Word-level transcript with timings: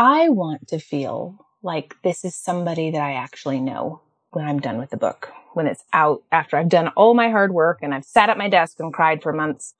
I 0.00 0.30
want 0.30 0.68
to 0.68 0.78
feel 0.78 1.44
like 1.62 1.94
this 2.02 2.24
is 2.24 2.34
somebody 2.34 2.90
that 2.90 3.02
I 3.02 3.12
actually 3.12 3.60
know 3.60 4.00
when 4.30 4.46
I'm 4.46 4.58
done 4.58 4.78
with 4.78 4.88
the 4.88 4.96
book, 4.96 5.30
when 5.52 5.66
it's 5.66 5.84
out 5.92 6.22
after 6.32 6.56
I've 6.56 6.70
done 6.70 6.88
all 6.96 7.12
my 7.12 7.28
hard 7.28 7.52
work 7.52 7.80
and 7.82 7.92
I've 7.92 8.06
sat 8.06 8.30
at 8.30 8.38
my 8.38 8.48
desk 8.48 8.80
and 8.80 8.94
cried 8.94 9.22
for 9.22 9.34
months. 9.34 9.74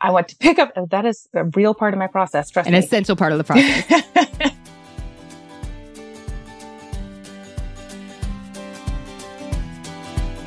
I 0.00 0.12
want 0.12 0.28
to 0.28 0.36
pick 0.38 0.58
up. 0.58 0.72
Oh, 0.76 0.86
that 0.86 1.04
is 1.04 1.28
a 1.34 1.44
real 1.44 1.74
part 1.74 1.92
of 1.92 1.98
my 1.98 2.06
process. 2.06 2.48
Trust 2.48 2.68
An 2.68 2.72
me. 2.72 2.78
essential 2.78 3.16
part 3.16 3.32
of 3.32 3.38
the 3.38 3.44
process. 3.44 3.84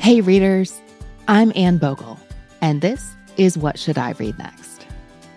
hey, 0.00 0.22
readers. 0.22 0.80
I'm 1.28 1.52
Anne 1.54 1.78
Bogle, 1.78 2.18
and 2.60 2.80
this 2.80 3.14
is 3.36 3.56
What 3.56 3.78
Should 3.78 3.96
I 3.96 4.10
Read 4.18 4.36
Next? 4.38 4.63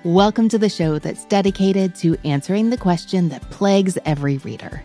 Welcome 0.07 0.47
to 0.49 0.57
the 0.57 0.69
show 0.69 0.99
that's 0.99 1.25
dedicated 1.25 1.93
to 1.95 2.15
answering 2.23 2.69
the 2.69 2.77
question 2.77 3.27
that 3.27 3.41
plagues 3.49 3.97
every 4.05 4.37
reader 4.37 4.81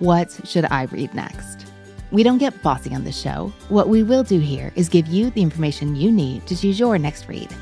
What 0.00 0.36
should 0.48 0.64
I 0.64 0.86
read 0.86 1.14
next? 1.14 1.66
We 2.10 2.24
don't 2.24 2.38
get 2.38 2.60
bossy 2.60 2.92
on 2.92 3.04
this 3.04 3.16
show. 3.16 3.52
What 3.68 3.88
we 3.88 4.02
will 4.02 4.24
do 4.24 4.40
here 4.40 4.72
is 4.74 4.88
give 4.88 5.06
you 5.06 5.30
the 5.30 5.42
information 5.42 5.94
you 5.94 6.10
need 6.10 6.44
to 6.48 6.56
choose 6.56 6.80
your 6.80 6.98
next 6.98 7.28
read. 7.28 7.54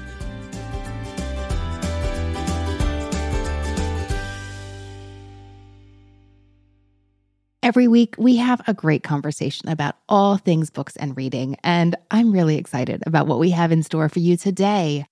Every 7.63 7.89
week, 7.89 8.15
we 8.17 8.37
have 8.37 8.63
a 8.67 8.73
great 8.73 9.03
conversation 9.03 9.69
about 9.69 9.97
all 10.09 10.39
things 10.39 10.71
books 10.71 10.97
and 10.97 11.15
reading, 11.15 11.57
and 11.63 11.95
I'm 12.11 12.33
really 12.33 12.57
excited 12.57 13.03
about 13.05 13.27
what 13.27 13.39
we 13.39 13.51
have 13.51 13.71
in 13.71 13.83
store 13.83 14.09
for 14.09 14.21
you 14.21 14.39
today. 14.39 15.05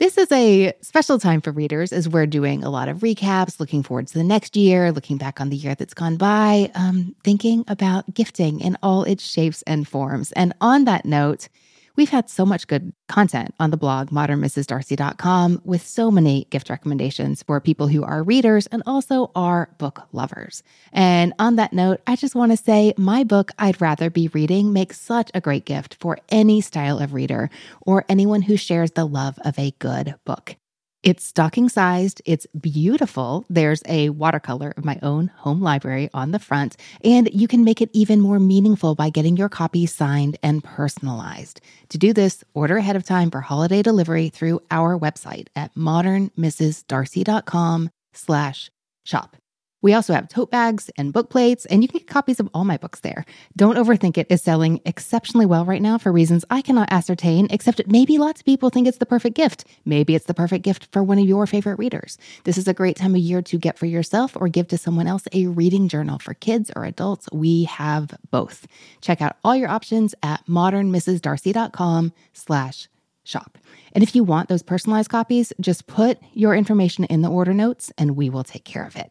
This 0.00 0.18
is 0.18 0.30
a 0.32 0.72
special 0.80 1.20
time 1.20 1.40
for 1.40 1.52
readers 1.52 1.92
as 1.92 2.08
we're 2.08 2.26
doing 2.26 2.64
a 2.64 2.68
lot 2.68 2.88
of 2.88 2.98
recaps, 2.98 3.60
looking 3.60 3.84
forward 3.84 4.08
to 4.08 4.14
the 4.14 4.24
next 4.24 4.56
year, 4.56 4.90
looking 4.90 5.18
back 5.18 5.40
on 5.40 5.50
the 5.50 5.56
year 5.56 5.76
that's 5.76 5.94
gone 5.94 6.16
by, 6.16 6.72
um, 6.74 7.14
thinking 7.22 7.64
about 7.68 8.12
gifting 8.12 8.60
in 8.60 8.76
all 8.82 9.04
its 9.04 9.24
shapes 9.24 9.62
and 9.68 9.86
forms. 9.86 10.32
And 10.32 10.52
on 10.60 10.84
that 10.86 11.04
note, 11.04 11.48
We've 11.96 12.10
had 12.10 12.28
so 12.28 12.44
much 12.44 12.66
good 12.66 12.92
content 13.08 13.54
on 13.60 13.70
the 13.70 13.76
blog, 13.76 14.10
modernmrsdarcy.com, 14.10 15.62
with 15.64 15.86
so 15.86 16.10
many 16.10 16.46
gift 16.50 16.68
recommendations 16.68 17.42
for 17.44 17.60
people 17.60 17.86
who 17.86 18.02
are 18.02 18.22
readers 18.22 18.66
and 18.68 18.82
also 18.84 19.30
are 19.36 19.70
book 19.78 20.02
lovers. 20.12 20.62
And 20.92 21.32
on 21.38 21.56
that 21.56 21.72
note, 21.72 22.00
I 22.06 22.16
just 22.16 22.34
want 22.34 22.50
to 22.50 22.56
say 22.56 22.94
my 22.96 23.22
book, 23.22 23.52
I'd 23.58 23.80
Rather 23.80 24.10
Be 24.10 24.28
Reading, 24.28 24.72
makes 24.72 25.00
such 25.00 25.30
a 25.34 25.40
great 25.40 25.64
gift 25.64 25.96
for 26.00 26.18
any 26.30 26.60
style 26.60 26.98
of 26.98 27.14
reader 27.14 27.48
or 27.82 28.04
anyone 28.08 28.42
who 28.42 28.56
shares 28.56 28.92
the 28.92 29.04
love 29.04 29.38
of 29.44 29.56
a 29.58 29.70
good 29.78 30.16
book. 30.24 30.56
It's 31.04 31.22
stocking 31.22 31.68
sized, 31.68 32.20
it's 32.24 32.48
beautiful. 32.58 33.44
There's 33.50 33.82
a 33.86 34.08
watercolor 34.08 34.72
of 34.74 34.86
my 34.86 34.98
own 35.02 35.26
home 35.36 35.60
library 35.60 36.08
on 36.14 36.30
the 36.30 36.38
front, 36.38 36.78
and 37.04 37.28
you 37.30 37.46
can 37.46 37.62
make 37.62 37.82
it 37.82 37.90
even 37.92 38.22
more 38.22 38.40
meaningful 38.40 38.94
by 38.94 39.10
getting 39.10 39.36
your 39.36 39.50
copy 39.50 39.84
signed 39.84 40.38
and 40.42 40.64
personalized. 40.64 41.60
To 41.90 41.98
do 41.98 42.14
this, 42.14 42.42
order 42.54 42.78
ahead 42.78 42.96
of 42.96 43.04
time 43.04 43.30
for 43.30 43.42
holiday 43.42 43.82
delivery 43.82 44.30
through 44.30 44.62
our 44.70 44.98
website 44.98 45.48
at 45.54 45.74
modernmrsdarcy.com 45.74 47.90
slash 48.14 48.70
shop. 49.04 49.36
We 49.84 49.92
also 49.92 50.14
have 50.14 50.30
tote 50.30 50.50
bags 50.50 50.88
and 50.96 51.12
book 51.12 51.28
plates, 51.28 51.66
and 51.66 51.82
you 51.82 51.88
can 51.88 51.98
get 51.98 52.06
copies 52.06 52.40
of 52.40 52.48
all 52.54 52.64
my 52.64 52.78
books 52.78 53.00
there. 53.00 53.26
Don't 53.54 53.76
Overthink 53.76 54.16
It 54.16 54.26
is 54.30 54.40
selling 54.40 54.80
exceptionally 54.86 55.44
well 55.44 55.66
right 55.66 55.82
now 55.82 55.98
for 55.98 56.10
reasons 56.10 56.42
I 56.48 56.62
cannot 56.62 56.90
ascertain, 56.90 57.48
except 57.50 57.86
maybe 57.86 58.16
lots 58.16 58.40
of 58.40 58.46
people 58.46 58.70
think 58.70 58.88
it's 58.88 58.96
the 58.96 59.04
perfect 59.04 59.36
gift. 59.36 59.66
Maybe 59.84 60.14
it's 60.14 60.24
the 60.24 60.32
perfect 60.32 60.64
gift 60.64 60.88
for 60.90 61.02
one 61.02 61.18
of 61.18 61.26
your 61.26 61.46
favorite 61.46 61.78
readers. 61.78 62.16
This 62.44 62.56
is 62.56 62.66
a 62.66 62.72
great 62.72 62.96
time 62.96 63.14
of 63.14 63.20
year 63.20 63.42
to 63.42 63.58
get 63.58 63.78
for 63.78 63.84
yourself 63.84 64.34
or 64.40 64.48
give 64.48 64.68
to 64.68 64.78
someone 64.78 65.06
else 65.06 65.24
a 65.32 65.48
reading 65.48 65.88
journal 65.88 66.18
for 66.18 66.32
kids 66.32 66.70
or 66.74 66.86
adults. 66.86 67.28
We 67.30 67.64
have 67.64 68.16
both. 68.30 68.66
Check 69.02 69.20
out 69.20 69.36
all 69.44 69.54
your 69.54 69.68
options 69.68 70.14
at 70.22 70.46
modernmrsdarcy.com 70.46 72.14
slash 72.32 72.88
shop. 73.22 73.58
And 73.92 74.02
if 74.02 74.16
you 74.16 74.24
want 74.24 74.48
those 74.48 74.62
personalized 74.62 75.10
copies, 75.10 75.52
just 75.60 75.86
put 75.86 76.18
your 76.32 76.54
information 76.54 77.04
in 77.04 77.20
the 77.20 77.28
order 77.28 77.52
notes 77.52 77.92
and 77.98 78.16
we 78.16 78.30
will 78.30 78.44
take 78.44 78.64
care 78.64 78.86
of 78.86 78.96
it. 78.96 79.10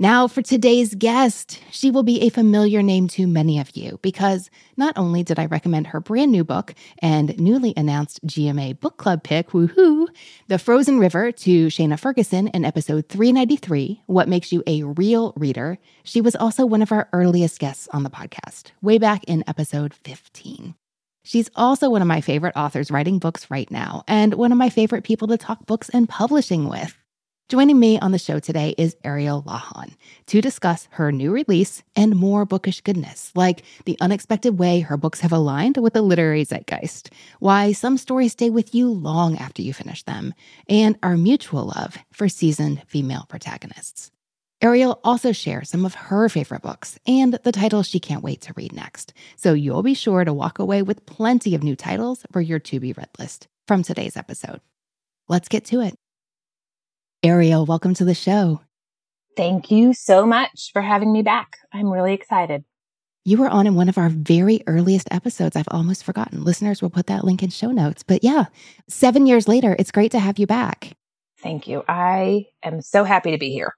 Now, 0.00 0.28
for 0.28 0.42
today's 0.42 0.94
guest, 0.94 1.60
she 1.72 1.90
will 1.90 2.04
be 2.04 2.20
a 2.20 2.28
familiar 2.28 2.82
name 2.82 3.08
to 3.08 3.26
many 3.26 3.58
of 3.58 3.76
you 3.76 3.98
because 4.00 4.48
not 4.76 4.96
only 4.96 5.24
did 5.24 5.40
I 5.40 5.46
recommend 5.46 5.88
her 5.88 5.98
brand 5.98 6.30
new 6.30 6.44
book 6.44 6.72
and 7.00 7.36
newly 7.36 7.74
announced 7.76 8.24
GMA 8.24 8.78
book 8.78 8.96
club 8.96 9.24
pick, 9.24 9.48
woohoo, 9.48 10.06
The 10.46 10.60
Frozen 10.60 11.00
River 11.00 11.32
to 11.32 11.66
Shana 11.66 11.98
Ferguson 11.98 12.46
in 12.46 12.64
episode 12.64 13.08
393, 13.08 14.02
What 14.06 14.28
Makes 14.28 14.52
You 14.52 14.62
a 14.68 14.84
Real 14.84 15.32
Reader, 15.36 15.78
she 16.04 16.20
was 16.20 16.36
also 16.36 16.64
one 16.64 16.82
of 16.82 16.92
our 16.92 17.08
earliest 17.12 17.58
guests 17.58 17.88
on 17.92 18.04
the 18.04 18.10
podcast, 18.10 18.70
way 18.80 18.98
back 18.98 19.24
in 19.24 19.42
episode 19.48 19.94
15. 19.94 20.76
She's 21.24 21.50
also 21.56 21.90
one 21.90 22.02
of 22.02 22.08
my 22.08 22.20
favorite 22.20 22.56
authors 22.56 22.92
writing 22.92 23.18
books 23.18 23.50
right 23.50 23.70
now, 23.70 24.04
and 24.06 24.34
one 24.34 24.52
of 24.52 24.58
my 24.58 24.70
favorite 24.70 25.02
people 25.02 25.26
to 25.28 25.36
talk 25.36 25.66
books 25.66 25.88
and 25.88 26.08
publishing 26.08 26.68
with. 26.68 26.97
Joining 27.48 27.80
me 27.80 27.98
on 27.98 28.12
the 28.12 28.18
show 28.18 28.38
today 28.38 28.74
is 28.76 28.94
Ariel 29.04 29.42
Lawhon 29.42 29.94
to 30.26 30.42
discuss 30.42 30.86
her 30.90 31.10
new 31.10 31.32
release 31.32 31.82
and 31.96 32.14
more 32.14 32.44
bookish 32.44 32.82
goodness, 32.82 33.32
like 33.34 33.62
the 33.86 33.96
unexpected 34.02 34.58
way 34.58 34.80
her 34.80 34.98
books 34.98 35.20
have 35.20 35.32
aligned 35.32 35.78
with 35.78 35.94
the 35.94 36.02
literary 36.02 36.44
zeitgeist, 36.44 37.08
why 37.40 37.72
some 37.72 37.96
stories 37.96 38.32
stay 38.32 38.50
with 38.50 38.74
you 38.74 38.90
long 38.90 39.38
after 39.38 39.62
you 39.62 39.72
finish 39.72 40.02
them, 40.02 40.34
and 40.68 40.98
our 41.02 41.16
mutual 41.16 41.72
love 41.74 41.96
for 42.12 42.28
seasoned 42.28 42.82
female 42.86 43.24
protagonists. 43.30 44.10
Ariel 44.60 45.00
also 45.02 45.32
shares 45.32 45.70
some 45.70 45.86
of 45.86 45.94
her 45.94 46.28
favorite 46.28 46.60
books 46.60 46.98
and 47.06 47.32
the 47.44 47.52
titles 47.52 47.88
she 47.88 47.98
can't 47.98 48.22
wait 48.22 48.42
to 48.42 48.52
read 48.58 48.74
next, 48.74 49.14
so 49.36 49.54
you'll 49.54 49.82
be 49.82 49.94
sure 49.94 50.22
to 50.22 50.34
walk 50.34 50.58
away 50.58 50.82
with 50.82 51.06
plenty 51.06 51.54
of 51.54 51.62
new 51.62 51.76
titles 51.76 52.26
for 52.30 52.42
your 52.42 52.58
to 52.58 52.78
be 52.78 52.92
read 52.92 53.08
list 53.18 53.48
from 53.66 53.82
today's 53.82 54.18
episode. 54.18 54.60
Let's 55.28 55.48
get 55.48 55.64
to 55.66 55.80
it. 55.80 55.98
Ariel, 57.24 57.66
welcome 57.66 57.94
to 57.94 58.04
the 58.04 58.14
show. 58.14 58.60
Thank 59.36 59.72
you 59.72 59.92
so 59.92 60.24
much 60.24 60.70
for 60.72 60.80
having 60.80 61.12
me 61.12 61.22
back. 61.22 61.56
I'm 61.72 61.90
really 61.90 62.14
excited. 62.14 62.64
You 63.24 63.38
were 63.38 63.48
on 63.48 63.66
in 63.66 63.74
one 63.74 63.88
of 63.88 63.98
our 63.98 64.08
very 64.08 64.62
earliest 64.68 65.08
episodes. 65.10 65.56
I've 65.56 65.66
almost 65.72 66.04
forgotten. 66.04 66.44
Listeners 66.44 66.80
will 66.80 66.90
put 66.90 67.08
that 67.08 67.24
link 67.24 67.42
in 67.42 67.50
show 67.50 67.72
notes. 67.72 68.04
But 68.04 68.22
yeah, 68.22 68.44
seven 68.86 69.26
years 69.26 69.48
later, 69.48 69.74
it's 69.80 69.90
great 69.90 70.12
to 70.12 70.20
have 70.20 70.38
you 70.38 70.46
back. 70.46 70.96
Thank 71.42 71.66
you. 71.66 71.82
I 71.88 72.46
am 72.62 72.80
so 72.80 73.02
happy 73.02 73.32
to 73.32 73.38
be 73.38 73.50
here. 73.50 73.74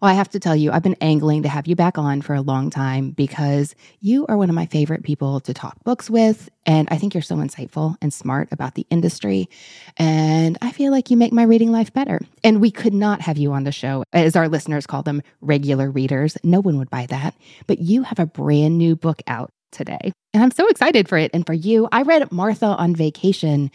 Well, 0.00 0.10
I 0.10 0.14
have 0.14 0.30
to 0.30 0.40
tell 0.40 0.56
you, 0.56 0.72
I've 0.72 0.82
been 0.82 0.96
angling 1.02 1.42
to 1.42 1.50
have 1.50 1.66
you 1.66 1.76
back 1.76 1.98
on 1.98 2.22
for 2.22 2.34
a 2.34 2.40
long 2.40 2.70
time 2.70 3.10
because 3.10 3.74
you 4.00 4.24
are 4.28 4.36
one 4.38 4.48
of 4.48 4.54
my 4.54 4.64
favorite 4.64 5.02
people 5.02 5.40
to 5.40 5.52
talk 5.52 5.76
books 5.84 6.08
with. 6.08 6.48
And 6.64 6.88
I 6.90 6.96
think 6.96 7.12
you're 7.12 7.22
so 7.22 7.36
insightful 7.36 7.96
and 8.00 8.12
smart 8.12 8.48
about 8.50 8.76
the 8.76 8.86
industry. 8.88 9.50
And 9.98 10.56
I 10.62 10.72
feel 10.72 10.90
like 10.90 11.10
you 11.10 11.18
make 11.18 11.34
my 11.34 11.42
reading 11.42 11.70
life 11.70 11.92
better. 11.92 12.18
And 12.42 12.62
we 12.62 12.70
could 12.70 12.94
not 12.94 13.20
have 13.20 13.36
you 13.36 13.52
on 13.52 13.64
the 13.64 13.72
show, 13.72 14.02
as 14.14 14.36
our 14.36 14.48
listeners 14.48 14.86
call 14.86 15.02
them, 15.02 15.20
regular 15.42 15.90
readers. 15.90 16.38
No 16.42 16.60
one 16.60 16.78
would 16.78 16.88
buy 16.88 17.04
that. 17.10 17.34
But 17.66 17.80
you 17.80 18.02
have 18.04 18.18
a 18.18 18.26
brand 18.26 18.78
new 18.78 18.96
book 18.96 19.20
out 19.26 19.52
today. 19.70 20.12
And 20.32 20.42
I'm 20.42 20.50
so 20.50 20.66
excited 20.68 21.10
for 21.10 21.18
it. 21.18 21.30
And 21.34 21.44
for 21.44 21.52
you, 21.52 21.88
I 21.92 22.02
read 22.02 22.32
Martha 22.32 22.66
on 22.66 22.96
Vacation, 22.96 23.70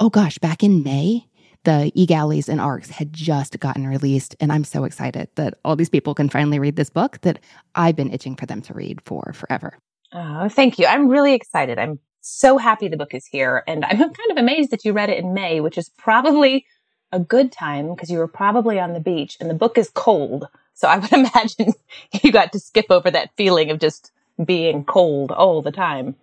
oh 0.00 0.08
gosh, 0.08 0.38
back 0.38 0.62
in 0.62 0.82
May 0.82 1.26
the 1.64 1.92
e-galleys 1.94 2.48
and 2.48 2.60
arcs 2.60 2.90
had 2.90 3.12
just 3.12 3.58
gotten 3.60 3.86
released. 3.86 4.36
And 4.40 4.52
i'm 4.52 4.64
so 4.64 4.84
excited 4.84 5.28
that 5.34 5.54
all 5.64 5.76
these 5.76 5.88
people 5.88 6.14
can 6.14 6.28
finally 6.28 6.58
read 6.58 6.76
this 6.76 6.90
book 6.90 7.20
that 7.22 7.40
i've 7.74 7.96
been 7.96 8.12
itching 8.12 8.36
for 8.36 8.46
them 8.46 8.62
to 8.62 8.74
read 8.74 9.00
for 9.04 9.32
forever. 9.34 9.76
Oh 10.12 10.48
thank 10.48 10.78
you. 10.78 10.86
I'm 10.86 11.08
really 11.08 11.34
excited. 11.34 11.78
I'm 11.78 11.98
so 12.20 12.58
happy 12.58 12.88
the 12.88 12.96
book 12.96 13.14
is 13.14 13.26
here. 13.26 13.62
And 13.66 13.84
i'm 13.84 13.98
kind 13.98 14.30
of 14.30 14.36
amazed 14.36 14.70
that 14.70 14.84
you 14.84 14.92
read 14.92 15.10
it 15.10 15.18
in 15.18 15.34
may 15.34 15.60
which 15.60 15.78
is 15.78 15.90
probably 15.98 16.66
a 17.10 17.18
good 17.18 17.50
time 17.50 17.94
because 17.94 18.10
you 18.10 18.18
were 18.18 18.28
probably 18.28 18.78
on 18.78 18.92
the 18.92 19.00
beach 19.00 19.36
and 19.40 19.48
the 19.48 19.54
book 19.54 19.78
is 19.78 19.90
cold. 19.90 20.48
So 20.74 20.88
i 20.88 20.98
would 20.98 21.12
imagine 21.22 21.72
you 22.22 22.32
got 22.32 22.52
to 22.52 22.60
skip 22.60 22.86
over 22.90 23.10
that 23.10 23.30
feeling 23.36 23.70
of 23.70 23.78
just 23.78 24.12
being 24.44 24.84
cold 24.84 25.32
all 25.32 25.62
the 25.62 25.72
time 25.72 26.14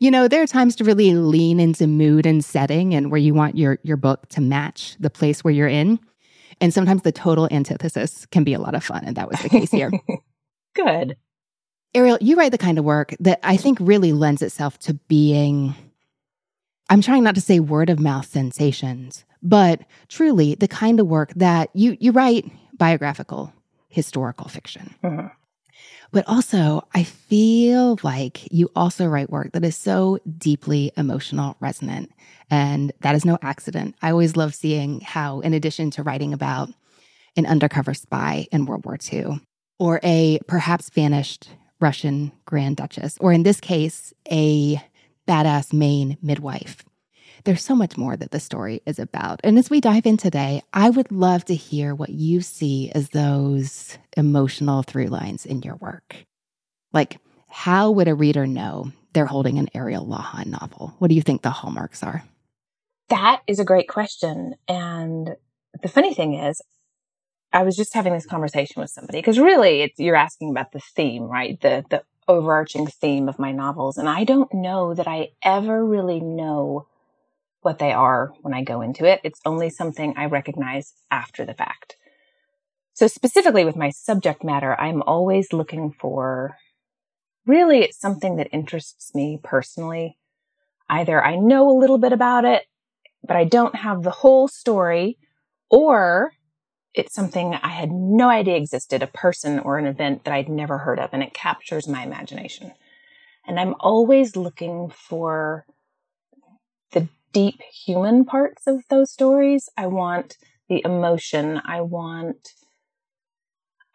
you 0.00 0.10
know, 0.10 0.26
there 0.26 0.42
are 0.42 0.46
times 0.46 0.74
to 0.76 0.84
really 0.84 1.14
lean 1.14 1.60
into 1.60 1.86
mood 1.86 2.26
and 2.26 2.44
setting 2.44 2.94
and 2.94 3.10
where 3.10 3.20
you 3.20 3.34
want 3.34 3.56
your 3.56 3.78
your 3.82 3.98
book 3.98 4.28
to 4.30 4.40
match 4.40 4.96
the 4.98 5.10
place 5.10 5.44
where 5.44 5.52
you're 5.52 5.68
in. 5.68 6.00
And 6.60 6.74
sometimes 6.74 7.02
the 7.02 7.12
total 7.12 7.48
antithesis 7.50 8.26
can 8.26 8.42
be 8.42 8.54
a 8.54 8.58
lot 8.58 8.74
of 8.74 8.82
fun, 8.82 9.04
and 9.04 9.16
that 9.16 9.28
was 9.28 9.40
the 9.40 9.48
case 9.48 9.70
here. 9.70 9.90
Good. 10.74 11.16
Ariel, 11.94 12.18
you 12.20 12.36
write 12.36 12.52
the 12.52 12.58
kind 12.58 12.78
of 12.78 12.84
work 12.84 13.14
that 13.20 13.40
I 13.42 13.56
think 13.56 13.78
really 13.80 14.12
lends 14.12 14.42
itself 14.42 14.78
to 14.80 14.94
being 14.94 15.74
I'm 16.88 17.02
trying 17.02 17.22
not 17.22 17.36
to 17.36 17.40
say 17.40 17.60
word 17.60 17.88
of 17.88 18.00
mouth 18.00 18.26
sensations, 18.26 19.24
but 19.42 19.82
truly 20.08 20.54
the 20.54 20.68
kind 20.68 20.98
of 20.98 21.06
work 21.06 21.32
that 21.36 21.70
you 21.74 21.96
you 22.00 22.12
write 22.12 22.50
biographical 22.72 23.52
historical 23.88 24.48
fiction. 24.48 24.94
Mm-hmm. 25.04 25.26
But 26.12 26.24
also, 26.26 26.86
I 26.92 27.04
feel 27.04 27.98
like 28.02 28.52
you 28.52 28.70
also 28.74 29.06
write 29.06 29.30
work 29.30 29.52
that 29.52 29.64
is 29.64 29.76
so 29.76 30.18
deeply 30.38 30.92
emotional 30.96 31.56
resonant. 31.60 32.10
And 32.50 32.92
that 33.00 33.14
is 33.14 33.24
no 33.24 33.38
accident. 33.42 33.94
I 34.02 34.10
always 34.10 34.36
love 34.36 34.54
seeing 34.54 35.00
how, 35.00 35.40
in 35.40 35.54
addition 35.54 35.90
to 35.92 36.02
writing 36.02 36.32
about 36.32 36.68
an 37.36 37.46
undercover 37.46 37.94
spy 37.94 38.48
in 38.50 38.66
World 38.66 38.84
War 38.84 38.98
II, 39.12 39.40
or 39.78 40.00
a 40.02 40.40
perhaps 40.48 40.90
vanished 40.90 41.48
Russian 41.80 42.32
Grand 42.44 42.76
Duchess, 42.76 43.16
or 43.20 43.32
in 43.32 43.44
this 43.44 43.60
case, 43.60 44.12
a 44.30 44.82
badass 45.28 45.72
Maine 45.72 46.18
midwife 46.20 46.84
there's 47.44 47.64
so 47.64 47.74
much 47.74 47.96
more 47.96 48.16
that 48.16 48.30
the 48.30 48.40
story 48.40 48.82
is 48.86 48.98
about. 48.98 49.40
And 49.44 49.58
as 49.58 49.70
we 49.70 49.80
dive 49.80 50.06
in 50.06 50.16
today, 50.16 50.62
I 50.72 50.90
would 50.90 51.10
love 51.10 51.44
to 51.46 51.54
hear 51.54 51.94
what 51.94 52.10
you 52.10 52.40
see 52.40 52.90
as 52.92 53.10
those 53.10 53.98
emotional 54.16 54.82
through 54.82 55.06
lines 55.06 55.46
in 55.46 55.62
your 55.62 55.76
work. 55.76 56.16
Like, 56.92 57.18
how 57.48 57.90
would 57.90 58.08
a 58.08 58.14
reader 58.14 58.46
know 58.46 58.92
they're 59.12 59.26
holding 59.26 59.58
an 59.58 59.68
Ariel 59.74 60.06
Lawhon 60.06 60.46
novel? 60.46 60.94
What 60.98 61.08
do 61.08 61.14
you 61.14 61.22
think 61.22 61.42
the 61.42 61.50
hallmarks 61.50 62.02
are? 62.02 62.24
That 63.08 63.42
is 63.46 63.58
a 63.58 63.64
great 63.64 63.88
question. 63.88 64.54
And 64.68 65.34
the 65.82 65.88
funny 65.88 66.14
thing 66.14 66.34
is, 66.34 66.60
I 67.52 67.64
was 67.64 67.76
just 67.76 67.94
having 67.94 68.12
this 68.12 68.26
conversation 68.26 68.80
with 68.80 68.90
somebody 68.90 69.18
because 69.18 69.38
really 69.38 69.92
you're 69.98 70.14
asking 70.14 70.50
about 70.50 70.70
the 70.70 70.80
theme, 70.94 71.24
right? 71.24 71.60
The, 71.60 71.84
the 71.90 72.04
overarching 72.28 72.86
theme 72.86 73.28
of 73.28 73.40
my 73.40 73.50
novels. 73.50 73.98
And 73.98 74.08
I 74.08 74.22
don't 74.22 74.52
know 74.54 74.94
that 74.94 75.08
I 75.08 75.30
ever 75.42 75.84
really 75.84 76.20
know 76.20 76.86
what 77.62 77.78
they 77.78 77.92
are 77.92 78.32
when 78.42 78.54
I 78.54 78.62
go 78.62 78.80
into 78.80 79.04
it. 79.04 79.20
It's 79.22 79.40
only 79.44 79.70
something 79.70 80.14
I 80.16 80.26
recognize 80.26 80.94
after 81.10 81.44
the 81.44 81.54
fact. 81.54 81.96
So 82.94 83.06
specifically 83.06 83.64
with 83.64 83.76
my 83.76 83.90
subject 83.90 84.44
matter, 84.44 84.78
I'm 84.78 85.02
always 85.02 85.52
looking 85.52 85.92
for 85.92 86.56
really 87.46 87.80
it's 87.80 87.98
something 87.98 88.36
that 88.36 88.48
interests 88.52 89.14
me 89.14 89.38
personally. 89.42 90.16
Either 90.88 91.22
I 91.22 91.36
know 91.36 91.68
a 91.68 91.78
little 91.78 91.98
bit 91.98 92.12
about 92.12 92.44
it, 92.44 92.64
but 93.22 93.36
I 93.36 93.44
don't 93.44 93.76
have 93.76 94.02
the 94.02 94.10
whole 94.10 94.48
story, 94.48 95.18
or 95.70 96.32
it's 96.94 97.14
something 97.14 97.54
I 97.54 97.68
had 97.68 97.90
no 97.90 98.28
idea 98.28 98.56
existed, 98.56 99.02
a 99.02 99.06
person 99.06 99.60
or 99.60 99.78
an 99.78 99.86
event 99.86 100.24
that 100.24 100.34
I'd 100.34 100.48
never 100.48 100.78
heard 100.78 100.98
of, 100.98 101.10
and 101.12 101.22
it 101.22 101.34
captures 101.34 101.86
my 101.86 102.02
imagination. 102.02 102.72
And 103.46 103.60
I'm 103.60 103.74
always 103.78 104.36
looking 104.36 104.90
for 104.90 105.64
the 106.92 107.08
deep 107.32 107.60
human 107.62 108.24
parts 108.24 108.66
of 108.66 108.82
those 108.88 109.10
stories. 109.10 109.68
I 109.76 109.86
want 109.86 110.36
the 110.68 110.82
emotion. 110.84 111.60
I 111.64 111.80
want, 111.80 112.50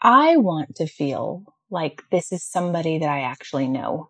I 0.02 0.38
want 0.38 0.76
to 0.76 0.88
feel 0.88 1.44
like 1.70 2.04
this 2.12 2.32
is 2.32 2.44
somebody 2.44 3.00
that 3.00 3.10
I 3.10 3.22
actually 3.22 3.68
know 3.68 4.10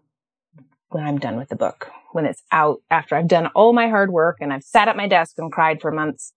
when 0.89 1.03
I'm 1.03 1.17
done 1.17 1.37
with 1.37 1.49
the 1.49 1.55
book, 1.55 1.91
when 2.11 2.25
it's 2.25 2.43
out 2.51 2.81
after 2.89 3.15
I've 3.15 3.27
done 3.27 3.47
all 3.47 3.73
my 3.73 3.89
hard 3.89 4.11
work 4.11 4.37
and 4.39 4.53
I've 4.53 4.63
sat 4.63 4.87
at 4.87 4.95
my 4.95 5.07
desk 5.07 5.35
and 5.37 5.51
cried 5.51 5.81
for 5.81 5.91
months. 5.91 6.33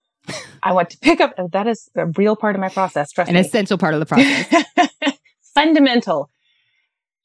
I 0.63 0.73
want 0.73 0.91
to 0.91 0.99
pick 0.99 1.21
up. 1.21 1.35
That 1.53 1.67
is 1.67 1.89
a 1.97 2.07
real 2.07 2.37
part 2.37 2.55
of 2.55 2.61
my 2.61 2.69
process. 2.69 3.13
Trust 3.13 3.29
An 3.29 3.35
me. 3.35 3.41
An 3.41 3.47
essential 3.47 3.79
part 3.79 3.95
of 3.95 4.01
the 4.01 4.07
process. 4.07 4.65
Fundamental. 5.55 6.31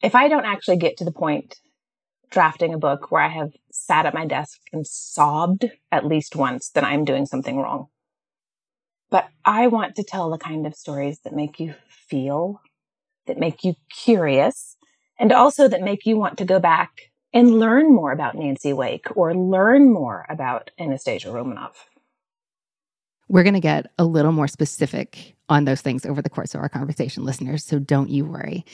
If 0.01 0.15
I 0.15 0.27
don't 0.27 0.45
actually 0.45 0.77
get 0.77 0.97
to 0.97 1.05
the 1.05 1.11
point 1.11 1.55
drafting 2.33 2.73
a 2.73 2.79
book 2.79 3.11
where 3.11 3.21
I 3.21 3.29
have 3.29 3.53
sat 3.71 4.07
at 4.07 4.13
my 4.13 4.25
desk 4.25 4.59
and 4.73 4.85
sobbed 4.85 5.69
at 5.91 6.05
least 6.05 6.35
once 6.35 6.69
that 6.69 6.83
I'm 6.83 7.05
doing 7.05 7.27
something 7.27 7.57
wrong. 7.57 7.87
But 9.11 9.27
I 9.45 9.67
want 9.67 9.95
to 9.95 10.03
tell 10.03 10.31
the 10.31 10.39
kind 10.39 10.65
of 10.65 10.73
stories 10.73 11.19
that 11.19 11.35
make 11.35 11.59
you 11.59 11.75
feel, 11.87 12.59
that 13.27 13.37
make 13.37 13.63
you 13.63 13.75
curious, 14.03 14.75
and 15.19 15.31
also 15.31 15.67
that 15.67 15.83
make 15.83 16.07
you 16.07 16.17
want 16.17 16.39
to 16.39 16.45
go 16.45 16.59
back 16.59 17.11
and 17.31 17.59
learn 17.59 17.93
more 17.93 18.11
about 18.11 18.35
Nancy 18.35 18.73
Wake 18.73 19.15
or 19.15 19.35
learn 19.35 19.93
more 19.93 20.25
about 20.27 20.71
Anastasia 20.79 21.29
Romanov. 21.29 21.73
We're 23.29 23.43
going 23.43 23.53
to 23.53 23.59
get 23.59 23.91
a 23.99 24.05
little 24.05 24.31
more 24.31 24.47
specific 24.47 25.35
on 25.49 25.65
those 25.65 25.81
things 25.81 26.05
over 26.05 26.21
the 26.21 26.29
course 26.29 26.55
of 26.55 26.61
our 26.61 26.69
conversation, 26.69 27.23
listeners. 27.23 27.63
So 27.63 27.77
don't 27.77 28.09
you 28.09 28.25
worry. 28.25 28.65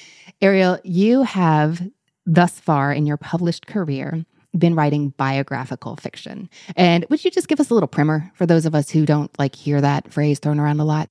Ariel, 0.41 0.79
you 0.83 1.23
have 1.23 1.81
thus 2.29 2.59
far 2.59 2.93
in 2.93 3.07
your 3.07 3.17
published 3.17 3.65
career 3.65 4.23
been 4.57 4.75
writing 4.75 5.09
biographical 5.17 5.95
fiction. 5.95 6.49
And 6.75 7.05
would 7.09 7.23
you 7.23 7.31
just 7.31 7.47
give 7.47 7.59
us 7.59 7.69
a 7.69 7.73
little 7.73 7.87
primer 7.87 8.31
for 8.35 8.45
those 8.45 8.65
of 8.65 8.75
us 8.75 8.89
who 8.89 9.05
don't 9.05 9.37
like 9.39 9.55
hear 9.55 9.81
that 9.81 10.11
phrase 10.11 10.39
thrown 10.39 10.59
around 10.59 10.79
a 10.79 10.85
lot? 10.85 11.09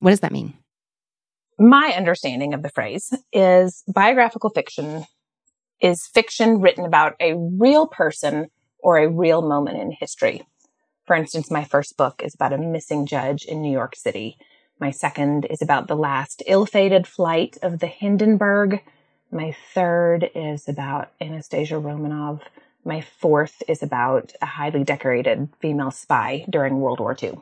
What 0.00 0.10
does 0.10 0.20
that 0.20 0.32
mean? 0.32 0.54
My 1.58 1.92
understanding 1.96 2.54
of 2.54 2.62
the 2.62 2.70
phrase 2.70 3.12
is 3.32 3.82
biographical 3.88 4.50
fiction 4.50 5.04
is 5.80 6.06
fiction 6.06 6.60
written 6.60 6.84
about 6.84 7.14
a 7.20 7.34
real 7.36 7.86
person 7.86 8.48
or 8.80 8.98
a 8.98 9.10
real 9.10 9.42
moment 9.42 9.78
in 9.78 9.92
history. 9.92 10.42
For 11.06 11.16
instance, 11.16 11.50
my 11.50 11.64
first 11.64 11.96
book 11.96 12.22
is 12.24 12.34
about 12.34 12.52
a 12.52 12.58
missing 12.58 13.06
judge 13.06 13.44
in 13.44 13.62
New 13.62 13.72
York 13.72 13.96
City. 13.96 14.36
My 14.80 14.90
second 14.90 15.46
is 15.46 15.62
about 15.62 15.88
the 15.88 15.96
last 15.96 16.42
ill 16.46 16.66
fated 16.66 17.06
flight 17.06 17.58
of 17.62 17.78
the 17.78 17.86
Hindenburg 17.86 18.82
my 19.30 19.54
third 19.74 20.30
is 20.34 20.68
about 20.68 21.12
Anastasia 21.20 21.74
Romanov. 21.74 22.40
My 22.84 23.00
fourth 23.00 23.62
is 23.68 23.82
about 23.82 24.32
a 24.40 24.46
highly 24.46 24.84
decorated 24.84 25.48
female 25.60 25.90
spy 25.90 26.46
during 26.48 26.80
World 26.80 27.00
War 27.00 27.16
II. 27.20 27.38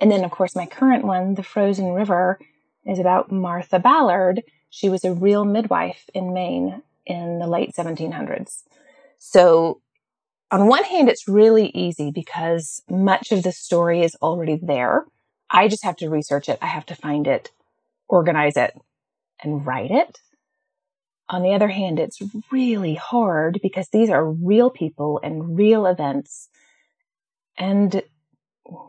And 0.00 0.10
then, 0.10 0.24
of 0.24 0.30
course, 0.30 0.56
my 0.56 0.66
current 0.66 1.04
one, 1.04 1.34
The 1.34 1.42
Frozen 1.42 1.92
River, 1.92 2.40
is 2.84 2.98
about 2.98 3.30
Martha 3.30 3.78
Ballard. 3.78 4.42
She 4.70 4.88
was 4.88 5.04
a 5.04 5.12
real 5.12 5.44
midwife 5.44 6.08
in 6.14 6.32
Maine 6.32 6.82
in 7.06 7.38
the 7.38 7.46
late 7.46 7.74
1700s. 7.76 8.62
So, 9.18 9.80
on 10.50 10.66
one 10.66 10.84
hand, 10.84 11.08
it's 11.08 11.28
really 11.28 11.68
easy 11.68 12.10
because 12.10 12.82
much 12.90 13.30
of 13.30 13.42
the 13.42 13.52
story 13.52 14.02
is 14.02 14.16
already 14.16 14.58
there. 14.60 15.04
I 15.50 15.68
just 15.68 15.84
have 15.84 15.96
to 15.96 16.08
research 16.08 16.48
it. 16.48 16.58
I 16.60 16.66
have 16.66 16.86
to 16.86 16.94
find 16.94 17.26
it, 17.26 17.50
organize 18.08 18.56
it, 18.56 18.76
and 19.42 19.64
write 19.64 19.90
it. 19.90 20.18
On 21.30 21.42
the 21.42 21.54
other 21.54 21.68
hand, 21.68 22.00
it's 22.00 22.20
really 22.50 22.94
hard 22.94 23.60
because 23.62 23.88
these 23.88 24.10
are 24.10 24.28
real 24.28 24.68
people 24.68 25.20
and 25.22 25.56
real 25.56 25.86
events. 25.86 26.48
And 27.56 28.02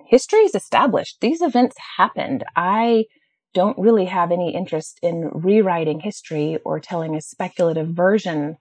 history 0.07 0.39
is 0.39 0.55
established. 0.55 1.17
These 1.21 1.41
events 1.41 1.75
happened. 1.97 2.43
I 2.55 3.05
don't 3.53 3.77
really 3.77 4.05
have 4.05 4.31
any 4.31 4.55
interest 4.55 4.99
in 5.03 5.29
rewriting 5.33 5.99
history 5.99 6.57
or 6.65 6.79
telling 6.79 7.15
a 7.15 7.21
speculative 7.21 7.89
version 7.89 8.57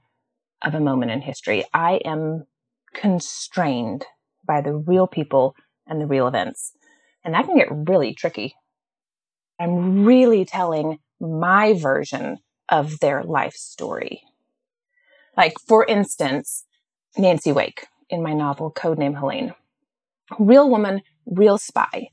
of 0.62 0.74
a 0.74 0.80
moment 0.80 1.10
in 1.12 1.22
history. 1.22 1.64
I 1.72 2.02
am 2.04 2.44
constrained 2.92 4.04
by 4.46 4.60
the 4.60 4.74
real 4.74 5.06
people 5.06 5.54
and 5.86 6.00
the 6.00 6.06
real 6.06 6.26
events. 6.26 6.72
And 7.24 7.32
that 7.32 7.46
can 7.46 7.56
get 7.56 7.68
really 7.70 8.12
tricky. 8.12 8.54
I'm 9.58 10.04
really 10.04 10.44
telling 10.44 10.98
my 11.18 11.72
version 11.74 12.38
of 12.70 13.00
their 13.00 13.22
life 13.22 13.54
story. 13.54 14.22
Like, 15.36 15.54
for 15.66 15.84
instance, 15.84 16.64
Nancy 17.18 17.52
Wake 17.52 17.86
in 18.08 18.22
my 18.22 18.32
novel 18.32 18.72
Codename 18.72 19.18
Helene. 19.18 19.54
Real 20.38 20.68
woman, 20.68 21.02
real 21.26 21.58
spy. 21.58 22.08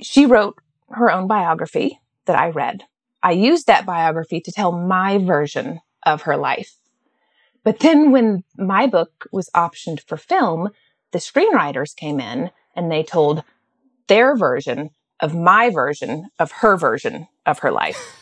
She 0.00 0.26
wrote 0.26 0.56
her 0.90 1.10
own 1.10 1.26
biography 1.26 2.00
that 2.26 2.38
I 2.38 2.48
read. 2.48 2.84
I 3.22 3.32
used 3.32 3.66
that 3.66 3.86
biography 3.86 4.40
to 4.40 4.52
tell 4.52 4.72
my 4.72 5.18
version 5.18 5.80
of 6.04 6.22
her 6.22 6.36
life. 6.36 6.74
But 7.64 7.80
then 7.80 8.10
when 8.10 8.42
my 8.56 8.86
book 8.86 9.26
was 9.32 9.48
optioned 9.54 10.00
for 10.06 10.16
film, 10.16 10.70
the 11.12 11.18
screenwriters 11.18 11.94
came 11.94 12.18
in 12.18 12.50
and 12.74 12.90
they 12.90 13.02
told 13.02 13.44
their 14.08 14.36
version 14.36 14.90
of 15.20 15.34
my 15.34 15.70
version 15.70 16.28
of 16.38 16.50
her 16.52 16.76
version 16.76 17.28
of 17.46 17.60
her 17.60 17.70
life. 17.70 18.16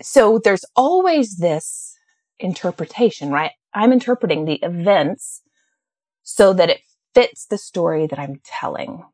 So 0.00 0.38
there's 0.42 0.64
always 0.76 1.36
this 1.36 1.96
interpretation, 2.38 3.30
right? 3.30 3.52
I'm 3.74 3.92
interpreting 3.92 4.44
the 4.44 4.60
events 4.62 5.42
so 6.22 6.52
that 6.52 6.70
it 6.70 6.80
fits 7.14 7.46
the 7.46 7.58
story 7.58 8.06
that 8.06 8.18
I'm 8.18 8.40
telling. 8.44 9.04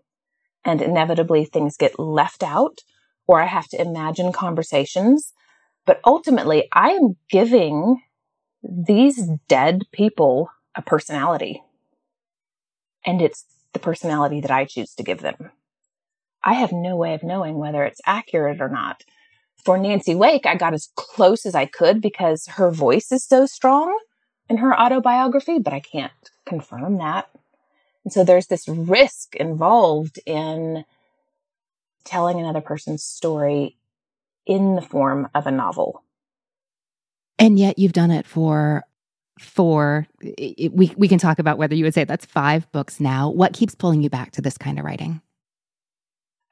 And 0.65 0.83
inevitably 0.83 1.45
things 1.45 1.77
get 1.77 1.99
left 1.99 2.43
out 2.43 2.81
or 3.27 3.41
I 3.41 3.47
have 3.47 3.69
to 3.69 3.81
imagine 3.81 4.33
conversations. 4.33 5.33
But 5.87 6.01
ultimately, 6.05 6.69
I 6.73 6.91
am 6.91 7.17
giving 7.31 8.03
these 8.63 9.29
dead 9.49 9.83
people 9.93 10.51
a 10.75 10.83
personality. 10.83 11.63
And 13.05 13.21
it's 13.21 13.45
the 13.73 13.79
personality 13.79 14.41
that 14.41 14.51
I 14.51 14.65
choose 14.65 14.95
to 14.95 15.03
give 15.03 15.21
them. 15.21 15.51
I 16.43 16.55
have 16.55 16.73
no 16.73 16.97
way 16.97 17.15
of 17.15 17.23
knowing 17.23 17.57
whether 17.57 17.85
it's 17.85 18.01
accurate 18.07 18.61
or 18.61 18.69
not. 18.69 19.03
For 19.65 19.79
Nancy 19.79 20.15
Wake, 20.15 20.45
I 20.47 20.57
got 20.57 20.75
as 20.75 20.91
close 20.97 21.47
as 21.47 21.55
I 21.55 21.65
could 21.65 22.01
because 22.01 22.47
her 22.49 22.71
voice 22.71 23.11
is 23.11 23.25
so 23.25 23.47
strong 23.47 23.99
in 24.49 24.59
her 24.59 24.79
autobiography, 24.79 25.59
but 25.59 25.73
I 25.73 25.81
can't 25.81 26.13
confirm 26.45 26.99
that. 26.99 27.31
And 28.05 28.13
so 28.13 28.25
there's 28.25 28.49
this 28.49 28.69
risk 28.69 29.35
involved 29.37 30.21
in 30.27 30.85
telling 32.05 32.39
another 32.39 32.61
person's 32.61 33.03
story 33.03 33.79
in 34.47 34.75
the 34.75 34.83
form 34.83 35.29
of 35.35 35.47
a 35.47 35.51
novel. 35.51 36.03
And 37.39 37.59
yet 37.59 37.79
you've 37.79 37.93
done 37.93 38.11
it 38.11 38.27
for 38.27 38.85
four 39.39 40.07
we 40.23 40.93
we 40.97 41.09
can 41.09 41.19
talk 41.19 41.41
about 41.41 41.59
whether 41.59 41.75
you 41.75 41.85
would 41.85 41.95
say 41.95 42.05
that's 42.05 42.27
five 42.27 42.71
books 42.71 43.01
now. 43.01 43.31
What 43.31 43.53
keeps 43.53 43.75
pulling 43.75 44.03
you 44.03 44.11
back 44.11 44.31
to 44.33 44.43
this 44.43 44.57
kind 44.57 44.79
of 44.79 44.85
writing? 44.85 45.21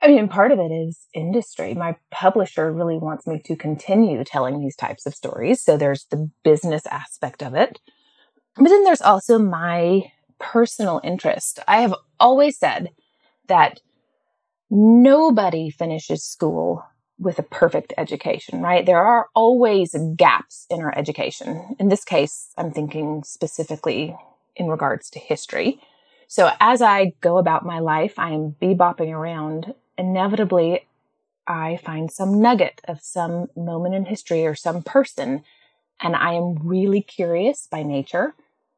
I 0.03 0.09
mean, 0.09 0.29
part 0.29 0.51
of 0.51 0.59
it 0.59 0.73
is 0.73 1.07
industry. 1.15 1.75
My 1.75 1.97
publisher 2.11 2.73
really 2.73 2.99
wants 2.99 3.27
me 3.27 3.41
to 3.45 3.55
continue 3.55 4.25
telling 4.25 4.61
these 4.61 4.75
types 4.75 5.07
of 5.07 5.15
stories. 5.15 5.63
So 5.63 5.77
there's 5.77 6.07
the 6.11 6.29
business 6.43 6.87
aspect 6.87 7.43
of 7.43 7.55
it. 7.55 7.79
But 8.57 8.69
then 8.69 8.83
there's 8.83 9.01
also 9.01 9.39
my 9.39 10.03
personal 10.41 11.01
interest. 11.05 11.61
I 11.69 11.83
have 11.83 11.95
always 12.19 12.59
said 12.59 12.91
that 13.47 13.81
nobody 14.71 15.71
finishes 15.71 16.25
school 16.25 16.85
with 17.19 17.39
a 17.39 17.45
perfect 17.45 17.93
education, 17.97 18.61
right? 18.61 18.85
There 18.85 19.03
are 19.05 19.29
always 19.35 19.95
gaps 20.17 20.67
in 20.69 20.81
our 20.81 20.97
education. 20.99 21.77
In 21.79 21.89
this 21.89 22.05
case, 22.05 22.49
I'm 22.59 22.73
thinking 22.73 23.23
specifically 23.25 24.17
in 24.57 24.67
regards 24.67 25.09
to 25.11 25.21
history. 25.21 25.81
So 26.27 26.51
as 26.59 26.83
I 26.83 27.13
go 27.21 27.39
about 27.39 27.65
my 27.65 27.79
life, 27.79 28.19
I 28.19 28.31
am 28.33 28.57
bebopping 28.61 29.11
around. 29.11 29.75
Inevitably, 29.99 30.87
I 31.47 31.77
find 31.77 32.11
some 32.11 32.41
nugget 32.41 32.81
of 32.87 33.01
some 33.01 33.49
moment 33.57 33.95
in 33.95 34.05
history 34.05 34.47
or 34.47 34.55
some 34.55 34.83
person, 34.83 35.43
and 36.01 36.17
I 36.17 36.35
am 36.35 36.67
really 36.67 37.03
curious 37.03 37.67
by 37.71 37.83
nature. 37.83 38.35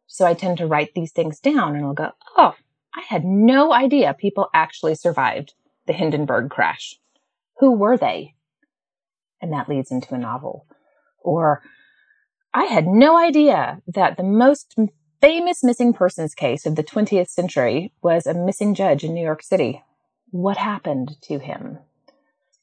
So 0.07 0.27
I 0.27 0.35
tend 0.35 0.59
to 0.59 0.67
write 0.67 0.95
these 0.95 1.13
things 1.13 1.41
down 1.41 1.77
and 1.77 1.85
I'll 1.85 1.95
go, 1.95 2.13
oh, 2.37 2.55
I 2.95 3.03
had 3.09 3.25
no 3.25 3.73
idea 3.73 4.15
people 4.15 4.49
actually 4.55 4.95
survived 4.95 5.55
the 5.87 5.93
Hindenburg 5.93 6.51
crash. 6.51 6.99
Who 7.59 7.73
were 7.73 7.97
they? 7.97 8.35
And 9.41 9.53
that 9.53 9.69
leads 9.69 9.91
into 9.91 10.15
a 10.15 10.19
novel. 10.19 10.67
Or 11.21 11.63
I 12.53 12.65
had 12.65 12.87
no 12.87 13.17
idea 13.17 13.83
that 13.89 14.17
the 14.17 14.23
most 14.23 14.77
famous 15.21 15.65
missing 15.65 15.93
persons 15.93 16.35
case 16.35 16.67
of 16.67 16.77
the 16.77 16.85
20th 16.85 17.29
century 17.29 17.93
was 18.03 18.27
a 18.27 18.35
missing 18.35 18.75
judge 18.75 19.05
in 19.05 19.15
New 19.15 19.25
York 19.25 19.43
City. 19.43 19.83
What 20.35 20.57
happened 20.57 21.15
to 21.29 21.39
him? 21.39 21.79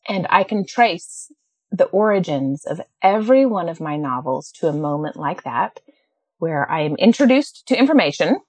And 0.06 0.28
I 0.30 0.44
can 0.44 0.66
trace 0.66 1.32
the 1.72 1.86
origins 1.86 2.66
of 2.66 2.82
every 3.02 3.46
one 3.46 3.70
of 3.70 3.80
my 3.80 3.96
novels 3.96 4.52
to 4.56 4.68
a 4.68 4.74
moment 4.74 5.16
like 5.16 5.44
that, 5.44 5.80
where 6.38 6.70
I 6.70 6.82
am 6.82 6.98
introduced 6.98 7.66
to 7.70 7.80
information 7.80 8.42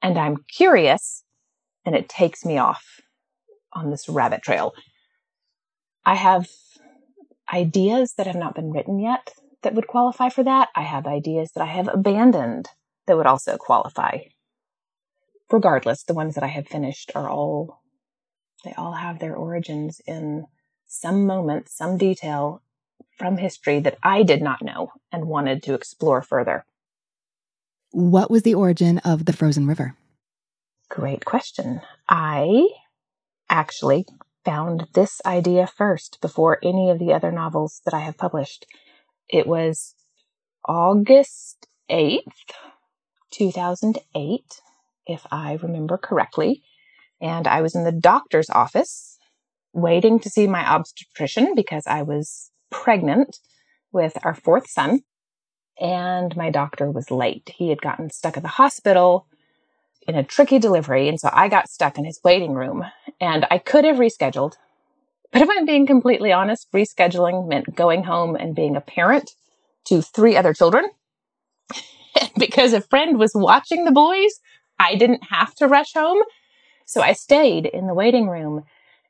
and 0.00 0.16
I'm 0.16 0.44
curious 0.46 1.24
and 1.84 1.96
it 1.96 2.08
takes 2.08 2.44
me 2.44 2.56
off 2.56 3.00
on 3.72 3.90
this 3.90 4.08
rabbit 4.08 4.42
trail. 4.44 4.74
I 6.06 6.14
have 6.14 6.48
ideas 7.52 8.14
that 8.16 8.28
have 8.28 8.36
not 8.36 8.54
been 8.54 8.70
written 8.70 9.00
yet 9.00 9.34
that 9.64 9.74
would 9.74 9.88
qualify 9.88 10.28
for 10.28 10.44
that. 10.44 10.68
I 10.76 10.82
have 10.82 11.04
ideas 11.08 11.50
that 11.56 11.64
I 11.64 11.72
have 11.72 11.88
abandoned 11.92 12.68
that 13.08 13.16
would 13.16 13.26
also 13.26 13.56
qualify. 13.56 14.18
Regardless, 15.50 16.04
the 16.04 16.14
ones 16.14 16.36
that 16.36 16.44
I 16.44 16.54
have 16.54 16.68
finished 16.68 17.10
are 17.16 17.28
all, 17.28 17.81
they 18.62 18.72
all 18.72 18.92
have 18.92 19.18
their 19.18 19.34
origins 19.34 20.00
in 20.06 20.46
some 20.86 21.26
moment, 21.26 21.68
some 21.68 21.96
detail 21.96 22.62
from 23.18 23.38
history 23.38 23.80
that 23.80 23.98
I 24.02 24.22
did 24.22 24.42
not 24.42 24.62
know 24.62 24.92
and 25.10 25.26
wanted 25.26 25.62
to 25.64 25.74
explore 25.74 26.22
further. 26.22 26.64
What 27.90 28.30
was 28.30 28.42
the 28.42 28.54
origin 28.54 28.98
of 28.98 29.26
the 29.26 29.32
frozen 29.32 29.66
river? 29.66 29.96
Great 30.88 31.24
question. 31.24 31.80
I 32.08 32.68
actually 33.48 34.06
found 34.44 34.88
this 34.94 35.20
idea 35.24 35.66
first 35.66 36.20
before 36.20 36.58
any 36.62 36.90
of 36.90 36.98
the 36.98 37.12
other 37.12 37.30
novels 37.30 37.80
that 37.84 37.94
I 37.94 38.00
have 38.00 38.16
published. 38.16 38.66
It 39.28 39.46
was 39.46 39.94
August 40.66 41.66
8th, 41.90 42.20
2008, 43.32 44.60
if 45.06 45.26
I 45.30 45.58
remember 45.62 45.96
correctly. 45.96 46.62
And 47.22 47.46
I 47.46 47.62
was 47.62 47.74
in 47.74 47.84
the 47.84 47.92
doctor's 47.92 48.50
office 48.50 49.16
waiting 49.72 50.18
to 50.20 50.28
see 50.28 50.46
my 50.46 50.68
obstetrician 50.68 51.54
because 51.54 51.86
I 51.86 52.02
was 52.02 52.50
pregnant 52.70 53.38
with 53.92 54.18
our 54.24 54.34
fourth 54.34 54.68
son. 54.68 55.00
And 55.80 56.36
my 56.36 56.50
doctor 56.50 56.90
was 56.90 57.10
late. 57.10 57.52
He 57.54 57.70
had 57.70 57.80
gotten 57.80 58.10
stuck 58.10 58.36
at 58.36 58.42
the 58.42 58.48
hospital 58.48 59.26
in 60.06 60.16
a 60.16 60.24
tricky 60.24 60.58
delivery. 60.58 61.08
And 61.08 61.18
so 61.18 61.30
I 61.32 61.48
got 61.48 61.70
stuck 61.70 61.96
in 61.96 62.04
his 62.04 62.20
waiting 62.24 62.54
room 62.54 62.84
and 63.20 63.46
I 63.50 63.58
could 63.58 63.84
have 63.84 63.96
rescheduled. 63.96 64.54
But 65.32 65.42
if 65.42 65.48
I'm 65.48 65.64
being 65.64 65.86
completely 65.86 66.32
honest, 66.32 66.70
rescheduling 66.72 67.48
meant 67.48 67.74
going 67.74 68.04
home 68.04 68.34
and 68.36 68.54
being 68.54 68.76
a 68.76 68.80
parent 68.80 69.30
to 69.86 70.02
three 70.02 70.36
other 70.36 70.52
children. 70.52 70.84
because 72.36 72.72
a 72.72 72.80
friend 72.80 73.18
was 73.18 73.32
watching 73.34 73.84
the 73.84 73.92
boys, 73.92 74.40
I 74.78 74.96
didn't 74.96 75.24
have 75.30 75.54
to 75.56 75.68
rush 75.68 75.94
home. 75.94 76.22
So 76.84 77.00
I 77.00 77.12
stayed 77.12 77.66
in 77.66 77.86
the 77.86 77.94
waiting 77.94 78.28
room 78.28 78.64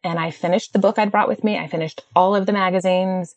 and 0.04 0.18
I 0.18 0.30
finished 0.30 0.72
the 0.72 0.78
book 0.78 0.98
I'd 0.98 1.12
brought 1.12 1.28
with 1.28 1.44
me. 1.44 1.58
I 1.58 1.68
finished 1.68 2.02
all 2.14 2.34
of 2.34 2.46
the 2.46 2.52
magazines 2.52 3.34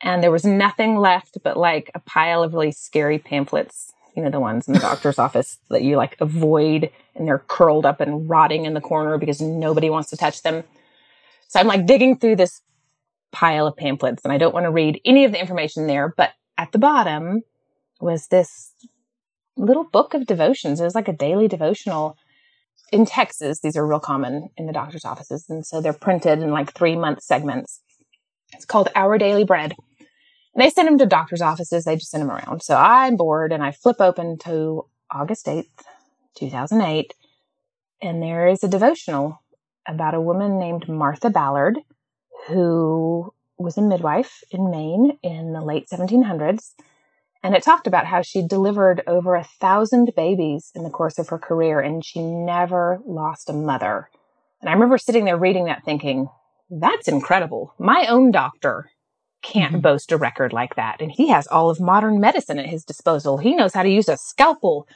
and 0.00 0.22
there 0.22 0.30
was 0.30 0.44
nothing 0.44 0.96
left 0.96 1.38
but 1.42 1.56
like 1.56 1.90
a 1.94 2.00
pile 2.00 2.42
of 2.42 2.54
really 2.54 2.72
scary 2.72 3.18
pamphlets 3.18 3.92
you 4.18 4.24
know, 4.24 4.30
the 4.30 4.40
ones 4.40 4.66
in 4.66 4.74
the 4.74 4.80
doctor's 4.80 5.18
office 5.26 5.58
that 5.70 5.82
you 5.82 5.96
like 5.96 6.16
avoid 6.20 6.90
and 7.14 7.28
they're 7.28 7.44
curled 7.46 7.86
up 7.86 8.00
and 8.00 8.28
rotting 8.28 8.64
in 8.64 8.74
the 8.74 8.80
corner 8.80 9.16
because 9.16 9.40
nobody 9.40 9.88
wants 9.88 10.10
to 10.10 10.16
touch 10.16 10.42
them. 10.42 10.64
So 11.46 11.60
I'm 11.60 11.68
like 11.68 11.86
digging 11.86 12.18
through 12.18 12.34
this 12.34 12.60
pile 13.30 13.68
of 13.68 13.76
pamphlets 13.76 14.24
and 14.24 14.32
I 14.32 14.38
don't 14.38 14.52
want 14.52 14.64
to 14.64 14.72
read 14.72 15.00
any 15.04 15.24
of 15.24 15.30
the 15.30 15.40
information 15.40 15.86
there, 15.86 16.12
but 16.16 16.32
at 16.58 16.72
the 16.72 16.78
bottom 16.78 17.42
was 18.00 18.26
this 18.26 18.72
little 19.56 19.84
book 19.84 20.14
of 20.14 20.26
devotions. 20.26 20.80
It 20.80 20.84
was 20.84 20.96
like 20.96 21.08
a 21.08 21.12
daily 21.12 21.46
devotional 21.46 22.16
in 22.92 23.06
Texas. 23.06 23.60
These 23.60 23.76
are 23.76 23.86
real 23.86 24.00
common 24.00 24.50
in 24.56 24.66
the 24.66 24.72
doctor's 24.72 25.04
offices. 25.04 25.46
And 25.48 25.66
so 25.66 25.80
they're 25.80 25.92
printed 25.92 26.40
in 26.40 26.50
like 26.50 26.72
three 26.72 26.96
month 26.96 27.22
segments. 27.22 27.80
It's 28.54 28.64
called 28.64 28.88
Our 28.94 29.18
Daily 29.18 29.44
Bread. 29.44 29.74
And 30.54 30.64
they 30.64 30.70
send 30.70 30.88
them 30.88 30.98
to 30.98 31.06
doctor's 31.06 31.42
offices. 31.42 31.84
They 31.84 31.96
just 31.96 32.10
send 32.10 32.22
them 32.22 32.30
around. 32.30 32.62
So 32.62 32.76
I'm 32.76 33.16
bored 33.16 33.52
and 33.52 33.62
I 33.62 33.72
flip 33.72 34.00
open 34.00 34.38
to 34.38 34.86
August 35.10 35.46
8th, 35.46 35.66
2008. 36.36 37.14
And 38.00 38.22
there 38.22 38.48
is 38.48 38.64
a 38.64 38.68
devotional 38.68 39.42
about 39.86 40.14
a 40.14 40.20
woman 40.20 40.58
named 40.58 40.88
Martha 40.88 41.30
Ballard 41.30 41.78
who 42.46 43.32
was 43.58 43.76
a 43.76 43.82
midwife 43.82 44.42
in 44.50 44.70
Maine 44.70 45.18
in 45.22 45.52
the 45.52 45.60
late 45.60 45.88
1700s. 45.92 46.72
And 47.42 47.54
it 47.54 47.62
talked 47.62 47.86
about 47.86 48.06
how 48.06 48.22
she 48.22 48.46
delivered 48.46 49.02
over 49.06 49.36
a 49.36 49.44
thousand 49.44 50.12
babies 50.16 50.72
in 50.74 50.82
the 50.82 50.90
course 50.90 51.18
of 51.18 51.28
her 51.28 51.38
career 51.38 51.80
and 51.80 52.04
she 52.04 52.20
never 52.20 53.00
lost 53.06 53.48
a 53.48 53.52
mother. 53.52 54.10
And 54.60 54.68
I 54.68 54.72
remember 54.72 54.98
sitting 54.98 55.24
there 55.24 55.36
reading 55.36 55.66
that 55.66 55.84
thinking, 55.84 56.28
that's 56.68 57.08
incredible. 57.08 57.74
My 57.78 58.06
own 58.08 58.30
doctor 58.30 58.90
can't 59.42 59.74
mm-hmm. 59.74 59.82
boast 59.82 60.12
a 60.12 60.16
record 60.16 60.52
like 60.52 60.74
that. 60.74 61.00
And 61.00 61.12
he 61.12 61.28
has 61.28 61.46
all 61.46 61.70
of 61.70 61.80
modern 61.80 62.20
medicine 62.20 62.58
at 62.58 62.66
his 62.66 62.84
disposal. 62.84 63.38
He 63.38 63.54
knows 63.54 63.72
how 63.72 63.82
to 63.82 63.88
use 63.88 64.08
a 64.08 64.16
scalpel. 64.16 64.88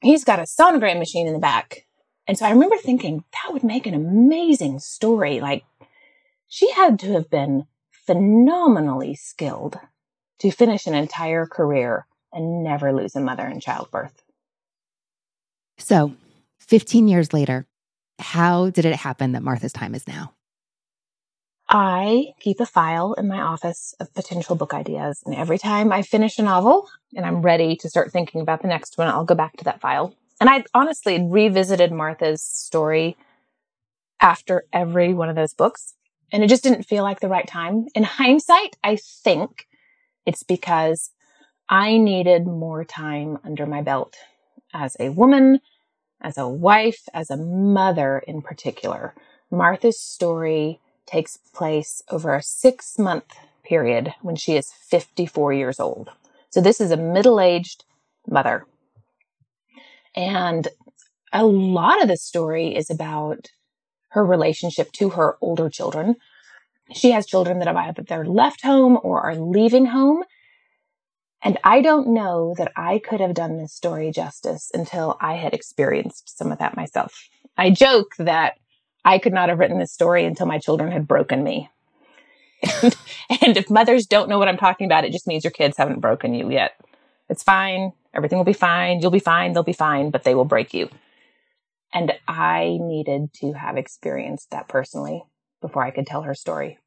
He's 0.00 0.24
got 0.24 0.38
a 0.38 0.42
sonogram 0.42 0.98
machine 0.98 1.26
in 1.26 1.34
the 1.34 1.38
back. 1.38 1.86
And 2.26 2.36
so 2.38 2.46
I 2.46 2.50
remember 2.50 2.76
thinking 2.76 3.24
that 3.32 3.52
would 3.52 3.62
make 3.62 3.86
an 3.86 3.94
amazing 3.94 4.78
story. 4.80 5.40
Like 5.40 5.64
she 6.48 6.70
had 6.72 6.98
to 7.00 7.12
have 7.12 7.30
been 7.30 7.66
phenomenally 8.06 9.14
skilled 9.14 9.78
to 10.40 10.50
finish 10.50 10.86
an 10.86 10.94
entire 10.94 11.46
career 11.46 12.06
and 12.32 12.62
never 12.62 12.92
lose 12.92 13.16
a 13.16 13.20
mother 13.20 13.46
in 13.46 13.60
childbirth. 13.60 14.22
So, 15.78 16.14
15 16.58 17.08
years 17.08 17.32
later, 17.32 17.66
how 18.18 18.70
did 18.70 18.84
it 18.84 18.96
happen 18.96 19.32
that 19.32 19.42
Martha's 19.42 19.72
time 19.72 19.94
is 19.94 20.08
now? 20.08 20.32
I 21.68 22.28
keep 22.40 22.60
a 22.60 22.66
file 22.66 23.14
in 23.14 23.26
my 23.26 23.40
office 23.40 23.94
of 23.98 24.14
potential 24.14 24.54
book 24.54 24.72
ideas. 24.72 25.22
And 25.26 25.34
every 25.34 25.58
time 25.58 25.90
I 25.92 26.02
finish 26.02 26.38
a 26.38 26.42
novel 26.42 26.88
and 27.14 27.26
I'm 27.26 27.42
ready 27.42 27.74
to 27.76 27.88
start 27.88 28.12
thinking 28.12 28.40
about 28.40 28.62
the 28.62 28.68
next 28.68 28.96
one, 28.98 29.08
I'll 29.08 29.24
go 29.24 29.34
back 29.34 29.56
to 29.56 29.64
that 29.64 29.80
file. 29.80 30.14
And 30.40 30.48
I 30.48 30.64
honestly 30.74 31.20
revisited 31.20 31.90
Martha's 31.90 32.42
story 32.42 33.16
after 34.20 34.64
every 34.72 35.12
one 35.12 35.28
of 35.28 35.36
those 35.36 35.54
books. 35.54 35.94
And 36.32 36.44
it 36.44 36.48
just 36.48 36.62
didn't 36.62 36.84
feel 36.84 37.02
like 37.02 37.20
the 37.20 37.28
right 37.28 37.46
time. 37.46 37.86
In 37.94 38.04
hindsight, 38.04 38.76
I 38.84 38.96
think 38.96 39.66
it's 40.26 40.42
because 40.42 41.10
I 41.68 41.96
needed 41.96 42.46
more 42.46 42.84
time 42.84 43.38
under 43.44 43.66
my 43.66 43.82
belt 43.82 44.16
as 44.74 44.96
a 45.00 45.10
woman, 45.10 45.60
as 46.20 46.38
a 46.38 46.48
wife, 46.48 47.08
as 47.14 47.30
a 47.30 47.36
mother 47.36 48.18
in 48.26 48.42
particular. 48.42 49.14
Martha's 49.50 50.00
story 50.00 50.80
takes 51.06 51.38
place 51.54 52.02
over 52.10 52.34
a 52.34 52.42
six 52.42 52.98
month 52.98 53.36
period 53.64 54.14
when 54.22 54.36
she 54.36 54.56
is 54.56 54.72
54 54.72 55.52
years 55.52 55.80
old. 55.80 56.10
So 56.50 56.60
this 56.60 56.80
is 56.80 56.90
a 56.90 56.96
middle 56.96 57.40
aged 57.40 57.84
mother. 58.28 58.64
And 60.14 60.68
a 61.32 61.44
lot 61.44 62.02
of 62.02 62.08
the 62.08 62.16
story 62.16 62.74
is 62.74 62.90
about 62.90 63.48
her 64.10 64.24
relationship 64.24 64.92
to 64.92 65.10
her 65.10 65.36
older 65.40 65.68
children. 65.68 66.16
She 66.92 67.10
has 67.10 67.26
children 67.26 67.58
that 67.58 67.68
have 67.68 67.76
either 67.76 68.24
left 68.24 68.62
home 68.62 68.98
or 69.02 69.20
are 69.20 69.36
leaving 69.36 69.86
home. 69.86 70.24
And 71.42 71.58
I 71.64 71.80
don't 71.82 72.08
know 72.08 72.54
that 72.58 72.72
I 72.76 72.98
could 72.98 73.20
have 73.20 73.34
done 73.34 73.56
this 73.56 73.72
story 73.72 74.10
justice 74.10 74.70
until 74.72 75.16
I 75.20 75.34
had 75.34 75.54
experienced 75.54 76.36
some 76.36 76.50
of 76.50 76.58
that 76.58 76.76
myself. 76.76 77.28
I 77.56 77.70
joke 77.70 78.12
that 78.18 78.58
I 79.04 79.18
could 79.18 79.32
not 79.32 79.48
have 79.48 79.58
written 79.58 79.78
this 79.78 79.92
story 79.92 80.24
until 80.24 80.46
my 80.46 80.58
children 80.58 80.90
had 80.92 81.06
broken 81.06 81.42
me. 81.42 81.70
And, 82.82 82.96
and 83.42 83.56
if 83.56 83.70
mothers 83.70 84.06
don't 84.06 84.28
know 84.28 84.38
what 84.38 84.48
I'm 84.48 84.56
talking 84.56 84.86
about, 84.86 85.04
it 85.04 85.12
just 85.12 85.26
means 85.26 85.44
your 85.44 85.52
kids 85.52 85.76
haven't 85.76 86.00
broken 86.00 86.34
you 86.34 86.50
yet. 86.50 86.72
It's 87.28 87.42
fine. 87.42 87.92
Everything 88.14 88.38
will 88.38 88.44
be 88.44 88.52
fine. 88.52 89.00
You'll 89.00 89.10
be 89.10 89.18
fine. 89.18 89.52
They'll 89.52 89.62
be 89.62 89.72
fine, 89.72 90.10
but 90.10 90.24
they 90.24 90.34
will 90.34 90.44
break 90.44 90.72
you. 90.72 90.88
And 91.92 92.12
I 92.26 92.78
needed 92.80 93.32
to 93.40 93.52
have 93.52 93.76
experienced 93.76 94.50
that 94.50 94.68
personally 94.68 95.22
before 95.60 95.84
I 95.84 95.90
could 95.90 96.06
tell 96.06 96.22
her 96.22 96.34
story. 96.34 96.78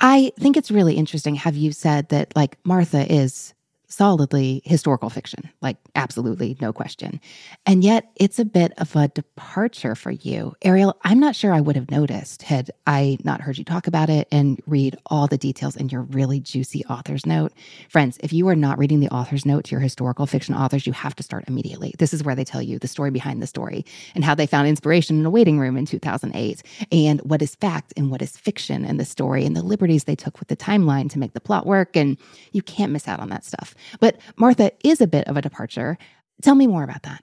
I 0.00 0.32
think 0.38 0.56
it's 0.56 0.70
really 0.70 0.96
interesting. 0.96 1.34
Have 1.36 1.56
you 1.56 1.72
said 1.72 2.08
that 2.08 2.34
like 2.36 2.58
Martha 2.64 3.10
is 3.12 3.54
solidly 3.88 4.62
historical 4.64 5.10
fiction, 5.10 5.48
like 5.60 5.76
absolutely 5.94 6.56
no 6.60 6.72
question. 6.72 7.20
And 7.66 7.84
yet 7.84 8.10
it's 8.16 8.38
a 8.38 8.44
bit 8.44 8.72
of 8.78 8.94
a 8.96 9.08
departure 9.08 9.94
for 9.94 10.10
you. 10.10 10.54
Ariel, 10.62 10.96
I'm 11.02 11.20
not 11.20 11.36
sure 11.36 11.52
I 11.52 11.60
would 11.60 11.76
have 11.76 11.90
noticed 11.90 12.42
had 12.42 12.70
I 12.86 13.18
not 13.24 13.40
heard 13.40 13.58
you 13.58 13.64
talk 13.64 13.86
about 13.86 14.10
it 14.10 14.26
and 14.32 14.60
read 14.66 14.96
all 15.06 15.26
the 15.26 15.38
details 15.38 15.76
in 15.76 15.88
your 15.88 16.02
really 16.02 16.40
juicy 16.40 16.84
author's 16.86 17.26
note. 17.26 17.52
Friends, 17.88 18.18
if 18.20 18.32
you 18.32 18.48
are 18.48 18.56
not 18.56 18.78
reading 18.78 19.00
the 19.00 19.08
author's 19.10 19.46
note 19.46 19.64
to 19.64 19.72
your 19.72 19.80
historical 19.80 20.26
fiction 20.26 20.54
authors, 20.54 20.86
you 20.86 20.92
have 20.92 21.14
to 21.16 21.22
start 21.22 21.44
immediately. 21.46 21.94
This 21.98 22.12
is 22.12 22.24
where 22.24 22.34
they 22.34 22.44
tell 22.44 22.62
you 22.62 22.78
the 22.78 22.88
story 22.88 23.10
behind 23.10 23.42
the 23.42 23.46
story 23.46 23.84
and 24.14 24.24
how 24.24 24.34
they 24.34 24.46
found 24.46 24.68
inspiration 24.68 25.18
in 25.18 25.26
a 25.26 25.30
waiting 25.30 25.58
room 25.58 25.76
in 25.76 25.86
2008 25.86 26.62
and 26.90 27.20
what 27.20 27.42
is 27.42 27.54
fact 27.56 27.92
and 27.96 28.10
what 28.10 28.22
is 28.22 28.36
fiction 28.36 28.84
in 28.84 28.96
the 28.96 29.04
story 29.04 29.44
and 29.44 29.56
the 29.56 29.62
liberties 29.62 30.04
they 30.04 30.16
took 30.16 30.38
with 30.38 30.48
the 30.48 30.56
timeline 30.56 31.10
to 31.10 31.18
make 31.18 31.32
the 31.32 31.40
plot 31.40 31.66
work. 31.66 31.96
And 31.96 32.16
you 32.52 32.62
can't 32.62 32.92
miss 32.92 33.08
out 33.08 33.20
on 33.20 33.28
that 33.28 33.44
stuff. 33.44 33.73
But 34.00 34.18
Martha 34.36 34.72
is 34.84 35.00
a 35.00 35.06
bit 35.06 35.26
of 35.28 35.36
a 35.36 35.42
departure. 35.42 35.98
Tell 36.42 36.54
me 36.54 36.66
more 36.66 36.84
about 36.84 37.02
that. 37.02 37.22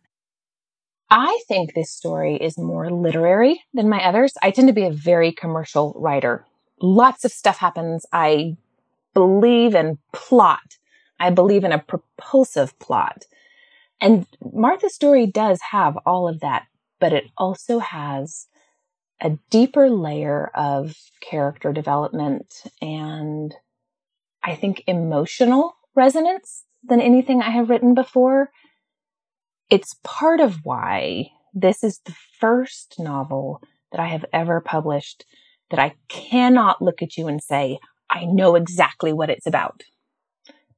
I 1.09 1.41
think 1.47 1.73
this 1.73 1.91
story 1.91 2.35
is 2.37 2.57
more 2.57 2.89
literary 2.89 3.61
than 3.73 3.89
my 3.89 4.03
others. 4.03 4.33
I 4.41 4.51
tend 4.51 4.69
to 4.69 4.73
be 4.73 4.85
a 4.85 4.91
very 4.91 5.33
commercial 5.33 5.93
writer. 5.97 6.45
Lots 6.81 7.25
of 7.25 7.31
stuff 7.31 7.57
happens. 7.57 8.05
I 8.13 8.55
believe 9.13 9.75
in 9.75 9.97
plot. 10.13 10.77
I 11.19 11.29
believe 11.29 11.65
in 11.65 11.73
a 11.73 11.79
propulsive 11.79 12.77
plot. 12.79 13.25
And 13.99 14.25
Martha's 14.53 14.95
story 14.95 15.27
does 15.27 15.59
have 15.71 15.97
all 16.05 16.27
of 16.27 16.39
that, 16.39 16.65
but 16.99 17.13
it 17.13 17.25
also 17.37 17.79
has 17.79 18.47
a 19.21 19.37
deeper 19.49 19.89
layer 19.89 20.49
of 20.55 20.95
character 21.21 21.71
development 21.71 22.63
and 22.81 23.53
I 24.43 24.55
think 24.55 24.83
emotional 24.87 25.75
resonance 25.95 26.65
than 26.83 27.01
anything 27.01 27.41
I 27.41 27.49
have 27.49 27.69
written 27.69 27.93
before. 27.93 28.49
It's 29.69 29.95
part 30.03 30.39
of 30.39 30.59
why 30.63 31.31
this 31.53 31.83
is 31.83 31.99
the 32.05 32.15
first 32.39 32.95
novel 32.97 33.61
that 33.91 33.99
I 33.99 34.07
have 34.07 34.25
ever 34.33 34.61
published 34.61 35.25
that 35.69 35.79
I 35.79 35.95
cannot 36.07 36.81
look 36.81 37.01
at 37.01 37.17
you 37.17 37.27
and 37.27 37.41
say, 37.41 37.79
I 38.09 38.25
know 38.25 38.55
exactly 38.55 39.13
what 39.13 39.29
it's 39.29 39.47
about. 39.47 39.83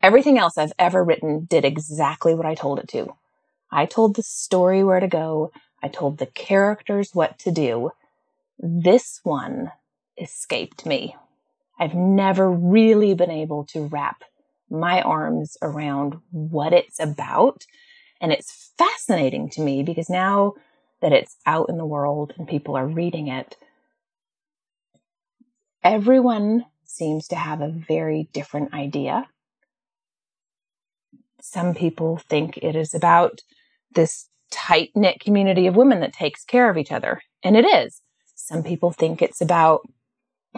Everything 0.01 0.37
else 0.37 0.57
I've 0.57 0.73
ever 0.77 1.03
written 1.03 1.45
did 1.49 1.65
exactly 1.65 2.35
what 2.35 2.45
I 2.45 2.55
told 2.55 2.79
it 2.79 2.87
to. 2.89 3.15
I 3.71 3.85
told 3.85 4.15
the 4.15 4.23
story 4.23 4.83
where 4.83 4.99
to 4.99 5.07
go. 5.07 5.51
I 5.81 5.87
told 5.87 6.17
the 6.17 6.27
characters 6.27 7.11
what 7.13 7.39
to 7.39 7.51
do. 7.51 7.91
This 8.59 9.19
one 9.23 9.71
escaped 10.17 10.85
me. 10.85 11.15
I've 11.79 11.95
never 11.95 12.51
really 12.51 13.15
been 13.15 13.31
able 13.31 13.65
to 13.67 13.87
wrap 13.87 14.23
my 14.69 15.01
arms 15.01 15.57
around 15.61 16.17
what 16.31 16.73
it's 16.73 16.99
about. 16.99 17.65
And 18.21 18.31
it's 18.31 18.71
fascinating 18.77 19.49
to 19.51 19.61
me 19.61 19.83
because 19.83 20.09
now 20.09 20.53
that 21.01 21.11
it's 21.11 21.35
out 21.45 21.69
in 21.69 21.77
the 21.77 21.85
world 21.85 22.33
and 22.37 22.47
people 22.47 22.75
are 22.77 22.87
reading 22.87 23.27
it, 23.27 23.55
everyone 25.83 26.65
seems 26.85 27.27
to 27.27 27.35
have 27.35 27.61
a 27.61 27.69
very 27.69 28.29
different 28.33 28.73
idea. 28.73 29.27
Some 31.41 31.75
people 31.75 32.17
think 32.29 32.57
it 32.57 32.75
is 32.75 32.93
about 32.93 33.41
this 33.93 34.29
tight 34.49 34.91
knit 34.95 35.19
community 35.19 35.67
of 35.67 35.75
women 35.75 35.99
that 35.99 36.13
takes 36.13 36.45
care 36.45 36.69
of 36.69 36.77
each 36.77 36.91
other. 36.91 37.21
And 37.43 37.57
it 37.57 37.65
is. 37.65 38.01
Some 38.35 38.63
people 38.63 38.91
think 38.91 39.21
it's 39.21 39.41
about 39.41 39.81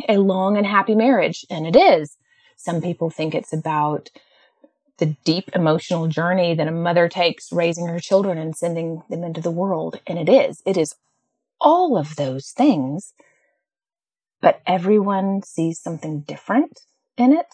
a 0.08 0.18
long 0.18 0.58
and 0.58 0.68
happy 0.68 0.94
marriage. 0.94 1.46
And 1.50 1.66
it 1.66 1.76
is. 1.76 2.18
Some 2.56 2.82
people 2.82 3.10
think 3.10 3.36
it's 3.36 3.54
about 3.54 4.10
the 4.98 5.16
deep 5.26 5.50
emotional 5.54 6.08
journey 6.08 6.56
that 6.56 6.68
a 6.68 6.72
mother 6.72 7.10
takes 7.10 7.52
raising 7.52 7.88
her 7.88 8.00
children 8.00 8.38
and 8.38 8.56
sending 8.56 9.04
them 9.10 9.24
into 9.24 9.42
the 9.42 9.52
world. 9.52 10.00
And 10.08 10.18
it 10.18 10.30
is, 10.30 10.62
it 10.66 10.78
is 10.78 10.96
all 11.60 11.98
of 11.98 12.16
those 12.16 12.52
things, 12.52 13.14
but 14.42 14.62
everyone 14.66 15.42
sees 15.44 15.80
something 15.80 16.22
different 16.22 16.80
in 17.18 17.34
it. 17.34 17.48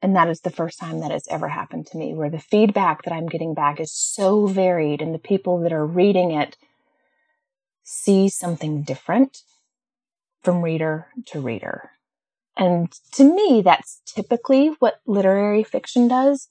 And 0.00 0.14
that 0.14 0.28
is 0.28 0.40
the 0.40 0.50
first 0.50 0.78
time 0.78 1.00
that 1.00 1.10
has 1.10 1.26
ever 1.28 1.48
happened 1.48 1.86
to 1.88 1.98
me 1.98 2.14
where 2.14 2.30
the 2.30 2.38
feedback 2.38 3.02
that 3.02 3.12
I'm 3.12 3.26
getting 3.26 3.54
back 3.54 3.80
is 3.80 3.92
so 3.92 4.46
varied 4.46 5.02
and 5.02 5.12
the 5.12 5.18
people 5.18 5.60
that 5.60 5.72
are 5.72 5.86
reading 5.86 6.30
it 6.30 6.56
see 7.82 8.28
something 8.28 8.82
different 8.82 9.42
from 10.42 10.62
reader 10.62 11.08
to 11.26 11.40
reader. 11.40 11.90
And 12.58 12.92
to 13.12 13.24
me, 13.24 13.62
that's 13.62 14.02
typically 14.04 14.68
what 14.80 15.00
literary 15.06 15.62
fiction 15.62 16.08
does. 16.08 16.48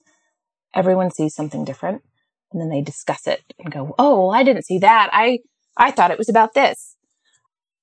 Everyone 0.74 1.10
sees 1.10 1.34
something 1.34 1.64
different 1.64 2.02
and 2.50 2.60
then 2.60 2.70
they 2.70 2.80
discuss 2.80 3.26
it 3.26 3.42
and 3.58 3.72
go, 3.72 3.94
Oh, 3.98 4.30
I 4.30 4.42
didn't 4.42 4.64
see 4.64 4.78
that. 4.78 5.10
I, 5.12 5.40
I 5.76 5.90
thought 5.90 6.10
it 6.10 6.18
was 6.18 6.30
about 6.30 6.54
this. 6.54 6.96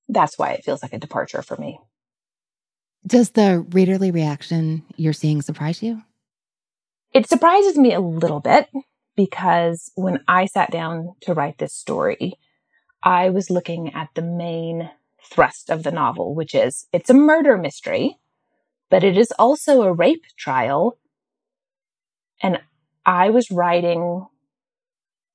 That's 0.08 0.38
why 0.38 0.50
it 0.52 0.64
feels 0.64 0.82
like 0.82 0.92
a 0.92 0.98
departure 0.98 1.42
for 1.42 1.56
me. 1.56 1.78
Does 3.06 3.30
the 3.30 3.64
readerly 3.68 4.12
reaction 4.12 4.82
you're 4.96 5.12
seeing 5.12 5.40
surprise 5.40 5.82
you? 5.82 6.02
It 7.14 7.28
surprises 7.28 7.78
me 7.78 7.94
a 7.94 8.00
little 8.00 8.40
bit 8.40 8.68
because 9.16 9.92
when 9.94 10.22
I 10.26 10.46
sat 10.46 10.72
down 10.72 11.14
to 11.22 11.32
write 11.32 11.58
this 11.58 11.72
story, 11.72 12.34
I 13.02 13.30
was 13.30 13.50
looking 13.50 13.94
at 13.94 14.08
the 14.14 14.22
main 14.22 14.90
thrust 15.30 15.70
of 15.70 15.82
the 15.82 15.90
novel, 15.90 16.34
which 16.34 16.54
is 16.54 16.86
it's 16.92 17.10
a 17.10 17.14
murder 17.14 17.56
mystery, 17.56 18.18
but 18.90 19.04
it 19.04 19.16
is 19.16 19.32
also 19.38 19.82
a 19.82 19.92
rape 19.92 20.24
trial. 20.38 20.98
And 22.42 22.60
I 23.04 23.30
was 23.30 23.50
writing 23.50 24.26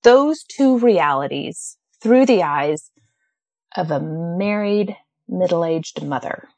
those 0.04 0.44
two 0.44 0.80
realities 0.80 1.78
through 2.02 2.26
the 2.26 2.44
eyes 2.44 2.92
of 3.76 3.92
a 3.92 4.00
married 4.00 4.96
middle 5.28 5.64
aged 5.64 6.04
mother. 6.04 6.50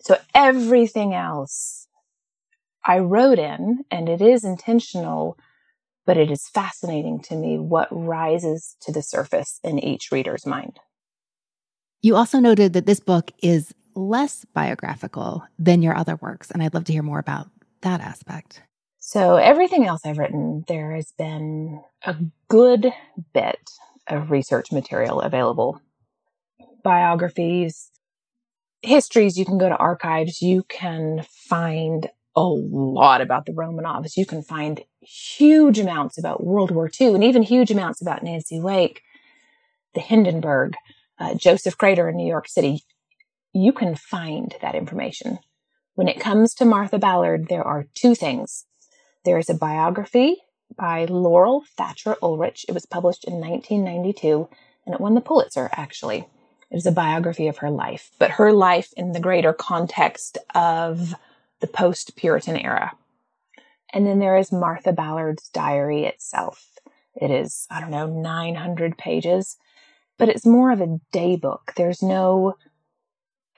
So 0.00 0.18
everything 0.34 1.14
else 1.14 1.86
I 2.84 2.98
wrote 2.98 3.38
in, 3.38 3.84
and 3.90 4.08
it 4.08 4.20
is 4.20 4.42
intentional, 4.44 5.38
but 6.04 6.16
it 6.16 6.30
is 6.30 6.48
fascinating 6.48 7.20
to 7.22 7.36
me 7.36 7.58
what 7.58 7.88
rises 7.90 8.76
to 8.80 8.92
the 8.92 9.02
surface 9.02 9.60
in 9.62 9.78
each 9.78 10.10
reader's 10.10 10.44
mind. 10.44 10.80
You 12.02 12.16
also 12.16 12.40
noted 12.40 12.72
that 12.72 12.84
this 12.84 12.98
book 12.98 13.30
is 13.42 13.72
less 13.94 14.44
biographical 14.52 15.44
than 15.56 15.82
your 15.82 15.96
other 15.96 16.16
works, 16.16 16.50
and 16.50 16.60
I'd 16.60 16.74
love 16.74 16.84
to 16.86 16.92
hear 16.92 17.02
more 17.02 17.20
about 17.20 17.46
that 17.82 18.00
aspect. 18.00 18.60
So, 18.98 19.36
everything 19.36 19.86
else 19.86 20.00
I've 20.04 20.18
written, 20.18 20.64
there 20.66 20.96
has 20.96 21.12
been 21.16 21.80
a 22.04 22.16
good 22.48 22.92
bit 23.32 23.70
of 24.08 24.32
research 24.32 24.72
material 24.72 25.20
available 25.20 25.80
biographies, 26.82 27.92
histories. 28.82 29.38
You 29.38 29.44
can 29.44 29.58
go 29.58 29.68
to 29.68 29.76
archives. 29.76 30.42
You 30.42 30.64
can 30.68 31.24
find 31.48 32.08
a 32.34 32.42
lot 32.42 33.20
about 33.20 33.46
the 33.46 33.52
Romanovs. 33.52 34.16
You 34.16 34.26
can 34.26 34.42
find 34.42 34.80
huge 35.00 35.78
amounts 35.78 36.18
about 36.18 36.44
World 36.44 36.72
War 36.72 36.90
II 37.00 37.14
and 37.14 37.22
even 37.22 37.42
huge 37.42 37.70
amounts 37.70 38.02
about 38.02 38.24
Nancy 38.24 38.58
Wake, 38.58 39.02
the 39.94 40.00
Hindenburg, 40.00 40.74
uh, 41.18 41.34
Joseph 41.34 41.76
Crater 41.76 42.08
in 42.08 42.16
New 42.16 42.26
York 42.26 42.48
City. 42.48 42.84
You 43.52 43.72
can 43.72 43.94
find 43.94 44.54
that 44.60 44.74
information. 44.74 45.38
When 45.94 46.08
it 46.08 46.20
comes 46.20 46.54
to 46.54 46.64
Martha 46.64 46.98
Ballard, 46.98 47.48
there 47.48 47.64
are 47.64 47.86
two 47.94 48.14
things. 48.14 48.64
There 49.24 49.38
is 49.38 49.50
a 49.50 49.54
biography 49.54 50.38
by 50.76 51.04
Laurel 51.04 51.64
Thatcher 51.76 52.16
Ulrich. 52.22 52.64
It 52.68 52.72
was 52.72 52.86
published 52.86 53.24
in 53.24 53.34
1992 53.34 54.48
and 54.86 54.94
it 54.94 55.00
won 55.00 55.14
the 55.14 55.20
Pulitzer, 55.20 55.68
actually. 55.72 56.26
It 56.70 56.76
is 56.76 56.86
a 56.86 56.92
biography 56.92 57.48
of 57.48 57.58
her 57.58 57.70
life, 57.70 58.10
but 58.18 58.32
her 58.32 58.52
life 58.52 58.92
in 58.96 59.12
the 59.12 59.20
greater 59.20 59.52
context 59.52 60.38
of 60.54 61.14
the 61.60 61.66
post 61.66 62.16
Puritan 62.16 62.56
era. 62.56 62.92
And 63.92 64.06
then 64.06 64.18
there 64.18 64.38
is 64.38 64.50
Martha 64.50 64.92
Ballard's 64.92 65.50
diary 65.50 66.04
itself. 66.04 66.66
It 67.14 67.30
is, 67.30 67.66
I 67.70 67.80
don't 67.80 67.90
know, 67.90 68.06
900 68.06 68.96
pages, 68.96 69.58
but 70.18 70.28
it's 70.28 70.46
more 70.46 70.70
of 70.70 70.80
a 70.80 70.98
day 71.12 71.36
book. 71.36 71.72
There's 71.76 72.02
no 72.02 72.54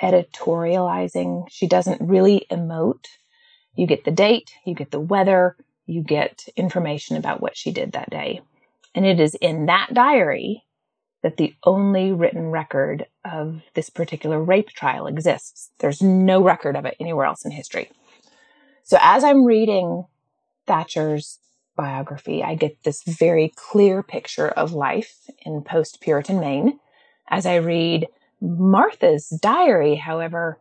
editorializing. 0.03 1.45
She 1.51 1.67
doesn't 1.67 2.01
really 2.07 2.47
emote. 2.51 3.07
You 3.75 3.87
get 3.87 4.05
the 4.05 4.11
date, 4.11 4.53
you 4.65 4.75
get 4.75 4.91
the 4.91 5.01
weather, 5.01 5.57
you 5.87 6.03
get 6.03 6.47
information 6.57 7.17
about 7.17 7.41
what 7.41 7.57
she 7.57 7.73
did 7.73 7.93
that 7.93 8.11
day. 8.11 8.41
And 8.95 9.05
it 9.05 9.21
is 9.21 9.35
in 9.35 9.67
that 9.67 9.93
diary 9.93 10.65
that 11.23 11.37
the 11.39 11.55
only 11.65 12.13
written 12.13 12.51
record 12.51 13.07
of 13.25 13.63
this 13.75 13.91
particular 13.91 14.41
rape 14.43 14.69
trial 14.69 15.07
exists. 15.07 15.71
There's 15.79 16.03
no 16.03 16.43
record 16.43 16.77
of 16.77 16.85
it 16.85 16.97
anywhere 17.01 17.27
else 17.27 17.45
in 17.45 17.51
history. 17.51 17.91
So 18.83 18.99
as 19.01 19.25
I'm 19.25 19.45
reading 19.45 20.05
Thatcher's 20.67 21.39
biography, 21.77 22.43
I 22.43 22.55
get 22.55 22.83
this 22.83 23.03
very 23.03 23.53
clear 23.55 24.03
picture 24.03 24.49
of 24.49 24.73
life 24.73 25.29
in 25.45 25.63
post 25.63 26.01
Puritan 26.01 26.41
Maine. 26.41 26.79
As 27.29 27.47
I 27.47 27.57
read 27.57 28.07
Martha's 28.41 29.29
diary, 29.41 29.97
however, 29.97 30.59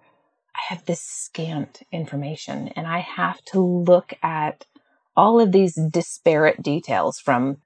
I 0.56 0.74
have 0.74 0.86
this 0.86 1.02
scant 1.02 1.82
information 1.92 2.70
and 2.70 2.88
I 2.88 3.00
have 3.00 3.44
to 3.46 3.60
look 3.60 4.14
at 4.22 4.66
all 5.16 5.40
of 5.40 5.52
these 5.52 5.76
disparate 5.76 6.62
details 6.62 7.20
from 7.20 7.58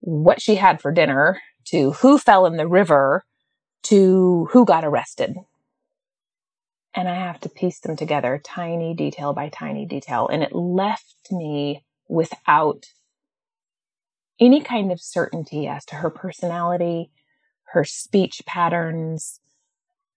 what 0.00 0.40
she 0.40 0.56
had 0.56 0.80
for 0.80 0.92
dinner 0.92 1.40
to 1.66 1.92
who 1.92 2.18
fell 2.18 2.46
in 2.46 2.56
the 2.56 2.68
river 2.68 3.24
to 3.84 4.48
who 4.52 4.64
got 4.64 4.84
arrested. 4.84 5.34
And 6.94 7.08
I 7.08 7.14
have 7.14 7.40
to 7.40 7.48
piece 7.48 7.80
them 7.80 7.96
together 7.96 8.40
tiny 8.44 8.94
detail 8.94 9.32
by 9.32 9.48
tiny 9.48 9.84
detail. 9.84 10.28
And 10.28 10.42
it 10.42 10.54
left 10.54 11.26
me 11.30 11.84
without 12.08 12.86
any 14.40 14.60
kind 14.60 14.90
of 14.92 15.00
certainty 15.00 15.66
as 15.66 15.84
to 15.86 15.96
her 15.96 16.10
personality, 16.10 17.10
her 17.72 17.84
speech 17.84 18.42
patterns, 18.46 19.40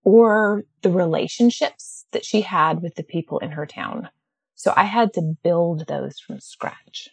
or 0.03 0.63
the 0.81 0.89
relationships 0.89 2.05
that 2.11 2.25
she 2.25 2.41
had 2.41 2.81
with 2.81 2.95
the 2.95 3.03
people 3.03 3.39
in 3.39 3.51
her 3.51 3.65
town. 3.65 4.09
So 4.55 4.73
I 4.75 4.85
had 4.85 5.13
to 5.13 5.35
build 5.43 5.87
those 5.87 6.19
from 6.19 6.39
scratch. 6.39 7.09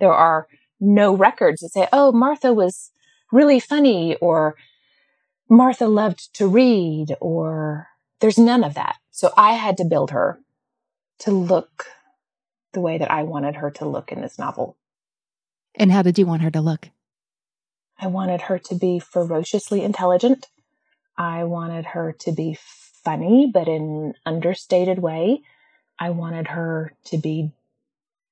There 0.00 0.12
are 0.12 0.48
no 0.80 1.14
records 1.14 1.60
that 1.60 1.70
say, 1.70 1.88
oh, 1.92 2.12
Martha 2.12 2.52
was 2.52 2.90
really 3.32 3.60
funny 3.60 4.16
or 4.16 4.56
Martha 5.48 5.86
loved 5.86 6.34
to 6.34 6.46
read 6.46 7.16
or 7.20 7.88
there's 8.20 8.38
none 8.38 8.64
of 8.64 8.74
that. 8.74 8.96
So 9.10 9.30
I 9.36 9.52
had 9.54 9.76
to 9.78 9.84
build 9.84 10.10
her 10.10 10.40
to 11.20 11.30
look 11.30 11.86
the 12.72 12.80
way 12.80 12.98
that 12.98 13.10
I 13.10 13.22
wanted 13.22 13.56
her 13.56 13.70
to 13.72 13.88
look 13.88 14.12
in 14.12 14.20
this 14.20 14.38
novel. 14.38 14.76
And 15.74 15.92
how 15.92 16.02
did 16.02 16.18
you 16.18 16.26
want 16.26 16.42
her 16.42 16.50
to 16.50 16.60
look? 16.60 16.90
I 17.98 18.06
wanted 18.06 18.42
her 18.42 18.58
to 18.58 18.74
be 18.74 18.98
ferociously 18.98 19.82
intelligent. 19.82 20.46
I 21.16 21.44
wanted 21.44 21.86
her 21.86 22.12
to 22.20 22.32
be 22.32 22.58
funny, 23.04 23.50
but 23.52 23.68
in 23.68 23.82
an 23.82 24.14
understated 24.24 24.98
way. 24.98 25.42
I 25.98 26.10
wanted 26.10 26.48
her 26.48 26.92
to 27.06 27.18
be 27.18 27.50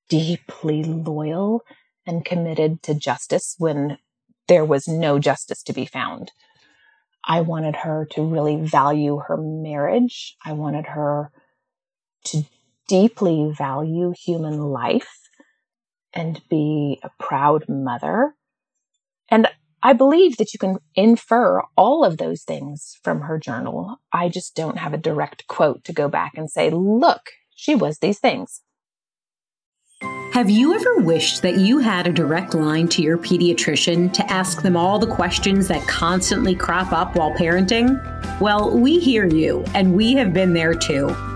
deeply 0.08 0.84
loyal 0.84 1.62
and 2.06 2.24
committed 2.24 2.82
to 2.84 2.94
justice 2.94 3.56
when 3.58 3.98
there 4.46 4.64
was 4.64 4.86
no 4.86 5.18
justice 5.18 5.62
to 5.64 5.72
be 5.72 5.84
found. 5.84 6.30
I 7.24 7.40
wanted 7.40 7.74
her 7.76 8.06
to 8.12 8.24
really 8.24 8.56
value 8.56 9.18
her 9.26 9.36
marriage. 9.36 10.36
I 10.44 10.52
wanted 10.52 10.86
her 10.86 11.32
to 12.26 12.44
deeply 12.88 13.52
value 13.56 14.12
human 14.16 14.58
life 14.60 15.28
and 16.14 16.40
be 16.48 16.98
a 17.02 17.10
proud 17.18 17.68
mother. 17.68 18.34
And 19.28 19.48
I 19.82 19.92
believe 19.92 20.38
that 20.38 20.52
you 20.52 20.58
can 20.58 20.78
infer 20.94 21.62
all 21.76 22.04
of 22.04 22.18
those 22.18 22.42
things 22.42 22.96
from 23.02 23.20
her 23.22 23.38
journal. 23.38 24.00
I 24.12 24.28
just 24.28 24.56
don't 24.56 24.78
have 24.78 24.94
a 24.94 24.98
direct 24.98 25.46
quote 25.46 25.84
to 25.84 25.92
go 25.92 26.08
back 26.08 26.32
and 26.36 26.50
say, 26.50 26.70
look, 26.70 27.30
she 27.54 27.74
was 27.74 27.98
these 27.98 28.18
things. 28.18 28.62
Have 30.32 30.50
you 30.50 30.74
ever 30.74 30.98
wished 30.98 31.40
that 31.42 31.56
you 31.56 31.78
had 31.78 32.06
a 32.06 32.12
direct 32.12 32.52
line 32.52 32.88
to 32.88 33.00
your 33.00 33.16
pediatrician 33.16 34.12
to 34.12 34.30
ask 34.30 34.60
them 34.60 34.76
all 34.76 34.98
the 34.98 35.06
questions 35.06 35.68
that 35.68 35.86
constantly 35.88 36.54
crop 36.54 36.92
up 36.92 37.16
while 37.16 37.32
parenting? 37.32 37.98
Well, 38.38 38.76
we 38.76 38.98
hear 38.98 39.26
you, 39.26 39.64
and 39.74 39.94
we 39.94 40.12
have 40.14 40.34
been 40.34 40.52
there 40.52 40.74
too. 40.74 41.35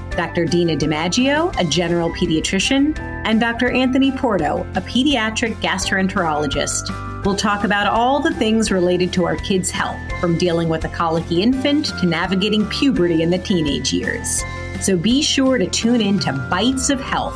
Dr. 0.15 0.45
Dina 0.45 0.75
DiMaggio, 0.75 1.57
a 1.59 1.63
general 1.63 2.11
pediatrician, 2.11 2.97
and 2.99 3.39
Dr. 3.39 3.71
Anthony 3.71 4.11
Porto, 4.11 4.65
a 4.75 4.81
pediatric 4.81 5.55
gastroenterologist. 5.55 7.25
We'll 7.25 7.35
talk 7.35 7.63
about 7.63 7.87
all 7.87 8.19
the 8.19 8.33
things 8.33 8.71
related 8.71 9.13
to 9.13 9.25
our 9.25 9.35
kids' 9.37 9.71
health, 9.71 9.99
from 10.19 10.37
dealing 10.37 10.69
with 10.69 10.85
a 10.85 10.89
colicky 10.89 11.41
infant 11.41 11.87
to 11.99 12.05
navigating 12.05 12.65
puberty 12.67 13.21
in 13.21 13.29
the 13.29 13.37
teenage 13.37 13.93
years. 13.93 14.43
So 14.81 14.97
be 14.97 15.21
sure 15.21 15.57
to 15.57 15.67
tune 15.67 16.01
in 16.01 16.19
to 16.19 16.33
Bites 16.49 16.89
of 16.89 16.99
Health 16.99 17.35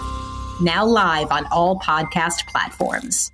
now 0.62 0.86
live 0.86 1.32
on 1.32 1.46
all 1.52 1.80
podcast 1.80 2.48
platforms. 2.48 3.32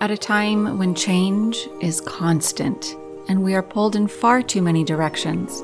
At 0.00 0.10
a 0.10 0.16
time 0.16 0.78
when 0.78 0.94
change 0.94 1.68
is 1.80 2.00
constant 2.00 2.96
and 3.28 3.42
we 3.42 3.54
are 3.54 3.62
pulled 3.62 3.96
in 3.96 4.06
far 4.06 4.42
too 4.42 4.62
many 4.62 4.84
directions, 4.84 5.62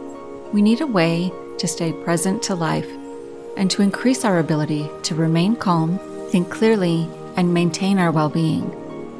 we 0.53 0.63
need 0.63 0.81
a 0.81 0.87
way 0.87 1.31
to 1.59 1.69
stay 1.69 1.93
present 1.93 2.43
to 2.45 2.55
life 2.55 2.89
and 3.57 3.71
to 3.71 3.83
increase 3.83 4.25
our 4.25 4.39
ability 4.39 4.89
to 5.03 5.15
remain 5.15 5.57
calm, 5.57 5.99
think 6.31 6.51
clearly, 6.51 7.09
and 7.37 7.53
maintain 7.53 7.99
our 7.99 8.11
well 8.11 8.29
being. 8.29 8.71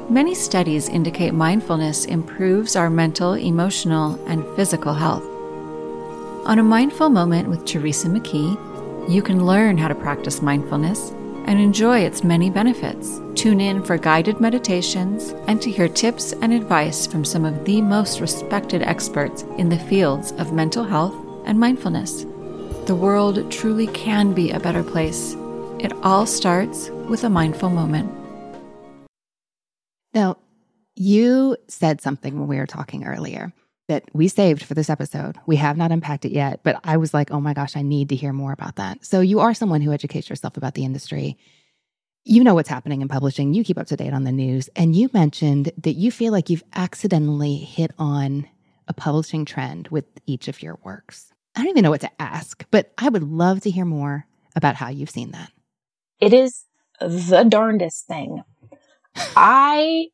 Many 0.09 0.35
studies 0.35 0.87
indicate 0.87 1.33
mindfulness 1.33 2.05
improves 2.05 2.75
our 2.75 2.89
mental, 2.89 3.33
emotional, 3.33 4.15
and 4.27 4.45
physical 4.55 4.93
health. 4.93 5.23
On 6.45 6.59
a 6.59 6.63
mindful 6.63 7.09
moment 7.09 7.49
with 7.49 7.65
Teresa 7.65 8.07
McKee, 8.07 8.57
you 9.09 9.21
can 9.21 9.45
learn 9.45 9.77
how 9.77 9.89
to 9.89 9.95
practice 9.95 10.41
mindfulness 10.41 11.11
and 11.45 11.59
enjoy 11.59 11.99
its 11.99 12.23
many 12.23 12.49
benefits. 12.49 13.19
Tune 13.35 13.59
in 13.59 13.83
for 13.83 13.97
guided 13.97 14.39
meditations 14.39 15.29
and 15.47 15.61
to 15.61 15.71
hear 15.71 15.87
tips 15.87 16.33
and 16.41 16.53
advice 16.53 17.05
from 17.05 17.25
some 17.25 17.45
of 17.45 17.65
the 17.65 17.81
most 17.81 18.21
respected 18.21 18.81
experts 18.81 19.43
in 19.57 19.69
the 19.69 19.79
fields 19.79 20.31
of 20.33 20.53
mental 20.53 20.83
health 20.83 21.26
and 21.47 21.59
mindfulness. 21.59 22.25
The 22.85 22.95
world 22.95 23.51
truly 23.51 23.87
can 23.87 24.33
be 24.33 24.51
a 24.51 24.59
better 24.59 24.83
place. 24.83 25.35
It 25.79 25.93
all 26.03 26.27
starts 26.27 26.89
with 27.09 27.23
a 27.23 27.29
mindful 27.29 27.69
moment. 27.69 28.11
Now, 30.13 30.37
you 30.95 31.57
said 31.67 32.01
something 32.01 32.39
when 32.39 32.47
we 32.47 32.57
were 32.57 32.65
talking 32.65 33.05
earlier 33.05 33.53
that 33.87 34.03
we 34.13 34.27
saved 34.27 34.63
for 34.63 34.73
this 34.73 34.89
episode. 34.89 35.37
We 35.45 35.55
have 35.57 35.77
not 35.77 35.91
unpacked 35.91 36.25
it 36.25 36.31
yet, 36.31 36.61
but 36.63 36.79
I 36.83 36.97
was 36.97 37.13
like, 37.13 37.31
oh 37.31 37.39
my 37.39 37.53
gosh, 37.53 37.77
I 37.77 37.81
need 37.81 38.09
to 38.09 38.15
hear 38.15 38.33
more 38.33 38.51
about 38.51 38.75
that. 38.75 39.05
So, 39.05 39.21
you 39.21 39.39
are 39.39 39.53
someone 39.53 39.81
who 39.81 39.93
educates 39.93 40.29
yourself 40.29 40.57
about 40.57 40.73
the 40.73 40.83
industry. 40.83 41.37
You 42.25 42.43
know 42.43 42.55
what's 42.55 42.67
happening 42.67 43.01
in 43.01 43.07
publishing, 43.07 43.53
you 43.53 43.63
keep 43.63 43.77
up 43.77 43.87
to 43.87 43.95
date 43.95 44.11
on 44.11 44.25
the 44.25 44.33
news. 44.33 44.69
And 44.75 44.95
you 44.95 45.09
mentioned 45.13 45.71
that 45.77 45.93
you 45.93 46.11
feel 46.11 46.33
like 46.33 46.49
you've 46.49 46.63
accidentally 46.73 47.55
hit 47.55 47.91
on 47.97 48.47
a 48.87 48.93
publishing 48.93 49.45
trend 49.45 49.87
with 49.89 50.05
each 50.25 50.47
of 50.47 50.61
your 50.61 50.77
works. 50.83 51.31
I 51.57 51.61
don't 51.61 51.69
even 51.69 51.83
know 51.83 51.89
what 51.89 52.01
to 52.01 52.21
ask, 52.21 52.63
but 52.69 52.91
I 52.99 53.09
would 53.09 53.23
love 53.23 53.61
to 53.61 53.71
hear 53.71 53.83
more 53.83 54.27
about 54.55 54.75
how 54.75 54.89
you've 54.89 55.09
seen 55.09 55.31
that. 55.31 55.51
It 56.19 56.31
is 56.31 56.65
the 57.01 57.43
darndest 57.43 58.05
thing. 58.05 58.43
I 59.35 60.09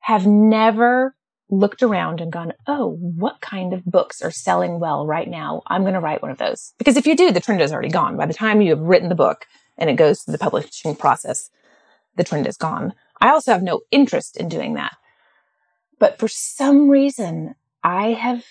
have 0.00 0.26
never 0.26 1.16
looked 1.48 1.82
around 1.82 2.20
and 2.20 2.30
gone, 2.30 2.52
oh, 2.66 2.98
what 3.00 3.40
kind 3.40 3.72
of 3.72 3.86
books 3.86 4.20
are 4.20 4.30
selling 4.30 4.80
well 4.80 5.06
right 5.06 5.28
now? 5.28 5.62
I'm 5.66 5.80
going 5.80 5.94
to 5.94 6.00
write 6.00 6.20
one 6.20 6.30
of 6.30 6.36
those. 6.36 6.74
Because 6.76 6.98
if 6.98 7.06
you 7.06 7.16
do, 7.16 7.30
the 7.30 7.40
trend 7.40 7.62
is 7.62 7.72
already 7.72 7.88
gone. 7.88 8.18
By 8.18 8.26
the 8.26 8.34
time 8.34 8.60
you 8.60 8.70
have 8.70 8.80
written 8.80 9.08
the 9.08 9.14
book 9.14 9.46
and 9.78 9.88
it 9.88 9.96
goes 9.96 10.20
through 10.20 10.32
the 10.32 10.38
publishing 10.38 10.94
process, 10.94 11.48
the 12.16 12.24
trend 12.24 12.46
is 12.46 12.58
gone. 12.58 12.92
I 13.18 13.30
also 13.30 13.52
have 13.52 13.62
no 13.62 13.80
interest 13.90 14.36
in 14.36 14.50
doing 14.50 14.74
that. 14.74 14.94
But 15.98 16.18
for 16.18 16.28
some 16.28 16.90
reason, 16.90 17.54
I 17.82 18.08
have 18.08 18.44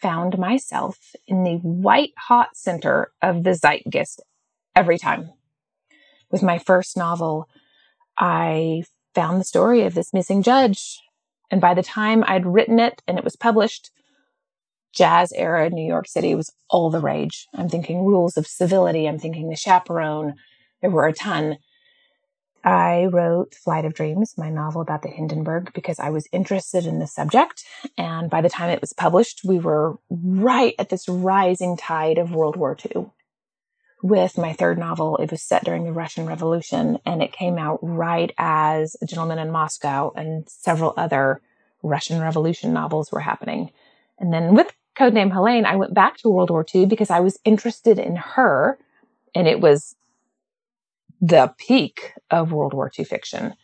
found 0.00 0.38
myself 0.38 0.98
in 1.26 1.44
the 1.44 1.56
white 1.56 2.12
hot 2.16 2.56
center 2.56 3.12
of 3.22 3.44
the 3.44 3.54
zeitgeist 3.54 4.20
every 4.74 4.98
time. 4.98 5.30
With 6.30 6.42
my 6.42 6.58
first 6.58 6.96
novel, 6.96 7.48
I 8.16 8.84
found 9.14 9.40
the 9.40 9.44
story 9.44 9.82
of 9.82 9.94
this 9.94 10.12
missing 10.12 10.42
judge 10.42 11.00
and 11.50 11.60
by 11.60 11.74
the 11.74 11.82
time 11.82 12.24
I'd 12.26 12.46
written 12.46 12.78
it 12.78 13.02
and 13.06 13.18
it 13.18 13.24
was 13.24 13.36
published, 13.36 13.90
jazz 14.92 15.32
era 15.32 15.70
New 15.70 15.86
York 15.86 16.08
City 16.08 16.34
was 16.34 16.52
all 16.68 16.90
the 16.90 17.00
rage. 17.00 17.46
I'm 17.54 17.68
thinking 17.68 18.04
rules 18.04 18.36
of 18.36 18.46
civility. 18.46 19.06
I'm 19.06 19.18
thinking 19.18 19.48
the 19.48 19.56
chaperone. 19.56 20.34
There 20.80 20.90
were 20.90 21.06
a 21.06 21.12
ton. 21.12 21.58
I 22.68 23.06
wrote 23.06 23.54
Flight 23.54 23.86
of 23.86 23.94
Dreams, 23.94 24.34
my 24.36 24.50
novel 24.50 24.82
about 24.82 25.00
the 25.00 25.08
Hindenburg, 25.08 25.72
because 25.72 25.98
I 25.98 26.10
was 26.10 26.28
interested 26.32 26.84
in 26.84 26.98
the 26.98 27.06
subject. 27.06 27.64
And 27.96 28.28
by 28.28 28.42
the 28.42 28.50
time 28.50 28.68
it 28.68 28.82
was 28.82 28.92
published, 28.92 29.40
we 29.42 29.58
were 29.58 29.96
right 30.10 30.74
at 30.78 30.90
this 30.90 31.08
rising 31.08 31.78
tide 31.78 32.18
of 32.18 32.34
World 32.34 32.56
War 32.56 32.76
II. 32.94 33.06
With 34.02 34.36
my 34.36 34.52
third 34.52 34.76
novel, 34.78 35.16
it 35.16 35.30
was 35.30 35.42
set 35.42 35.64
during 35.64 35.84
the 35.84 35.92
Russian 35.92 36.26
Revolution, 36.26 36.98
and 37.06 37.22
it 37.22 37.32
came 37.32 37.56
out 37.56 37.78
right 37.80 38.32
as 38.36 38.96
A 39.00 39.06
Gentleman 39.06 39.38
in 39.38 39.50
Moscow 39.50 40.12
and 40.14 40.46
several 40.46 40.92
other 40.98 41.40
Russian 41.82 42.20
Revolution 42.20 42.74
novels 42.74 43.10
were 43.10 43.20
happening. 43.20 43.70
And 44.18 44.30
then 44.30 44.54
with 44.54 44.74
Codename 44.94 45.32
Helene, 45.32 45.64
I 45.64 45.76
went 45.76 45.94
back 45.94 46.18
to 46.18 46.28
World 46.28 46.50
War 46.50 46.66
II 46.74 46.84
because 46.84 47.08
I 47.08 47.20
was 47.20 47.38
interested 47.46 47.98
in 47.98 48.16
her, 48.16 48.78
and 49.34 49.48
it 49.48 49.58
was 49.58 49.96
the 51.20 51.52
peak 51.58 52.12
of 52.30 52.52
World 52.52 52.74
War 52.74 52.90
II 52.96 53.04
fiction. 53.04 53.54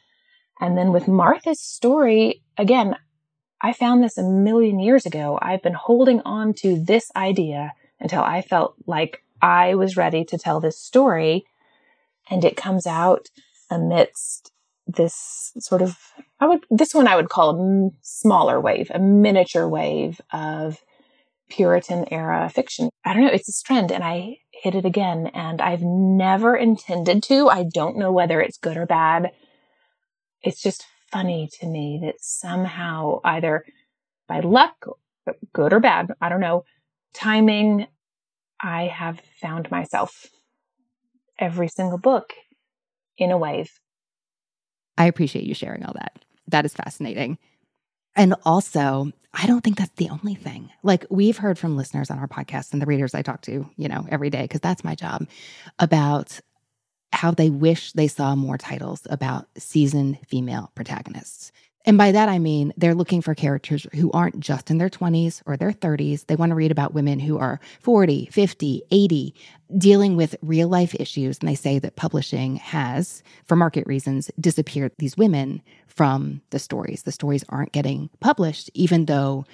And 0.60 0.76
then 0.76 0.92
with 0.92 1.08
Martha's 1.08 1.60
story, 1.60 2.42
again, 2.56 2.96
I 3.60 3.72
found 3.72 4.02
this 4.02 4.18
a 4.18 4.22
million 4.22 4.78
years 4.78 5.06
ago. 5.06 5.38
I've 5.40 5.62
been 5.62 5.74
holding 5.74 6.20
on 6.24 6.54
to 6.54 6.82
this 6.82 7.10
idea 7.16 7.72
until 8.00 8.22
I 8.22 8.42
felt 8.42 8.74
like 8.86 9.22
I 9.40 9.74
was 9.74 9.96
ready 9.96 10.24
to 10.26 10.38
tell 10.38 10.60
this 10.60 10.78
story. 10.78 11.44
And 12.30 12.44
it 12.44 12.56
comes 12.56 12.86
out 12.86 13.28
amidst 13.70 14.52
this 14.86 15.52
sort 15.58 15.82
of, 15.82 15.98
I 16.40 16.46
would, 16.46 16.64
this 16.70 16.94
one 16.94 17.08
I 17.08 17.16
would 17.16 17.30
call 17.30 17.58
a 17.58 17.90
smaller 18.02 18.60
wave, 18.60 18.90
a 18.94 18.98
miniature 18.98 19.68
wave 19.68 20.20
of 20.32 20.78
Puritan 21.48 22.06
era 22.12 22.48
fiction. 22.50 22.90
I 23.04 23.14
don't 23.14 23.24
know, 23.24 23.30
it's 23.32 23.46
this 23.46 23.62
trend 23.62 23.90
and 23.92 24.04
I 24.04 24.38
hit 24.62 24.74
it 24.74 24.84
again 24.84 25.28
and 25.34 25.60
I've 25.60 25.82
never 25.82 26.56
intended 26.56 27.22
to. 27.24 27.48
I 27.48 27.64
don't 27.64 27.98
know 27.98 28.12
whether 28.12 28.40
it's 28.40 28.58
good 28.58 28.76
or 28.76 28.86
bad. 28.86 29.32
It's 30.42 30.62
just 30.62 30.86
funny 31.10 31.48
to 31.60 31.66
me 31.66 32.00
that 32.02 32.16
somehow 32.20 33.20
either 33.24 33.64
by 34.28 34.40
luck, 34.40 34.86
good 35.52 35.72
or 35.72 35.80
bad, 35.80 36.12
I 36.20 36.28
don't 36.28 36.40
know, 36.40 36.64
timing, 37.14 37.86
I 38.60 38.84
have 38.84 39.20
found 39.40 39.70
myself 39.70 40.26
every 41.38 41.68
single 41.68 41.98
book 41.98 42.32
in 43.18 43.30
a 43.30 43.38
wave. 43.38 43.70
I 44.96 45.06
appreciate 45.06 45.44
you 45.44 45.54
sharing 45.54 45.84
all 45.84 45.94
that. 45.94 46.24
That 46.48 46.64
is 46.64 46.74
fascinating. 46.74 47.38
And 48.16 48.34
also, 48.44 49.10
I 49.32 49.46
don't 49.46 49.62
think 49.62 49.76
that's 49.76 49.94
the 49.96 50.10
only 50.10 50.34
thing. 50.34 50.70
Like 50.82 51.04
we've 51.10 51.38
heard 51.38 51.58
from 51.58 51.76
listeners 51.76 52.10
on 52.10 52.18
our 52.18 52.28
podcast 52.28 52.72
and 52.72 52.80
the 52.80 52.86
readers 52.86 53.14
I 53.14 53.22
talk 53.22 53.42
to, 53.42 53.68
you 53.76 53.88
know, 53.88 54.06
every 54.08 54.30
day, 54.30 54.42
because 54.42 54.60
that's 54.60 54.84
my 54.84 54.94
job, 54.94 55.26
about 55.78 56.40
how 57.12 57.30
they 57.30 57.50
wish 57.50 57.92
they 57.92 58.08
saw 58.08 58.34
more 58.34 58.58
titles 58.58 59.06
about 59.08 59.46
seasoned 59.56 60.18
female 60.28 60.70
protagonists. 60.74 61.52
And 61.84 61.98
by 61.98 62.12
that, 62.12 62.28
I 62.28 62.38
mean 62.38 62.72
they're 62.76 62.94
looking 62.94 63.20
for 63.20 63.34
characters 63.34 63.86
who 63.94 64.10
aren't 64.12 64.40
just 64.40 64.70
in 64.70 64.78
their 64.78 64.88
20s 64.88 65.42
or 65.46 65.56
their 65.56 65.72
30s. 65.72 66.26
They 66.26 66.36
want 66.36 66.50
to 66.50 66.56
read 66.56 66.70
about 66.70 66.94
women 66.94 67.18
who 67.18 67.38
are 67.38 67.60
40, 67.80 68.26
50, 68.32 68.82
80, 68.90 69.34
dealing 69.76 70.16
with 70.16 70.36
real 70.42 70.68
life 70.68 70.94
issues. 70.94 71.38
And 71.38 71.48
they 71.48 71.54
say 71.54 71.78
that 71.78 71.96
publishing 71.96 72.56
has, 72.56 73.22
for 73.44 73.56
market 73.56 73.86
reasons, 73.86 74.30
disappeared 74.40 74.92
these 74.98 75.16
women 75.16 75.62
from 75.86 76.40
the 76.50 76.58
stories. 76.58 77.02
The 77.02 77.12
stories 77.12 77.44
aren't 77.48 77.72
getting 77.72 78.08
published, 78.20 78.70
even 78.74 79.06
though 79.06 79.44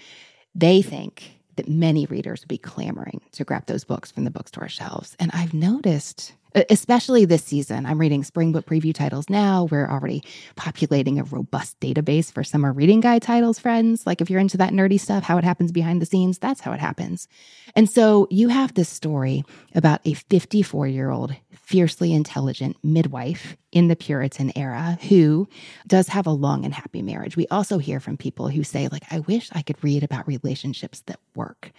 they 0.54 0.82
think 0.82 1.32
that 1.56 1.68
many 1.68 2.06
readers 2.06 2.40
would 2.40 2.48
be 2.48 2.58
clamoring 2.58 3.20
to 3.32 3.44
grab 3.44 3.66
those 3.66 3.84
books 3.84 4.10
from 4.10 4.24
the 4.24 4.30
bookstore 4.30 4.68
shelves. 4.68 5.16
And 5.18 5.30
I've 5.34 5.52
noticed 5.52 6.32
especially 6.54 7.24
this 7.24 7.44
season. 7.44 7.86
I'm 7.86 7.98
reading 7.98 8.24
spring 8.24 8.52
book 8.52 8.66
preview 8.66 8.94
titles 8.94 9.28
now. 9.28 9.68
We're 9.70 9.88
already 9.88 10.22
populating 10.56 11.18
a 11.18 11.24
robust 11.24 11.78
database 11.80 12.32
for 12.32 12.44
summer 12.44 12.72
reading 12.72 13.00
guide 13.00 13.22
titles, 13.22 13.58
friends. 13.58 14.06
Like 14.06 14.20
if 14.20 14.30
you're 14.30 14.40
into 14.40 14.56
that 14.58 14.72
nerdy 14.72 14.98
stuff, 14.98 15.22
how 15.22 15.38
it 15.38 15.44
happens 15.44 15.72
behind 15.72 16.02
the 16.02 16.06
scenes, 16.06 16.38
that's 16.38 16.60
how 16.60 16.72
it 16.72 16.80
happens. 16.80 17.28
And 17.76 17.88
so 17.88 18.26
you 18.30 18.48
have 18.48 18.74
this 18.74 18.88
story 18.88 19.44
about 19.74 20.00
a 20.04 20.14
54 20.14 20.86
year 20.88 21.10
old, 21.10 21.34
fiercely 21.52 22.12
intelligent 22.12 22.76
midwife 22.82 23.56
in 23.72 23.88
the 23.88 23.96
Puritan 23.96 24.52
era 24.56 24.98
who 25.08 25.48
does 25.86 26.08
have 26.08 26.26
a 26.26 26.32
long 26.32 26.64
and 26.64 26.74
happy 26.74 27.02
marriage. 27.02 27.36
We 27.36 27.46
also 27.48 27.78
hear 27.78 28.00
from 28.00 28.16
people 28.16 28.48
who 28.48 28.64
say, 28.64 28.88
like, 28.88 29.04
I 29.10 29.20
wish 29.20 29.48
I 29.52 29.62
could 29.62 29.82
read 29.82 30.02
about 30.02 30.26
relationships 30.26 31.02
that 31.06 31.20
work. 31.34 31.70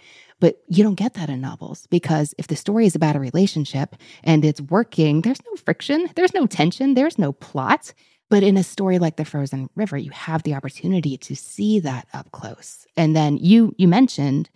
But 0.42 0.60
you 0.66 0.82
don't 0.82 0.96
get 0.96 1.14
that 1.14 1.30
in 1.30 1.40
novels 1.40 1.86
because 1.86 2.34
if 2.36 2.48
the 2.48 2.56
story 2.56 2.84
is 2.84 2.96
about 2.96 3.14
a 3.14 3.20
relationship 3.20 3.94
and 4.24 4.44
it's 4.44 4.60
working, 4.60 5.20
there's 5.20 5.40
no 5.48 5.54
friction, 5.54 6.10
there's 6.16 6.34
no 6.34 6.48
tension, 6.48 6.94
there's 6.94 7.16
no 7.16 7.30
plot. 7.30 7.94
But 8.28 8.42
in 8.42 8.56
a 8.56 8.64
story 8.64 8.98
like 8.98 9.14
The 9.14 9.24
Frozen 9.24 9.70
River, 9.76 9.96
you 9.96 10.10
have 10.10 10.42
the 10.42 10.54
opportunity 10.54 11.16
to 11.16 11.36
see 11.36 11.78
that 11.78 12.08
up 12.12 12.32
close. 12.32 12.88
And 12.96 13.14
then 13.14 13.36
you 13.36 13.72
you 13.78 13.86
mentioned, 13.86 14.50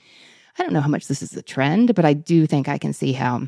I 0.58 0.64
don't 0.64 0.72
know 0.72 0.80
how 0.80 0.88
much 0.88 1.06
this 1.06 1.22
is 1.22 1.36
a 1.36 1.42
trend, 1.42 1.94
but 1.94 2.04
I 2.04 2.14
do 2.14 2.48
think 2.48 2.68
I 2.68 2.78
can 2.78 2.92
see 2.92 3.12
how 3.12 3.46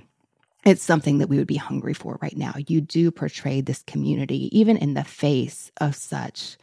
it's 0.64 0.84
something 0.84 1.18
that 1.18 1.28
we 1.28 1.38
would 1.38 1.48
be 1.48 1.56
hungry 1.56 1.92
for 1.92 2.20
right 2.22 2.36
now. 2.36 2.54
You 2.68 2.80
do 2.80 3.10
portray 3.10 3.62
this 3.62 3.82
community, 3.82 4.56
even 4.56 4.76
in 4.76 4.94
the 4.94 5.02
face 5.02 5.72
of 5.80 5.96
such 5.96 6.56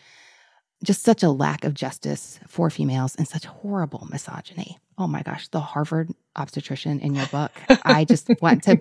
just 0.83 1.03
such 1.03 1.23
a 1.23 1.29
lack 1.29 1.63
of 1.63 1.73
justice 1.73 2.39
for 2.47 2.69
females 2.69 3.15
and 3.15 3.27
such 3.27 3.45
horrible 3.45 4.07
misogyny. 4.11 4.77
Oh 4.97 5.07
my 5.07 5.23
gosh, 5.23 5.47
the 5.49 5.59
Harvard 5.59 6.11
obstetrician 6.35 6.99
in 6.99 7.15
your 7.15 7.25
book. 7.27 7.51
I 7.83 8.05
just 8.05 8.29
want 8.41 8.63
to 8.63 8.77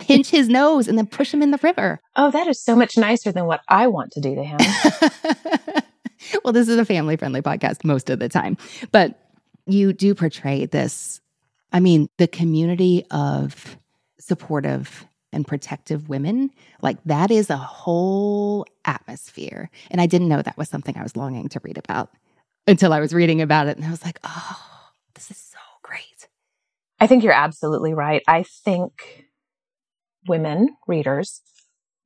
pinch 0.00 0.30
his 0.30 0.48
nose 0.48 0.88
and 0.88 0.96
then 0.96 1.06
push 1.06 1.32
him 1.32 1.42
in 1.42 1.50
the 1.50 1.58
river. 1.62 2.00
Oh, 2.16 2.30
that 2.30 2.46
is 2.46 2.60
so 2.60 2.74
much 2.74 2.96
nicer 2.96 3.32
than 3.32 3.46
what 3.46 3.60
I 3.68 3.86
want 3.88 4.12
to 4.12 4.20
do 4.20 4.34
to 4.34 4.44
him. 4.44 4.58
well, 6.44 6.52
this 6.52 6.68
is 6.68 6.78
a 6.78 6.84
family 6.84 7.16
friendly 7.16 7.42
podcast 7.42 7.84
most 7.84 8.08
of 8.08 8.18
the 8.18 8.28
time, 8.28 8.56
but 8.92 9.18
you 9.66 9.92
do 9.92 10.14
portray 10.14 10.66
this. 10.66 11.20
I 11.72 11.80
mean, 11.80 12.08
the 12.16 12.28
community 12.28 13.04
of 13.10 13.76
supportive 14.18 15.06
and 15.32 15.46
protective 15.46 16.08
women, 16.08 16.50
like 16.82 16.96
that 17.04 17.30
is 17.30 17.50
a 17.50 17.56
whole 17.56 18.66
atmosphere. 18.84 19.70
And 19.90 20.00
I 20.00 20.06
didn't 20.06 20.28
know 20.28 20.42
that 20.42 20.58
was 20.58 20.68
something 20.68 20.96
I 20.96 21.02
was 21.02 21.16
longing 21.16 21.48
to 21.50 21.60
read 21.62 21.78
about 21.78 22.10
until 22.66 22.92
I 22.92 23.00
was 23.00 23.12
reading 23.12 23.40
about 23.40 23.66
it. 23.66 23.76
And 23.76 23.86
I 23.86 23.90
was 23.90 24.04
like, 24.04 24.18
oh, 24.24 24.90
this 25.14 25.30
is 25.30 25.36
so 25.36 25.58
great. 25.82 26.28
I 27.00 27.06
think 27.06 27.22
you're 27.22 27.32
absolutely 27.32 27.94
right. 27.94 28.22
I 28.26 28.42
think 28.42 29.26
women, 30.26 30.70
readers, 30.86 31.42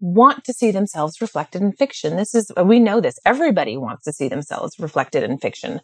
want 0.01 0.45
to 0.45 0.53
see 0.53 0.73
themselves 0.73 1.21
reflected 1.21 1.63
in 1.63 1.73
fiction. 1.73 2.17
This 2.17 2.35
is, 2.35 2.51
we 2.63 2.81
know 2.81 3.01
this. 3.01 3.19
Everybody 3.25 3.77
wants 3.77 4.05
to 4.05 4.13
see 4.13 4.29
themselves 4.29 4.79
reflected 4.79 5.23
in 5.23 5.39
fiction. 5.39 5.81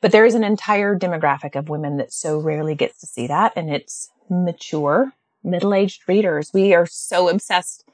But 0.00 0.12
there 0.12 0.24
is 0.24 0.34
an 0.34 0.44
entire 0.44 0.96
demographic 0.96 1.54
of 1.54 1.68
women 1.68 1.98
that 1.98 2.12
so 2.12 2.38
rarely 2.38 2.74
gets 2.74 3.00
to 3.00 3.06
see 3.06 3.26
that. 3.26 3.52
And 3.56 3.68
it's 3.68 4.08
mature, 4.30 5.12
middle 5.48 5.74
aged 5.74 6.08
readers. 6.08 6.50
We 6.52 6.74
are 6.74 6.86
so 6.86 7.28
obsessed 7.28 7.84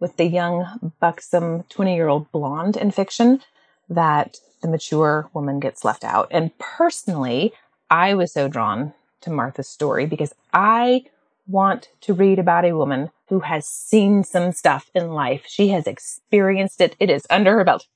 with 0.00 0.16
the 0.16 0.26
young, 0.26 0.92
buxom 1.00 1.64
20 1.70 1.94
year 1.94 2.08
old 2.08 2.30
blonde 2.32 2.76
in 2.76 2.90
fiction 2.90 3.40
that 3.88 4.38
the 4.62 4.68
mature 4.68 5.28
woman 5.32 5.60
gets 5.60 5.84
left 5.84 6.04
out. 6.04 6.28
And 6.30 6.56
personally, 6.58 7.52
I 7.90 8.14
was 8.14 8.32
so 8.32 8.48
drawn 8.48 8.94
to 9.20 9.30
Martha's 9.30 9.68
story 9.68 10.06
because 10.06 10.34
I 10.52 11.04
want 11.46 11.88
to 12.02 12.14
read 12.14 12.38
about 12.38 12.64
a 12.64 12.76
woman 12.76 13.10
who 13.28 13.40
has 13.40 13.66
seen 13.66 14.24
some 14.24 14.52
stuff 14.52 14.90
in 14.94 15.12
life. 15.12 15.44
She 15.46 15.68
has 15.68 15.86
experienced 15.86 16.80
it. 16.80 16.96
It 16.98 17.10
is 17.10 17.26
under 17.30 17.56
her 17.58 17.64
belt. 17.64 17.86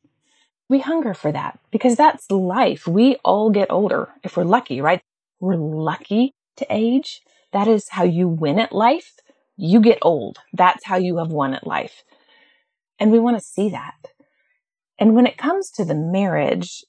We 0.68 0.81
hunger 0.81 1.14
for 1.14 1.33
that 1.33 1.59
because 1.71 1.97
that's 1.97 2.31
life. 2.31 2.87
We 2.87 3.16
all 3.25 3.51
get 3.51 3.71
older 3.71 4.11
if 4.23 4.37
we're 4.37 4.44
lucky, 4.44 4.81
right? 4.81 5.01
We're 5.40 5.57
lucky 5.57 6.35
to 6.57 6.66
age. 6.68 7.23
That 7.52 7.68
is 7.68 7.88
how 7.90 8.04
you 8.04 8.28
win 8.28 8.58
at 8.58 8.72
life. 8.72 9.14
You 9.56 9.80
get 9.80 9.98
old. 10.02 10.38
That's 10.52 10.84
how 10.84 10.96
you 10.96 11.18
have 11.18 11.28
won 11.28 11.54
at 11.54 11.66
life. 11.66 12.04
And 12.98 13.11
we 13.11 13.18
want 13.18 13.38
to 13.38 13.44
see 13.44 13.70
that. 13.70 13.94
And 14.98 15.14
when 15.14 15.26
it 15.26 15.38
comes 15.38 15.70
to 15.72 15.84
the 15.84 15.94
marriage, 15.94 16.84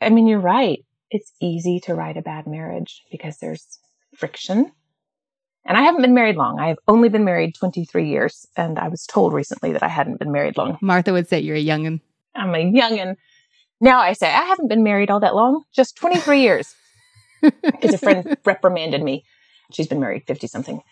I 0.00 0.10
mean, 0.10 0.26
you're 0.26 0.40
right. 0.40 0.84
It's 1.10 1.32
easy 1.40 1.80
to 1.80 1.94
write 1.94 2.16
a 2.16 2.22
bad 2.22 2.46
marriage 2.46 3.02
because 3.10 3.38
there's 3.38 3.78
friction. 4.14 4.72
And 5.66 5.76
I 5.76 5.82
haven't 5.82 6.00
been 6.00 6.14
married 6.14 6.36
long. 6.36 6.58
I 6.58 6.68
have 6.68 6.78
only 6.88 7.10
been 7.10 7.24
married 7.24 7.54
23 7.54 8.08
years. 8.08 8.46
And 8.56 8.78
I 8.78 8.88
was 8.88 9.06
told 9.06 9.32
recently 9.32 9.72
that 9.72 9.82
I 9.82 9.88
hadn't 9.88 10.18
been 10.18 10.32
married 10.32 10.56
long. 10.56 10.78
Martha 10.80 11.12
would 11.12 11.28
say 11.28 11.40
you're 11.40 11.56
a 11.56 11.64
youngin'. 11.64 12.00
I'm 12.34 12.54
a 12.54 12.58
youngin'. 12.58 13.16
Now 13.80 14.00
I 14.00 14.12
say 14.12 14.28
I 14.28 14.44
haven't 14.44 14.68
been 14.68 14.82
married 14.82 15.10
all 15.10 15.20
that 15.20 15.34
long, 15.34 15.64
just 15.72 15.96
23 15.96 16.40
years. 16.40 16.74
Because 17.62 17.94
a 17.94 17.98
friend 17.98 18.36
reprimanded 18.44 19.02
me. 19.02 19.24
She's 19.72 19.88
been 19.88 20.00
married 20.00 20.24
50 20.26 20.46
something. 20.46 20.82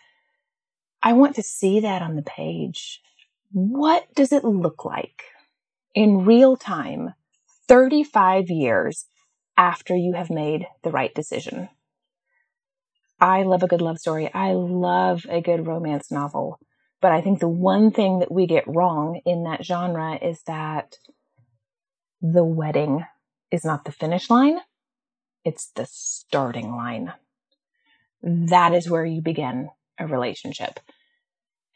I 1.03 1.12
want 1.12 1.37
to 1.37 1.43
see 1.43 1.81
that 1.81 2.03
on 2.03 2.17
the 2.17 2.23
page. 2.23 3.01
What 3.53 4.12
does 4.14 4.33
it 4.33 4.45
look 4.45 4.85
like 4.85 5.25
in 5.95 6.25
real 6.25 6.57
time, 6.57 7.14
35 7.69 8.51
years 8.51 9.07
after 9.57 9.97
you 9.97 10.14
have 10.14 10.31
made 10.31 10.67
the 10.83 10.91
right 10.91 11.14
decision? 11.14 11.69
I 13.21 13.43
love 13.43 13.62
a 13.62 13.69
good 13.69 13.81
love 13.81 13.99
story. 13.99 14.33
I 14.33 14.53
love 14.53 15.27
a 15.29 15.41
good 15.41 15.67
romance 15.67 16.11
novel. 16.11 16.59
But 17.01 17.12
I 17.12 17.21
think 17.21 17.41
the 17.41 17.49
one 17.49 17.91
thing 17.91 18.21
that 18.21 18.31
we 18.31 18.47
get 18.47 18.67
wrong 18.67 19.21
in 19.25 19.45
that 19.45 19.64
genre 19.64 20.17
is 20.17 20.43
that 20.47 20.97
the 22.21 22.45
wedding 22.45 23.05
is 23.51 23.64
not 23.64 23.85
the 23.85 23.93
finish 23.93 24.29
line, 24.29 24.59
it's 25.45 25.71
the 25.75 25.87
starting 25.88 26.73
line. 26.73 27.12
That 28.22 28.74
is 28.74 28.90
where 28.90 29.04
you 29.04 29.20
begin 29.20 29.70
a 29.98 30.07
relationship. 30.07 30.81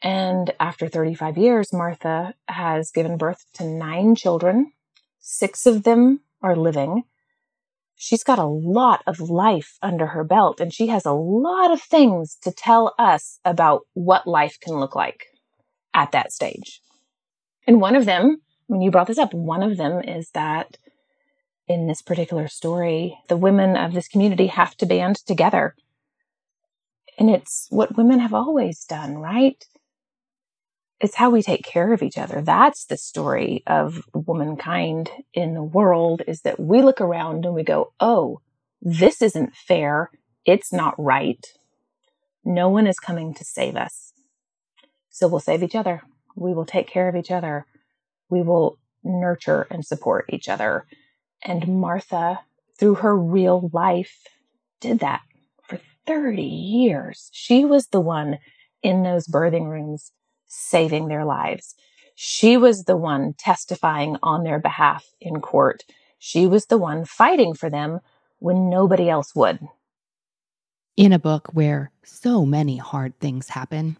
And 0.01 0.53
after 0.59 0.87
35 0.87 1.37
years, 1.37 1.71
Martha 1.71 2.33
has 2.47 2.91
given 2.91 3.17
birth 3.17 3.45
to 3.53 3.65
nine 3.65 4.15
children. 4.15 4.73
Six 5.19 5.65
of 5.65 5.83
them 5.83 6.21
are 6.41 6.55
living. 6.55 7.03
She's 7.95 8.23
got 8.23 8.39
a 8.39 8.45
lot 8.45 9.01
of 9.07 9.21
life 9.21 9.77
under 9.81 10.07
her 10.07 10.25
belt, 10.25 10.59
and 10.59 10.73
she 10.73 10.87
has 10.87 11.05
a 11.05 11.13
lot 11.13 11.71
of 11.71 11.81
things 11.81 12.35
to 12.41 12.51
tell 12.51 12.93
us 12.99 13.39
about 13.45 13.83
what 13.93 14.27
life 14.27 14.57
can 14.59 14.73
look 14.73 14.95
like 14.95 15.27
at 15.93 16.11
that 16.11 16.33
stage. 16.33 16.81
And 17.65 17.79
one 17.79 17.95
of 17.95 18.03
them 18.05 18.41
when 18.67 18.81
you 18.81 18.91
brought 18.91 19.07
this 19.07 19.17
up, 19.17 19.33
one 19.33 19.63
of 19.63 19.77
them 19.77 20.01
is 20.01 20.31
that 20.31 20.77
in 21.67 21.87
this 21.87 22.01
particular 22.01 22.47
story, 22.47 23.17
the 23.29 23.37
women 23.37 23.75
of 23.75 23.93
this 23.93 24.07
community 24.07 24.47
have 24.47 24.75
to 24.77 24.85
band 24.85 25.17
together. 25.17 25.75
And 27.19 27.29
it's 27.29 27.67
what 27.69 27.97
women 27.97 28.19
have 28.19 28.33
always 28.33 28.85
done, 28.85 29.17
right? 29.17 29.63
It's 30.99 31.15
how 31.15 31.29
we 31.29 31.41
take 31.41 31.63
care 31.63 31.93
of 31.93 32.01
each 32.01 32.17
other. 32.17 32.41
That's 32.41 32.85
the 32.85 32.97
story 32.97 33.63
of 33.67 34.03
womankind 34.13 35.11
in 35.33 35.53
the 35.53 35.63
world 35.63 36.21
is 36.27 36.41
that 36.41 36.59
we 36.59 36.81
look 36.81 37.01
around 37.01 37.45
and 37.45 37.53
we 37.53 37.63
go, 37.63 37.93
oh, 37.99 38.41
this 38.81 39.21
isn't 39.21 39.55
fair. 39.55 40.11
It's 40.45 40.73
not 40.73 40.95
right. 40.97 41.45
No 42.45 42.69
one 42.69 42.87
is 42.87 42.99
coming 42.99 43.33
to 43.35 43.43
save 43.43 43.75
us. 43.75 44.13
So 45.09 45.27
we'll 45.27 45.39
save 45.39 45.63
each 45.63 45.75
other. 45.75 46.01
We 46.35 46.53
will 46.53 46.65
take 46.65 46.87
care 46.87 47.09
of 47.09 47.15
each 47.15 47.31
other 47.31 47.65
we 48.33 48.41
will 48.41 48.79
nurture 49.03 49.67
and 49.69 49.85
support 49.85 50.25
each 50.29 50.49
other. 50.49 50.85
And 51.43 51.79
Martha, 51.79 52.39
through 52.79 52.95
her 52.95 53.15
real 53.15 53.69
life, 53.73 54.23
did 54.81 54.99
that 54.99 55.21
30 56.05 56.41
years. 56.41 57.29
She 57.31 57.65
was 57.65 57.87
the 57.87 58.01
one 58.01 58.39
in 58.81 59.03
those 59.03 59.27
birthing 59.27 59.69
rooms 59.69 60.11
saving 60.47 61.07
their 61.07 61.25
lives. 61.25 61.75
She 62.15 62.57
was 62.57 62.83
the 62.83 62.97
one 62.97 63.33
testifying 63.37 64.17
on 64.21 64.43
their 64.43 64.59
behalf 64.59 65.05
in 65.19 65.41
court. 65.41 65.83
She 66.19 66.45
was 66.45 66.67
the 66.67 66.77
one 66.77 67.05
fighting 67.05 67.53
for 67.53 67.69
them 67.69 67.99
when 68.39 68.69
nobody 68.69 69.09
else 69.09 69.33
would. 69.35 69.59
In 70.95 71.11
a 71.11 71.19
book 71.19 71.49
where 71.53 71.91
so 72.03 72.45
many 72.45 72.77
hard 72.77 73.17
things 73.19 73.49
happen, 73.49 73.97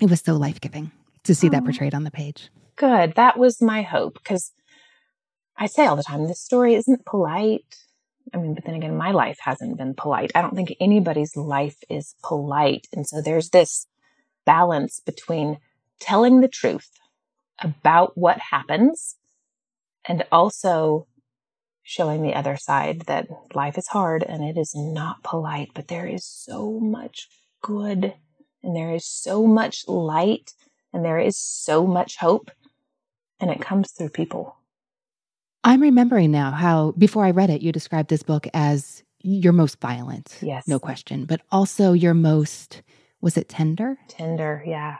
it 0.00 0.10
was 0.10 0.20
so 0.20 0.34
life 0.34 0.60
giving 0.60 0.90
to 1.24 1.34
see 1.34 1.48
that 1.48 1.58
mm-hmm. 1.58 1.66
portrayed 1.66 1.94
on 1.94 2.02
the 2.02 2.10
page 2.10 2.50
good. 2.76 3.14
That 3.14 3.38
was 3.38 3.62
my 3.62 3.82
hope 3.82 4.14
because 4.14 4.52
I 5.56 5.66
say 5.66 5.86
all 5.86 5.96
the 5.96 6.02
time, 6.02 6.26
this 6.26 6.40
story 6.40 6.74
isn't 6.74 7.06
polite. 7.06 7.76
I 8.32 8.38
mean, 8.38 8.54
but 8.54 8.64
then 8.64 8.74
again, 8.74 8.96
my 8.96 9.10
life 9.10 9.38
hasn't 9.40 9.78
been 9.78 9.94
polite. 9.94 10.32
I 10.34 10.42
don't 10.42 10.54
think 10.54 10.74
anybody's 10.80 11.36
life 11.36 11.76
is 11.88 12.14
polite. 12.22 12.86
And 12.92 13.06
so 13.06 13.20
there's 13.20 13.50
this 13.50 13.86
balance 14.44 15.00
between 15.00 15.58
telling 16.00 16.40
the 16.40 16.48
truth 16.48 16.90
about 17.60 18.16
what 18.16 18.38
happens 18.38 19.16
and 20.06 20.24
also 20.32 21.06
showing 21.82 22.22
the 22.22 22.34
other 22.34 22.56
side 22.56 23.02
that 23.02 23.28
life 23.54 23.76
is 23.76 23.88
hard 23.88 24.22
and 24.22 24.42
it 24.44 24.58
is 24.58 24.72
not 24.74 25.22
polite, 25.22 25.70
but 25.74 25.88
there 25.88 26.06
is 26.06 26.24
so 26.24 26.78
much 26.80 27.28
good 27.62 28.14
and 28.62 28.76
there 28.76 28.94
is 28.94 29.04
so 29.04 29.46
much 29.46 29.86
light 29.88 30.52
and 30.92 31.04
there 31.04 31.18
is 31.18 31.36
so 31.36 31.86
much 31.86 32.16
hope 32.18 32.50
and 33.40 33.50
it 33.50 33.60
comes 33.60 33.90
through 33.92 34.10
people. 34.10 34.56
I'm 35.64 35.80
remembering 35.80 36.32
now 36.32 36.50
how 36.50 36.92
before 36.98 37.24
I 37.24 37.30
read 37.30 37.50
it, 37.50 37.62
you 37.62 37.70
described 37.72 38.10
this 38.10 38.22
book 38.22 38.48
as 38.52 39.02
your 39.20 39.52
most 39.52 39.80
violent. 39.80 40.36
Yes. 40.42 40.66
No 40.66 40.78
question. 40.78 41.24
But 41.24 41.42
also 41.52 41.92
your 41.92 42.14
most, 42.14 42.82
was 43.20 43.36
it 43.36 43.48
tender? 43.48 43.98
Tender, 44.08 44.64
yeah. 44.66 44.96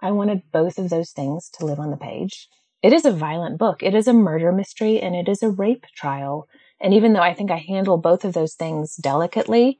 I 0.00 0.12
wanted 0.12 0.42
both 0.52 0.78
of 0.78 0.88
those 0.88 1.10
things 1.10 1.50
to 1.54 1.66
live 1.66 1.78
on 1.78 1.90
the 1.90 1.96
page. 1.96 2.48
It 2.82 2.92
is 2.92 3.04
a 3.04 3.10
violent 3.12 3.58
book. 3.58 3.82
It 3.82 3.94
is 3.94 4.08
a 4.08 4.12
murder 4.12 4.52
mystery 4.52 5.00
and 5.00 5.14
it 5.14 5.28
is 5.28 5.42
a 5.42 5.50
rape 5.50 5.84
trial. 5.94 6.48
And 6.80 6.94
even 6.94 7.12
though 7.12 7.20
I 7.20 7.34
think 7.34 7.50
I 7.50 7.56
handle 7.56 7.98
both 7.98 8.24
of 8.24 8.32
those 8.32 8.54
things 8.54 8.96
delicately, 8.96 9.78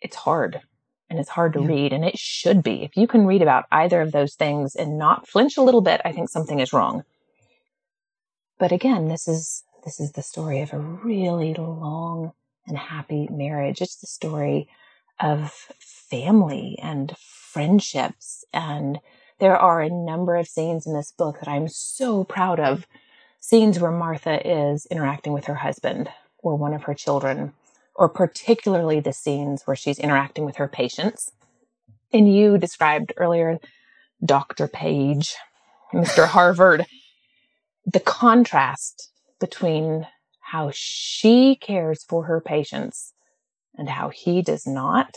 it's 0.00 0.16
hard 0.16 0.60
and 1.08 1.18
it's 1.18 1.30
hard 1.30 1.54
to 1.54 1.60
yeah. 1.60 1.68
read 1.68 1.92
and 1.92 2.04
it 2.04 2.18
should 2.18 2.62
be. 2.62 2.84
If 2.84 2.96
you 2.96 3.06
can 3.06 3.26
read 3.26 3.42
about 3.42 3.64
either 3.72 4.00
of 4.00 4.12
those 4.12 4.34
things 4.34 4.76
and 4.76 4.98
not 4.98 5.26
flinch 5.26 5.56
a 5.56 5.62
little 5.62 5.80
bit, 5.80 6.00
I 6.04 6.12
think 6.12 6.28
something 6.28 6.60
is 6.60 6.72
wrong. 6.72 7.02
But 8.62 8.70
again, 8.70 9.08
this 9.08 9.26
is 9.26 9.64
this 9.84 9.98
is 9.98 10.12
the 10.12 10.22
story 10.22 10.60
of 10.60 10.72
a 10.72 10.78
really 10.78 11.52
long 11.52 12.30
and 12.68 12.78
happy 12.78 13.26
marriage. 13.28 13.82
It's 13.82 13.96
the 13.96 14.06
story 14.06 14.68
of 15.18 15.50
family 15.80 16.78
and 16.80 17.12
friendships 17.18 18.44
and 18.52 19.00
there 19.40 19.56
are 19.56 19.80
a 19.80 19.90
number 19.90 20.36
of 20.36 20.46
scenes 20.46 20.86
in 20.86 20.94
this 20.94 21.10
book 21.10 21.40
that 21.40 21.48
I'm 21.48 21.66
so 21.66 22.22
proud 22.22 22.60
of. 22.60 22.86
Scenes 23.40 23.80
where 23.80 23.90
Martha 23.90 24.38
is 24.48 24.86
interacting 24.92 25.32
with 25.32 25.46
her 25.46 25.56
husband 25.56 26.08
or 26.38 26.54
one 26.54 26.72
of 26.72 26.84
her 26.84 26.94
children 26.94 27.54
or 27.96 28.08
particularly 28.08 29.00
the 29.00 29.12
scenes 29.12 29.62
where 29.64 29.74
she's 29.74 29.98
interacting 29.98 30.44
with 30.44 30.54
her 30.58 30.68
patients. 30.68 31.32
And 32.12 32.32
you 32.32 32.58
described 32.58 33.12
earlier 33.16 33.58
Dr. 34.24 34.68
Page, 34.68 35.34
Mr. 35.92 36.28
Harvard, 36.28 36.86
the 37.86 38.00
contrast 38.00 39.10
between 39.40 40.06
how 40.40 40.70
she 40.72 41.56
cares 41.56 42.04
for 42.04 42.24
her 42.24 42.40
patients 42.40 43.14
and 43.76 43.88
how 43.88 44.10
he 44.10 44.42
does 44.42 44.66
not, 44.66 45.16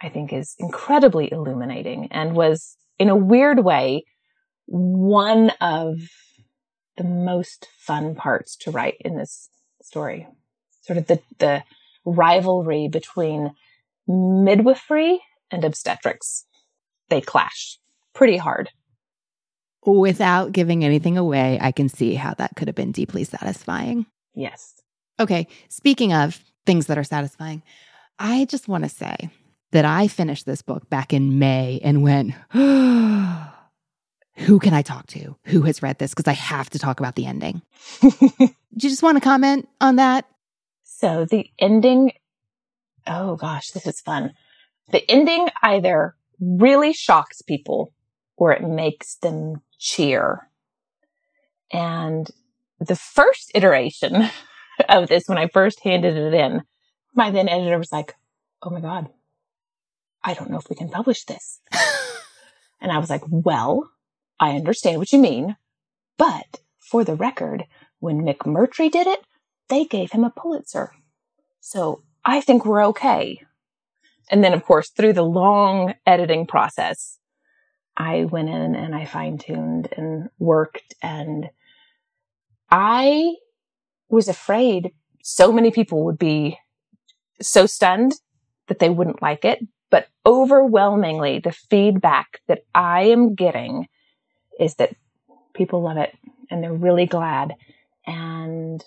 I 0.00 0.08
think 0.08 0.32
is 0.32 0.54
incredibly 0.58 1.32
illuminating 1.32 2.08
and 2.10 2.34
was, 2.34 2.76
in 2.98 3.08
a 3.08 3.16
weird 3.16 3.64
way, 3.64 4.04
one 4.66 5.50
of 5.60 5.98
the 6.96 7.04
most 7.04 7.68
fun 7.78 8.14
parts 8.14 8.56
to 8.56 8.70
write 8.70 8.96
in 9.00 9.16
this 9.16 9.48
story. 9.82 10.26
Sort 10.82 10.98
of 10.98 11.06
the, 11.06 11.20
the 11.38 11.62
rivalry 12.04 12.88
between 12.88 13.52
midwifery 14.06 15.20
and 15.50 15.64
obstetrics. 15.64 16.44
They 17.08 17.20
clash 17.20 17.78
pretty 18.14 18.36
hard. 18.36 18.70
Without 19.84 20.52
giving 20.52 20.84
anything 20.84 21.16
away, 21.16 21.58
I 21.60 21.72
can 21.72 21.88
see 21.88 22.14
how 22.14 22.34
that 22.34 22.54
could 22.56 22.68
have 22.68 22.74
been 22.74 22.92
deeply 22.92 23.24
satisfying. 23.24 24.06
Yes. 24.34 24.74
Okay, 25.18 25.46
speaking 25.68 26.12
of 26.12 26.42
things 26.66 26.86
that 26.86 26.98
are 26.98 27.04
satisfying, 27.04 27.62
I 28.18 28.44
just 28.44 28.68
want 28.68 28.84
to 28.84 28.90
say 28.90 29.30
that 29.72 29.84
I 29.84 30.08
finished 30.08 30.46
this 30.46 30.62
book 30.62 30.88
back 30.90 31.12
in 31.12 31.38
May 31.38 31.80
and 31.82 32.02
went, 32.02 32.34
who 32.52 34.58
can 34.58 34.74
I 34.74 34.82
talk 34.82 35.06
to? 35.08 35.36
Who 35.44 35.62
has 35.62 35.82
read 35.82 35.98
this? 35.98 36.12
Because 36.12 36.28
I 36.28 36.32
have 36.32 36.70
to 36.70 36.78
talk 36.78 37.00
about 37.00 37.14
the 37.14 37.26
ending. 37.26 37.62
Do 38.00 38.08
you 38.08 38.90
just 38.90 39.02
want 39.02 39.16
to 39.16 39.24
comment 39.24 39.68
on 39.80 39.96
that? 39.96 40.26
So 40.82 41.24
the 41.24 41.50
ending, 41.58 42.12
oh 43.06 43.36
gosh, 43.36 43.70
this 43.70 43.86
is 43.86 44.00
fun. 44.00 44.32
The 44.90 45.08
ending 45.10 45.48
either 45.62 46.16
really 46.40 46.92
shocks 46.92 47.42
people 47.42 47.92
or 48.36 48.52
it 48.52 48.62
makes 48.62 49.16
them 49.16 49.62
cheer. 49.80 50.48
And 51.72 52.30
the 52.78 52.96
first 52.96 53.50
iteration 53.54 54.30
of 54.88 55.08
this, 55.08 55.24
when 55.26 55.38
I 55.38 55.48
first 55.48 55.80
handed 55.80 56.16
it 56.16 56.34
in, 56.34 56.62
my 57.14 57.30
then 57.30 57.48
editor 57.48 57.78
was 57.78 57.90
like, 57.90 58.14
Oh 58.62 58.70
my 58.70 58.80
God, 58.80 59.08
I 60.22 60.34
don't 60.34 60.50
know 60.50 60.58
if 60.58 60.68
we 60.68 60.76
can 60.76 60.90
publish 60.90 61.24
this. 61.24 61.60
and 62.80 62.92
I 62.92 62.98
was 62.98 63.10
like, 63.10 63.22
Well, 63.26 63.90
I 64.38 64.50
understand 64.50 64.98
what 64.98 65.12
you 65.12 65.18
mean. 65.18 65.56
But 66.16 66.60
for 66.78 67.02
the 67.02 67.14
record, 67.14 67.64
when 67.98 68.22
McMurtry 68.22 68.90
did 68.90 69.06
it, 69.06 69.20
they 69.68 69.84
gave 69.84 70.12
him 70.12 70.24
a 70.24 70.30
Pulitzer. 70.30 70.92
So 71.60 72.02
I 72.24 72.40
think 72.40 72.64
we're 72.64 72.84
okay. 72.88 73.40
And 74.30 74.44
then, 74.44 74.52
of 74.52 74.64
course, 74.64 74.90
through 74.90 75.14
the 75.14 75.24
long 75.24 75.94
editing 76.06 76.46
process, 76.46 77.19
I 78.00 78.24
went 78.24 78.48
in 78.48 78.74
and 78.74 78.94
I 78.94 79.04
fine 79.04 79.36
tuned 79.36 79.92
and 79.94 80.30
worked. 80.38 80.94
And 81.02 81.50
I 82.70 83.34
was 84.08 84.26
afraid 84.26 84.92
so 85.22 85.52
many 85.52 85.70
people 85.70 86.06
would 86.06 86.18
be 86.18 86.58
so 87.42 87.66
stunned 87.66 88.14
that 88.68 88.78
they 88.78 88.88
wouldn't 88.88 89.20
like 89.20 89.44
it. 89.44 89.58
But 89.90 90.08
overwhelmingly, 90.24 91.40
the 91.40 91.52
feedback 91.52 92.40
that 92.48 92.62
I 92.74 93.02
am 93.02 93.34
getting 93.34 93.86
is 94.58 94.76
that 94.76 94.96
people 95.52 95.82
love 95.82 95.98
it 95.98 96.16
and 96.50 96.62
they're 96.62 96.72
really 96.72 97.06
glad. 97.06 97.54
And 98.06 98.82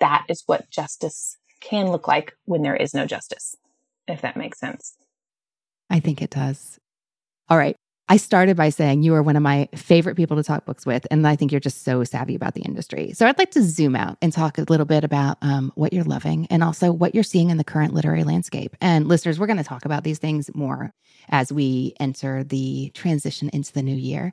that 0.00 0.24
is 0.30 0.44
what 0.46 0.70
justice 0.70 1.36
can 1.60 1.92
look 1.92 2.08
like 2.08 2.32
when 2.46 2.62
there 2.62 2.76
is 2.76 2.94
no 2.94 3.04
justice, 3.04 3.54
if 4.08 4.22
that 4.22 4.38
makes 4.38 4.58
sense. 4.58 4.96
I 5.90 6.00
think 6.00 6.22
it 6.22 6.30
does. 6.30 6.78
All 7.50 7.58
right. 7.58 7.76
I 8.08 8.18
started 8.18 8.56
by 8.56 8.68
saying 8.68 9.02
you 9.02 9.14
are 9.14 9.22
one 9.22 9.34
of 9.34 9.42
my 9.42 9.68
favorite 9.74 10.14
people 10.14 10.36
to 10.36 10.44
talk 10.44 10.64
books 10.64 10.86
with, 10.86 11.06
and 11.10 11.26
I 11.26 11.34
think 11.34 11.50
you're 11.50 11.60
just 11.60 11.82
so 11.82 12.04
savvy 12.04 12.36
about 12.36 12.54
the 12.54 12.60
industry. 12.60 13.12
So 13.14 13.26
I'd 13.26 13.38
like 13.38 13.50
to 13.52 13.62
zoom 13.62 13.96
out 13.96 14.16
and 14.22 14.32
talk 14.32 14.58
a 14.58 14.64
little 14.68 14.86
bit 14.86 15.02
about 15.02 15.38
um, 15.42 15.72
what 15.74 15.92
you're 15.92 16.04
loving 16.04 16.46
and 16.46 16.62
also 16.62 16.92
what 16.92 17.14
you're 17.14 17.24
seeing 17.24 17.50
in 17.50 17.56
the 17.56 17.64
current 17.64 17.94
literary 17.94 18.22
landscape. 18.22 18.76
And 18.80 19.08
listeners, 19.08 19.40
we're 19.40 19.48
going 19.48 19.56
to 19.56 19.64
talk 19.64 19.84
about 19.84 20.04
these 20.04 20.18
things 20.18 20.48
more 20.54 20.94
as 21.30 21.52
we 21.52 21.94
enter 21.98 22.44
the 22.44 22.90
transition 22.94 23.50
into 23.52 23.72
the 23.72 23.82
new 23.82 23.96
year. 23.96 24.32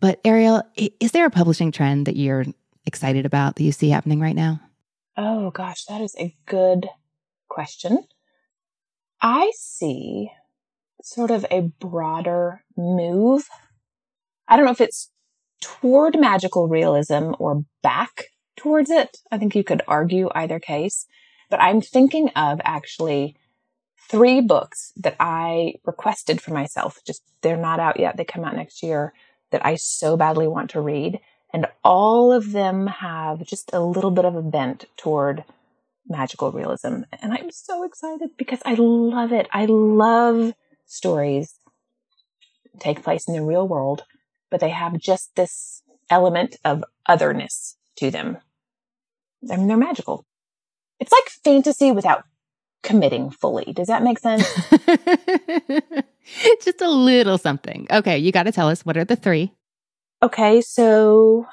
But 0.00 0.20
Ariel, 0.26 0.62
is 0.76 1.12
there 1.12 1.24
a 1.24 1.30
publishing 1.30 1.72
trend 1.72 2.04
that 2.06 2.16
you're 2.16 2.44
excited 2.84 3.24
about 3.24 3.56
that 3.56 3.62
you 3.62 3.72
see 3.72 3.88
happening 3.88 4.20
right 4.20 4.36
now? 4.36 4.60
Oh 5.16 5.50
gosh, 5.50 5.86
that 5.86 6.02
is 6.02 6.14
a 6.18 6.36
good 6.44 6.88
question. 7.48 8.04
I 9.22 9.50
see 9.56 10.30
sort 11.04 11.30
of 11.30 11.44
a 11.50 11.60
broader 11.60 12.64
move. 12.76 13.46
I 14.48 14.56
don't 14.56 14.64
know 14.64 14.72
if 14.72 14.80
it's 14.80 15.10
toward 15.60 16.18
magical 16.18 16.66
realism 16.66 17.32
or 17.38 17.64
back 17.82 18.24
towards 18.56 18.90
it. 18.90 19.18
I 19.30 19.36
think 19.36 19.54
you 19.54 19.62
could 19.62 19.82
argue 19.86 20.30
either 20.34 20.58
case, 20.58 21.06
but 21.50 21.60
I'm 21.60 21.82
thinking 21.82 22.30
of 22.30 22.60
actually 22.64 23.36
three 24.10 24.40
books 24.40 24.92
that 24.96 25.16
I 25.20 25.74
requested 25.84 26.40
for 26.40 26.54
myself. 26.54 27.00
Just 27.06 27.22
they're 27.42 27.56
not 27.56 27.80
out 27.80 28.00
yet. 28.00 28.16
They 28.16 28.24
come 28.24 28.44
out 28.44 28.56
next 28.56 28.82
year 28.82 29.12
that 29.50 29.64
I 29.64 29.74
so 29.74 30.16
badly 30.16 30.48
want 30.48 30.70
to 30.70 30.80
read. 30.80 31.20
And 31.52 31.66
all 31.84 32.32
of 32.32 32.52
them 32.52 32.86
have 32.86 33.44
just 33.44 33.70
a 33.74 33.80
little 33.80 34.10
bit 34.10 34.24
of 34.24 34.34
a 34.34 34.42
bent 34.42 34.86
toward 34.96 35.44
magical 36.08 36.50
realism. 36.50 37.02
And 37.20 37.32
I'm 37.32 37.50
so 37.50 37.84
excited 37.84 38.30
because 38.38 38.60
I 38.64 38.74
love 38.74 39.32
it. 39.32 39.48
I 39.52 39.66
love 39.66 40.54
stories 40.94 41.58
take 42.80 43.02
place 43.02 43.28
in 43.28 43.34
the 43.34 43.42
real 43.42 43.66
world, 43.66 44.02
but 44.50 44.60
they 44.60 44.70
have 44.70 44.98
just 44.98 45.34
this 45.36 45.82
element 46.10 46.56
of 46.64 46.84
otherness 47.06 47.76
to 47.96 48.10
them. 48.10 48.38
I 49.50 49.56
mean, 49.56 49.68
they're 49.68 49.76
magical. 49.76 50.24
It's 51.00 51.12
like 51.12 51.28
fantasy 51.28 51.92
without 51.92 52.24
committing 52.82 53.30
fully. 53.30 53.72
Does 53.72 53.88
that 53.88 54.02
make 54.02 54.18
sense? 54.18 54.42
just 56.62 56.80
a 56.80 56.90
little 56.90 57.38
something. 57.38 57.86
Okay, 57.90 58.18
you 58.18 58.32
got 58.32 58.44
to 58.44 58.52
tell 58.52 58.68
us 58.68 58.84
what 58.84 58.96
are 58.96 59.04
the 59.04 59.16
three? 59.16 59.52
Okay, 60.22 60.60
so 60.60 61.46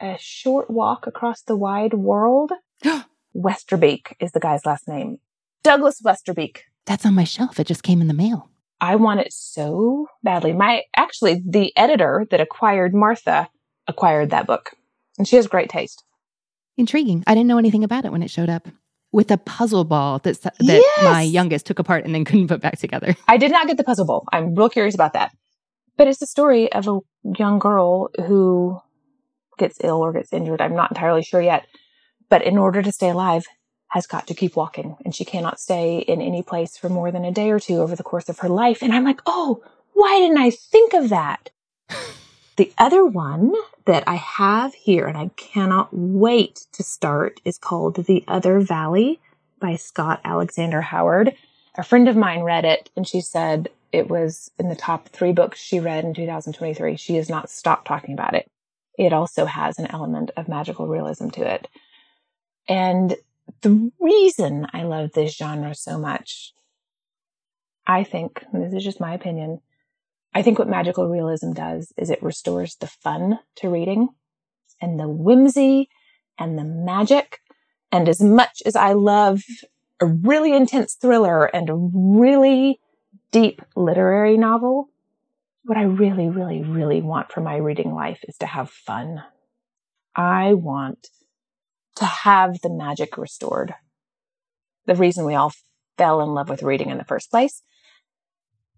a 0.00 0.16
short 0.18 0.70
walk 0.70 1.06
across 1.06 1.42
the 1.42 1.56
wide 1.56 1.94
world. 1.94 2.52
Westerbeke 3.36 4.14
is 4.18 4.32
the 4.32 4.40
guy's 4.40 4.64
last 4.64 4.88
name. 4.88 5.18
Douglas 5.62 6.00
Westerbeke. 6.00 6.60
That's 6.86 7.04
on 7.04 7.14
my 7.14 7.24
shelf. 7.24 7.60
It 7.60 7.66
just 7.66 7.82
came 7.82 8.00
in 8.00 8.08
the 8.08 8.14
mail. 8.14 8.50
I 8.80 8.96
want 8.96 9.20
it 9.20 9.32
so 9.32 10.06
badly. 10.22 10.52
My 10.52 10.82
actually 10.96 11.42
the 11.46 11.76
editor 11.76 12.26
that 12.30 12.40
acquired 12.40 12.94
Martha 12.94 13.48
acquired 13.86 14.30
that 14.30 14.46
book. 14.46 14.72
And 15.18 15.26
she 15.26 15.36
has 15.36 15.46
great 15.46 15.70
taste. 15.70 16.04
Intriguing. 16.76 17.24
I 17.26 17.34
didn't 17.34 17.46
know 17.46 17.58
anything 17.58 17.84
about 17.84 18.04
it 18.04 18.12
when 18.12 18.22
it 18.22 18.30
showed 18.30 18.50
up. 18.50 18.68
With 19.12 19.30
a 19.30 19.38
puzzle 19.38 19.84
ball 19.84 20.18
that 20.20 20.42
that 20.42 20.54
yes! 20.60 21.02
my 21.02 21.22
youngest 21.22 21.64
took 21.64 21.78
apart 21.78 22.04
and 22.04 22.14
then 22.14 22.24
couldn't 22.24 22.48
put 22.48 22.60
back 22.60 22.78
together. 22.78 23.16
I 23.28 23.38
did 23.38 23.50
not 23.50 23.66
get 23.66 23.78
the 23.78 23.84
puzzle 23.84 24.04
ball. 24.04 24.26
I'm 24.30 24.54
real 24.54 24.68
curious 24.68 24.94
about 24.94 25.14
that. 25.14 25.32
But 25.96 26.08
it's 26.08 26.18
the 26.18 26.26
story 26.26 26.70
of 26.72 26.86
a 26.86 26.98
young 27.38 27.58
girl 27.58 28.10
who 28.26 28.78
gets 29.58 29.78
ill 29.82 30.04
or 30.04 30.12
gets 30.12 30.32
injured. 30.34 30.60
I'm 30.60 30.74
not 30.74 30.90
entirely 30.90 31.22
sure 31.22 31.40
yet. 31.40 31.66
But 32.28 32.42
in 32.42 32.58
order 32.58 32.82
to 32.82 32.92
stay 32.92 33.08
alive, 33.08 33.46
has 33.96 34.06
got 34.06 34.26
to 34.26 34.34
keep 34.34 34.56
walking 34.56 34.94
and 35.06 35.14
she 35.14 35.24
cannot 35.24 35.58
stay 35.58 36.00
in 36.00 36.20
any 36.20 36.42
place 36.42 36.76
for 36.76 36.90
more 36.90 37.10
than 37.10 37.24
a 37.24 37.32
day 37.32 37.50
or 37.50 37.58
two 37.58 37.78
over 37.78 37.96
the 37.96 38.02
course 38.02 38.28
of 38.28 38.40
her 38.40 38.48
life. 38.48 38.82
And 38.82 38.92
I'm 38.92 39.04
like, 39.04 39.22
oh, 39.24 39.64
why 39.94 40.18
didn't 40.18 40.36
I 40.36 40.50
think 40.50 40.92
of 40.92 41.08
that? 41.08 41.48
the 42.56 42.70
other 42.76 43.06
one 43.06 43.54
that 43.86 44.04
I 44.06 44.16
have 44.16 44.74
here 44.74 45.06
and 45.06 45.16
I 45.16 45.30
cannot 45.36 45.88
wait 45.92 46.66
to 46.72 46.82
start 46.82 47.40
is 47.46 47.56
called 47.56 48.04
The 48.04 48.22
Other 48.28 48.60
Valley 48.60 49.18
by 49.60 49.76
Scott 49.76 50.20
Alexander 50.24 50.82
Howard. 50.82 51.34
A 51.78 51.82
friend 51.82 52.06
of 52.06 52.16
mine 52.16 52.42
read 52.42 52.66
it 52.66 52.90
and 52.96 53.08
she 53.08 53.22
said 53.22 53.70
it 53.92 54.10
was 54.10 54.50
in 54.58 54.68
the 54.68 54.76
top 54.76 55.08
three 55.08 55.32
books 55.32 55.58
she 55.58 55.80
read 55.80 56.04
in 56.04 56.12
2023. 56.12 56.98
She 56.98 57.14
has 57.14 57.30
not 57.30 57.48
stopped 57.48 57.86
talking 57.86 58.12
about 58.12 58.34
it. 58.34 58.46
It 58.98 59.14
also 59.14 59.46
has 59.46 59.78
an 59.78 59.86
element 59.86 60.32
of 60.36 60.48
magical 60.48 60.86
realism 60.86 61.30
to 61.30 61.50
it. 61.50 61.66
And 62.68 63.16
the 63.62 63.90
reason 64.00 64.66
I 64.72 64.82
love 64.82 65.12
this 65.12 65.36
genre 65.36 65.74
so 65.74 65.98
much, 65.98 66.52
I 67.86 68.04
think, 68.04 68.44
this 68.52 68.72
is 68.72 68.84
just 68.84 69.00
my 69.00 69.14
opinion, 69.14 69.60
I 70.34 70.42
think 70.42 70.58
what 70.58 70.68
magical 70.68 71.08
realism 71.08 71.52
does 71.52 71.92
is 71.96 72.10
it 72.10 72.22
restores 72.22 72.76
the 72.76 72.86
fun 72.86 73.38
to 73.56 73.70
reading 73.70 74.08
and 74.80 75.00
the 75.00 75.08
whimsy 75.08 75.88
and 76.38 76.58
the 76.58 76.64
magic. 76.64 77.40
And 77.90 78.08
as 78.08 78.20
much 78.20 78.62
as 78.66 78.76
I 78.76 78.92
love 78.92 79.42
a 80.00 80.06
really 80.06 80.54
intense 80.54 80.94
thriller 80.94 81.46
and 81.46 81.70
a 81.70 81.74
really 81.74 82.80
deep 83.30 83.62
literary 83.74 84.36
novel, 84.36 84.90
what 85.64 85.78
I 85.78 85.84
really, 85.84 86.28
really, 86.28 86.62
really 86.62 87.00
want 87.00 87.32
for 87.32 87.40
my 87.40 87.56
reading 87.56 87.94
life 87.94 88.20
is 88.28 88.36
to 88.38 88.46
have 88.46 88.70
fun. 88.70 89.22
I 90.14 90.52
want 90.54 91.08
to 91.96 92.04
have 92.04 92.60
the 92.62 92.70
magic 92.70 93.18
restored. 93.18 93.74
The 94.86 94.94
reason 94.94 95.24
we 95.24 95.34
all 95.34 95.52
fell 95.98 96.20
in 96.20 96.34
love 96.34 96.48
with 96.48 96.62
reading 96.62 96.90
in 96.90 96.98
the 96.98 97.04
first 97.04 97.30
place. 97.30 97.62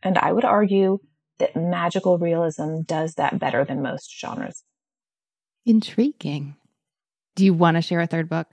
And 0.03 0.17
I 0.17 0.33
would 0.33 0.45
argue 0.45 0.99
that 1.39 1.57
magical 1.57 2.19
realism 2.19 2.83
does 2.83 3.15
that 3.15 3.39
better 3.39 3.65
than 3.65 3.83
most 3.83 4.19
genres. 4.19 4.65
Intriguing. 5.67 6.57
Do 7.37 7.45
you 7.45 7.55
want 7.55 7.77
to 7.77 7.83
share 7.83 8.01
a 8.01 8.07
third 8.07 8.29
book? 8.29 8.49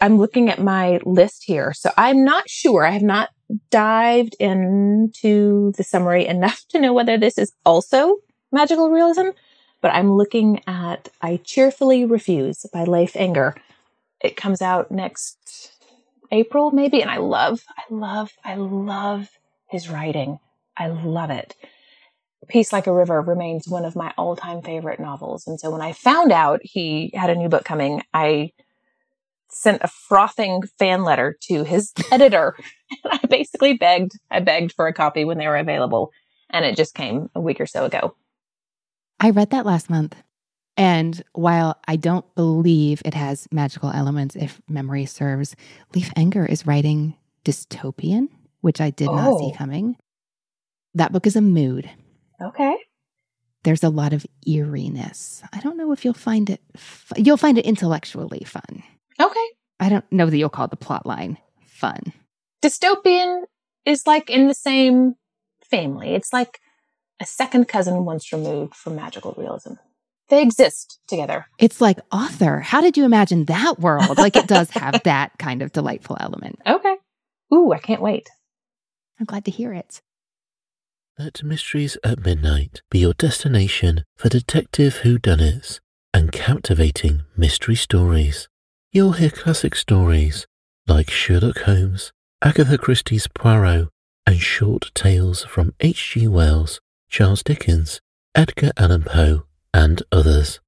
I'm 0.00 0.18
looking 0.18 0.50
at 0.50 0.60
my 0.60 1.00
list 1.04 1.44
here. 1.44 1.72
So 1.72 1.90
I'm 1.96 2.24
not 2.24 2.48
sure. 2.48 2.84
I 2.86 2.90
have 2.90 3.02
not 3.02 3.30
dived 3.70 4.36
into 4.38 5.72
the 5.76 5.84
summary 5.84 6.26
enough 6.26 6.62
to 6.70 6.80
know 6.80 6.92
whether 6.92 7.16
this 7.18 7.38
is 7.38 7.52
also 7.64 8.16
magical 8.52 8.90
realism, 8.90 9.28
but 9.84 9.92
I'm 9.92 10.14
looking 10.14 10.62
at 10.66 11.10
I 11.20 11.36
Cheerfully 11.44 12.06
Refuse 12.06 12.64
by 12.72 12.84
Leif 12.84 13.12
Enger. 13.12 13.54
It 14.18 14.34
comes 14.34 14.62
out 14.62 14.90
next 14.90 15.72
April, 16.32 16.70
maybe, 16.70 17.02
and 17.02 17.10
I 17.10 17.18
love, 17.18 17.60
I 17.68 17.82
love, 17.90 18.32
I 18.42 18.54
love 18.54 19.28
his 19.68 19.90
writing. 19.90 20.38
I 20.74 20.86
love 20.86 21.28
it. 21.28 21.54
Peace 22.48 22.72
Like 22.72 22.86
a 22.86 22.94
River 22.94 23.20
remains 23.20 23.68
one 23.68 23.84
of 23.84 23.94
my 23.94 24.10
all 24.16 24.36
time 24.36 24.62
favorite 24.62 25.00
novels. 25.00 25.46
And 25.46 25.60
so 25.60 25.70
when 25.70 25.82
I 25.82 25.92
found 25.92 26.32
out 26.32 26.60
he 26.62 27.10
had 27.12 27.28
a 27.28 27.36
new 27.36 27.50
book 27.50 27.66
coming, 27.66 28.00
I 28.14 28.52
sent 29.50 29.82
a 29.82 29.88
frothing 29.88 30.62
fan 30.78 31.04
letter 31.04 31.36
to 31.42 31.62
his 31.62 31.92
editor. 32.10 32.56
and 33.04 33.20
I 33.22 33.26
basically 33.26 33.74
begged, 33.74 34.12
I 34.30 34.40
begged 34.40 34.72
for 34.72 34.86
a 34.86 34.94
copy 34.94 35.26
when 35.26 35.36
they 35.36 35.46
were 35.46 35.58
available. 35.58 36.10
And 36.48 36.64
it 36.64 36.74
just 36.74 36.94
came 36.94 37.28
a 37.34 37.40
week 37.42 37.60
or 37.60 37.66
so 37.66 37.84
ago. 37.84 38.14
I 39.24 39.30
read 39.30 39.52
that 39.52 39.64
last 39.64 39.88
month. 39.88 40.14
And 40.76 41.22
while 41.32 41.80
I 41.88 41.96
don't 41.96 42.26
believe 42.34 43.00
it 43.06 43.14
has 43.14 43.48
magical 43.50 43.88
elements, 43.90 44.36
if 44.36 44.60
memory 44.68 45.06
serves, 45.06 45.56
Leif 45.94 46.12
Enger 46.12 46.46
is 46.46 46.66
writing 46.66 47.14
dystopian, 47.42 48.28
which 48.60 48.82
I 48.82 48.90
did 48.90 49.08
oh. 49.08 49.14
not 49.14 49.38
see 49.38 49.52
oh. 49.54 49.56
coming. 49.56 49.96
That 50.92 51.10
book 51.10 51.26
is 51.26 51.36
a 51.36 51.40
mood. 51.40 51.88
Okay. 52.38 52.76
There's 53.62 53.82
a 53.82 53.88
lot 53.88 54.12
of 54.12 54.26
eeriness. 54.46 55.42
I 55.54 55.60
don't 55.60 55.78
know 55.78 55.92
if 55.92 56.04
you'll 56.04 56.12
find 56.12 56.50
it. 56.50 56.60
Fu- 56.76 57.22
you'll 57.22 57.38
find 57.38 57.56
it 57.56 57.64
intellectually 57.64 58.44
fun. 58.44 58.82
Okay. 59.18 59.46
I 59.80 59.88
don't 59.88 60.04
know 60.12 60.28
that 60.28 60.36
you'll 60.36 60.50
call 60.50 60.68
the 60.68 60.76
plot 60.76 61.06
line 61.06 61.38
fun. 61.64 62.12
Dystopian 62.62 63.44
is 63.86 64.06
like 64.06 64.28
in 64.28 64.48
the 64.48 64.54
same 64.54 65.14
family. 65.62 66.14
It's 66.14 66.30
like 66.30 66.60
a 67.20 67.26
second 67.26 67.68
cousin 67.68 68.04
once 68.04 68.32
removed 68.32 68.74
from 68.74 68.96
magical 68.96 69.34
realism. 69.36 69.74
They 70.28 70.42
exist 70.42 70.98
together. 71.06 71.46
It's 71.58 71.80
like 71.80 71.98
author. 72.10 72.60
How 72.60 72.80
did 72.80 72.96
you 72.96 73.04
imagine 73.04 73.44
that 73.44 73.78
world? 73.78 74.18
Like 74.18 74.36
it 74.36 74.46
does 74.46 74.70
have 74.70 75.02
that 75.04 75.32
kind 75.38 75.62
of 75.62 75.72
delightful 75.72 76.16
element. 76.18 76.58
Okay. 76.66 76.96
Ooh, 77.52 77.72
I 77.72 77.78
can't 77.78 78.00
wait. 78.00 78.28
I'm 79.20 79.26
glad 79.26 79.44
to 79.44 79.50
hear 79.50 79.72
it. 79.72 80.00
Let 81.18 81.44
Mysteries 81.44 81.96
at 82.02 82.24
Midnight 82.24 82.82
be 82.90 82.98
your 82.98 83.14
destination 83.14 84.02
for 84.16 84.28
detective 84.28 85.02
whodunits 85.04 85.78
and 86.12 86.32
captivating 86.32 87.22
mystery 87.36 87.76
stories. 87.76 88.48
You'll 88.90 89.12
hear 89.12 89.30
classic 89.30 89.76
stories 89.76 90.46
like 90.88 91.10
Sherlock 91.10 91.60
Holmes, 91.60 92.12
Agatha 92.42 92.78
Christie's 92.78 93.28
Poirot, 93.28 93.88
and 94.26 94.40
short 94.40 94.90
tales 94.94 95.44
from 95.44 95.74
H.G. 95.80 96.26
Wells, 96.26 96.80
Charles 97.16 97.44
Dickens, 97.44 98.00
Edgar 98.34 98.72
Allan 98.76 99.04
Poe, 99.04 99.44
and 99.72 100.02
others. 100.10 100.58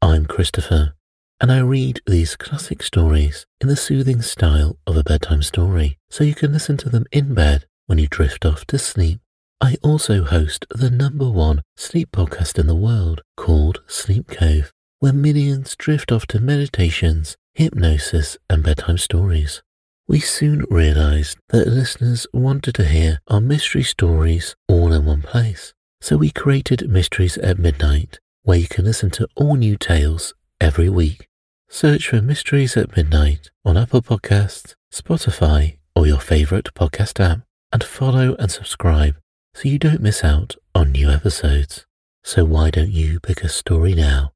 I'm 0.00 0.26
Christopher, 0.26 0.94
and 1.40 1.52
I 1.52 1.60
read 1.60 2.00
these 2.08 2.34
classic 2.34 2.82
stories 2.82 3.46
in 3.60 3.68
the 3.68 3.76
soothing 3.76 4.20
style 4.20 4.76
of 4.84 4.96
a 4.96 5.04
bedtime 5.04 5.44
story, 5.44 6.00
so 6.10 6.24
you 6.24 6.34
can 6.34 6.52
listen 6.52 6.76
to 6.78 6.88
them 6.88 7.04
in 7.12 7.34
bed 7.34 7.66
when 7.86 7.98
you 7.98 8.08
drift 8.08 8.44
off 8.44 8.64
to 8.66 8.80
sleep. 8.80 9.20
I 9.60 9.76
also 9.80 10.24
host 10.24 10.66
the 10.70 10.90
number 10.90 11.30
one 11.30 11.62
sleep 11.76 12.10
podcast 12.10 12.58
in 12.58 12.66
the 12.66 12.74
world 12.74 13.22
called 13.36 13.80
Sleep 13.86 14.26
Cove, 14.26 14.72
where 14.98 15.12
millions 15.12 15.76
drift 15.76 16.10
off 16.10 16.26
to 16.26 16.40
meditations, 16.40 17.36
hypnosis, 17.54 18.36
and 18.50 18.64
bedtime 18.64 18.98
stories. 18.98 19.62
We 20.08 20.18
soon 20.18 20.64
realized 20.68 21.38
that 21.50 21.68
listeners 21.68 22.26
wanted 22.32 22.74
to 22.74 22.86
hear 22.86 23.20
our 23.28 23.40
mystery 23.40 23.84
stories 23.84 24.56
all 24.66 24.92
in 24.92 25.04
one 25.04 25.22
place. 25.22 25.72
So 26.02 26.16
we 26.16 26.30
created 26.30 26.90
Mysteries 26.90 27.38
at 27.38 27.60
Midnight, 27.60 28.18
where 28.42 28.58
you 28.58 28.66
can 28.66 28.84
listen 28.84 29.08
to 29.10 29.28
all 29.36 29.54
new 29.54 29.76
tales 29.76 30.34
every 30.60 30.88
week. 30.88 31.28
Search 31.68 32.08
for 32.08 32.20
Mysteries 32.20 32.76
at 32.76 32.96
Midnight 32.96 33.50
on 33.64 33.76
Apple 33.76 34.02
Podcasts, 34.02 34.74
Spotify, 34.92 35.76
or 35.94 36.08
your 36.08 36.18
favorite 36.18 36.74
podcast 36.74 37.20
app, 37.20 37.42
and 37.72 37.84
follow 37.84 38.34
and 38.40 38.50
subscribe 38.50 39.14
so 39.54 39.68
you 39.68 39.78
don't 39.78 40.02
miss 40.02 40.24
out 40.24 40.56
on 40.74 40.90
new 40.90 41.08
episodes. 41.08 41.86
So 42.24 42.44
why 42.44 42.70
don't 42.70 42.90
you 42.90 43.20
pick 43.20 43.44
a 43.44 43.48
story 43.48 43.94
now? 43.94 44.32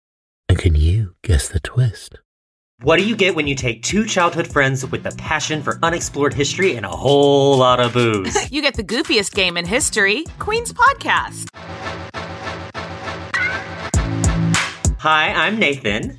And 0.49 0.57
can 0.57 0.77
you 0.77 1.17
guess 1.25 1.49
the 1.49 1.59
twist? 1.59 2.21
What 2.83 2.99
do 2.99 3.09
you 3.09 3.17
get 3.17 3.35
when 3.35 3.47
you 3.47 3.55
take 3.55 3.83
two 3.83 4.05
childhood 4.05 4.47
friends 4.47 4.85
with 4.85 5.07
a 5.07 5.11
passion 5.17 5.63
for 5.63 5.79
unexplored 5.83 6.35
history 6.35 6.77
and 6.77 6.85
a 6.85 6.91
whole 6.91 7.57
lot 7.57 7.81
of 7.81 7.95
booze? 7.95 8.51
you 8.53 8.61
get 8.61 8.75
the 8.75 8.85
goofiest 8.85 9.35
game 9.35 9.57
in 9.57 9.65
history, 9.65 10.25
Queen's 10.39 10.75
Podcast. 10.75 11.49
Hi, 14.99 15.33
I'm 15.33 15.59
Nathan. 15.59 16.19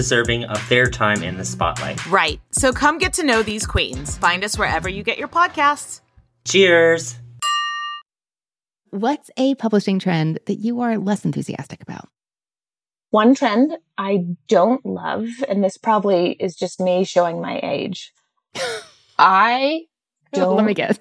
deserving 0.01 0.45
of 0.45 0.67
their 0.67 0.89
time 0.89 1.21
in 1.21 1.37
the 1.37 1.45
spotlight. 1.45 2.03
Right. 2.07 2.41
So 2.51 2.73
come 2.73 2.97
get 2.97 3.13
to 3.13 3.23
know 3.23 3.43
these 3.43 3.67
queens. 3.67 4.17
Find 4.17 4.43
us 4.43 4.57
wherever 4.57 4.89
you 4.89 5.03
get 5.03 5.19
your 5.19 5.27
podcasts. 5.27 6.01
Cheers. 6.43 7.19
What's 8.89 9.29
a 9.37 9.53
publishing 9.53 9.99
trend 9.99 10.39
that 10.47 10.55
you 10.55 10.81
are 10.81 10.97
less 10.97 11.23
enthusiastic 11.23 11.83
about? 11.83 12.09
One 13.11 13.35
trend 13.35 13.77
I 13.95 14.25
don't 14.47 14.83
love, 14.83 15.27
and 15.47 15.63
this 15.63 15.77
probably 15.77 16.31
is 16.31 16.55
just 16.55 16.79
me 16.79 17.03
showing 17.03 17.39
my 17.39 17.59
age. 17.61 18.11
I 19.19 19.81
don't. 20.33 20.55
Let 20.57 20.65
me 20.65 20.73
guess. 20.73 20.97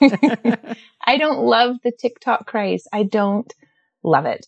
I 0.02 1.16
don't 1.16 1.46
love 1.46 1.76
the 1.82 1.92
TikTok 1.92 2.46
craze. 2.46 2.86
I 2.92 3.04
don't 3.04 3.50
love 4.02 4.26
it. 4.26 4.46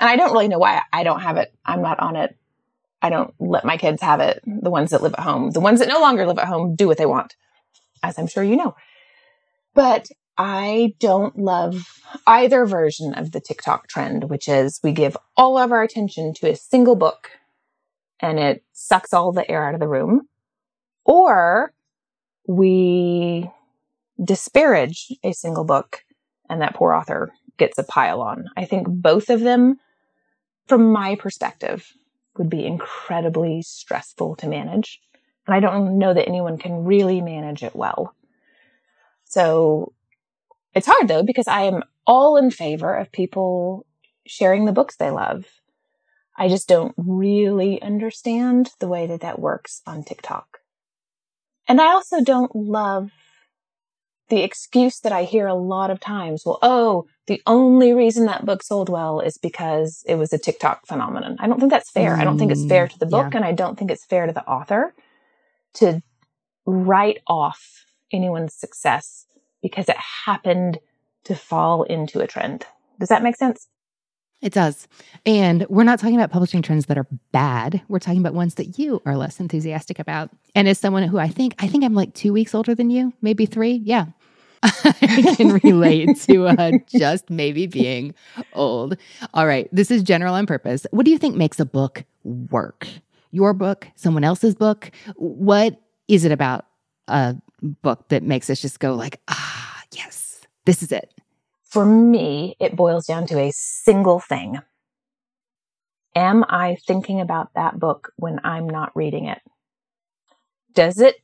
And 0.00 0.08
I 0.08 0.16
don't 0.16 0.32
really 0.32 0.48
know 0.48 0.58
why 0.58 0.80
I 0.94 1.02
don't 1.02 1.20
have 1.20 1.36
it. 1.36 1.54
I'm 1.66 1.82
not 1.82 2.00
on 2.00 2.16
it. 2.16 2.34
I 3.04 3.10
don't 3.10 3.34
let 3.38 3.66
my 3.66 3.76
kids 3.76 4.00
have 4.00 4.20
it. 4.20 4.42
The 4.46 4.70
ones 4.70 4.88
that 4.90 5.02
live 5.02 5.12
at 5.12 5.20
home, 5.20 5.50
the 5.50 5.60
ones 5.60 5.80
that 5.80 5.90
no 5.90 6.00
longer 6.00 6.26
live 6.26 6.38
at 6.38 6.48
home 6.48 6.74
do 6.74 6.88
what 6.88 6.96
they 6.96 7.04
want, 7.04 7.36
as 8.02 8.18
I'm 8.18 8.26
sure 8.26 8.42
you 8.42 8.56
know. 8.56 8.74
But 9.74 10.08
I 10.38 10.94
don't 11.00 11.38
love 11.38 12.00
either 12.26 12.64
version 12.64 13.12
of 13.12 13.32
the 13.32 13.40
TikTok 13.40 13.88
trend, 13.88 14.30
which 14.30 14.48
is 14.48 14.80
we 14.82 14.92
give 14.92 15.18
all 15.36 15.58
of 15.58 15.70
our 15.70 15.82
attention 15.82 16.32
to 16.36 16.48
a 16.48 16.56
single 16.56 16.96
book 16.96 17.28
and 18.20 18.38
it 18.38 18.64
sucks 18.72 19.12
all 19.12 19.32
the 19.32 19.48
air 19.50 19.68
out 19.68 19.74
of 19.74 19.80
the 19.80 19.88
room, 19.88 20.22
or 21.04 21.74
we 22.48 23.50
disparage 24.24 25.12
a 25.22 25.32
single 25.32 25.64
book 25.64 26.04
and 26.48 26.62
that 26.62 26.74
poor 26.74 26.94
author 26.94 27.34
gets 27.58 27.76
a 27.76 27.84
pile 27.84 28.22
on. 28.22 28.46
I 28.56 28.64
think 28.64 28.86
both 28.88 29.28
of 29.28 29.40
them, 29.40 29.76
from 30.68 30.90
my 30.90 31.16
perspective, 31.16 31.92
would 32.36 32.50
be 32.50 32.66
incredibly 32.66 33.62
stressful 33.62 34.36
to 34.36 34.48
manage. 34.48 35.00
And 35.46 35.54
I 35.54 35.60
don't 35.60 35.98
know 35.98 36.14
that 36.14 36.28
anyone 36.28 36.58
can 36.58 36.84
really 36.84 37.20
manage 37.20 37.62
it 37.62 37.76
well. 37.76 38.14
So 39.24 39.92
it's 40.74 40.86
hard 40.86 41.08
though, 41.08 41.22
because 41.22 41.48
I 41.48 41.62
am 41.62 41.82
all 42.06 42.36
in 42.36 42.50
favor 42.50 42.94
of 42.94 43.12
people 43.12 43.86
sharing 44.26 44.64
the 44.64 44.72
books 44.72 44.96
they 44.96 45.10
love. 45.10 45.46
I 46.36 46.48
just 46.48 46.68
don't 46.68 46.94
really 46.96 47.80
understand 47.80 48.70
the 48.80 48.88
way 48.88 49.06
that 49.06 49.20
that 49.20 49.38
works 49.38 49.82
on 49.86 50.02
TikTok. 50.02 50.58
And 51.68 51.80
I 51.80 51.92
also 51.92 52.22
don't 52.22 52.54
love 52.54 53.10
the 54.28 54.42
excuse 54.42 55.00
that 55.00 55.12
I 55.12 55.24
hear 55.24 55.46
a 55.46 55.54
lot 55.54 55.90
of 55.90 56.00
times. 56.00 56.42
Well, 56.44 56.58
oh, 56.62 57.06
the 57.26 57.42
only 57.46 57.92
reason 57.92 58.26
that 58.26 58.44
book 58.44 58.62
sold 58.62 58.88
well 58.88 59.20
is 59.20 59.38
because 59.38 60.02
it 60.06 60.16
was 60.16 60.32
a 60.32 60.38
TikTok 60.38 60.86
phenomenon. 60.86 61.36
I 61.38 61.46
don't 61.46 61.58
think 61.58 61.70
that's 61.70 61.90
fair. 61.90 62.16
Mm, 62.16 62.20
I 62.20 62.24
don't 62.24 62.38
think 62.38 62.52
it's 62.52 62.66
fair 62.66 62.88
to 62.88 62.98
the 62.98 63.06
book 63.06 63.32
yeah. 63.32 63.38
and 63.38 63.44
I 63.44 63.52
don't 63.52 63.78
think 63.78 63.90
it's 63.90 64.04
fair 64.04 64.26
to 64.26 64.32
the 64.32 64.46
author 64.46 64.94
to 65.74 66.02
write 66.66 67.18
off 67.26 67.84
anyone's 68.12 68.54
success 68.54 69.26
because 69.62 69.88
it 69.88 69.96
happened 70.26 70.78
to 71.24 71.34
fall 71.34 71.82
into 71.84 72.20
a 72.20 72.26
trend. 72.26 72.66
Does 72.98 73.08
that 73.08 73.22
make 73.22 73.36
sense? 73.36 73.68
It 74.44 74.52
does. 74.52 74.86
And 75.24 75.66
we're 75.70 75.84
not 75.84 75.98
talking 75.98 76.16
about 76.16 76.30
publishing 76.30 76.60
trends 76.60 76.84
that 76.86 76.98
are 76.98 77.06
bad. 77.32 77.80
We're 77.88 77.98
talking 77.98 78.20
about 78.20 78.34
ones 78.34 78.56
that 78.56 78.78
you 78.78 79.00
are 79.06 79.16
less 79.16 79.40
enthusiastic 79.40 79.98
about. 79.98 80.28
And 80.54 80.68
as 80.68 80.78
someone 80.78 81.02
who 81.04 81.18
I 81.18 81.28
think, 81.28 81.54
I 81.60 81.66
think 81.66 81.82
I'm 81.82 81.94
like 81.94 82.12
two 82.12 82.34
weeks 82.34 82.54
older 82.54 82.74
than 82.74 82.90
you, 82.90 83.14
maybe 83.22 83.46
three. 83.46 83.80
Yeah. 83.82 84.04
I 84.62 85.34
can 85.38 85.60
relate 85.64 86.20
to 86.24 86.46
uh, 86.48 86.72
just 86.94 87.30
maybe 87.30 87.66
being 87.66 88.14
old. 88.52 88.98
All 89.32 89.46
right. 89.46 89.66
This 89.72 89.90
is 89.90 90.02
general 90.02 90.34
on 90.34 90.44
purpose. 90.46 90.86
What 90.90 91.06
do 91.06 91.10
you 91.10 91.16
think 91.18 91.36
makes 91.36 91.58
a 91.58 91.64
book 91.64 92.04
work? 92.22 92.86
Your 93.30 93.54
book, 93.54 93.88
someone 93.94 94.24
else's 94.24 94.54
book? 94.54 94.90
What 95.16 95.80
is 96.06 96.26
it 96.26 96.32
about 96.32 96.66
a 97.08 97.34
book 97.62 98.08
that 98.10 98.22
makes 98.22 98.50
us 98.50 98.60
just 98.60 98.78
go 98.78 98.94
like, 98.94 99.22
ah, 99.28 99.82
yes, 99.92 100.46
this 100.66 100.82
is 100.82 100.92
it? 100.92 101.14
For 101.74 101.84
me, 101.84 102.56
it 102.60 102.76
boils 102.76 103.06
down 103.06 103.26
to 103.26 103.38
a 103.38 103.50
single 103.52 104.20
thing. 104.20 104.60
Am 106.14 106.44
I 106.48 106.76
thinking 106.86 107.20
about 107.20 107.54
that 107.54 107.80
book 107.80 108.12
when 108.16 108.40
I'm 108.44 108.70
not 108.70 108.92
reading 108.94 109.26
it? 109.26 109.40
does 110.74 110.98
it 110.98 111.16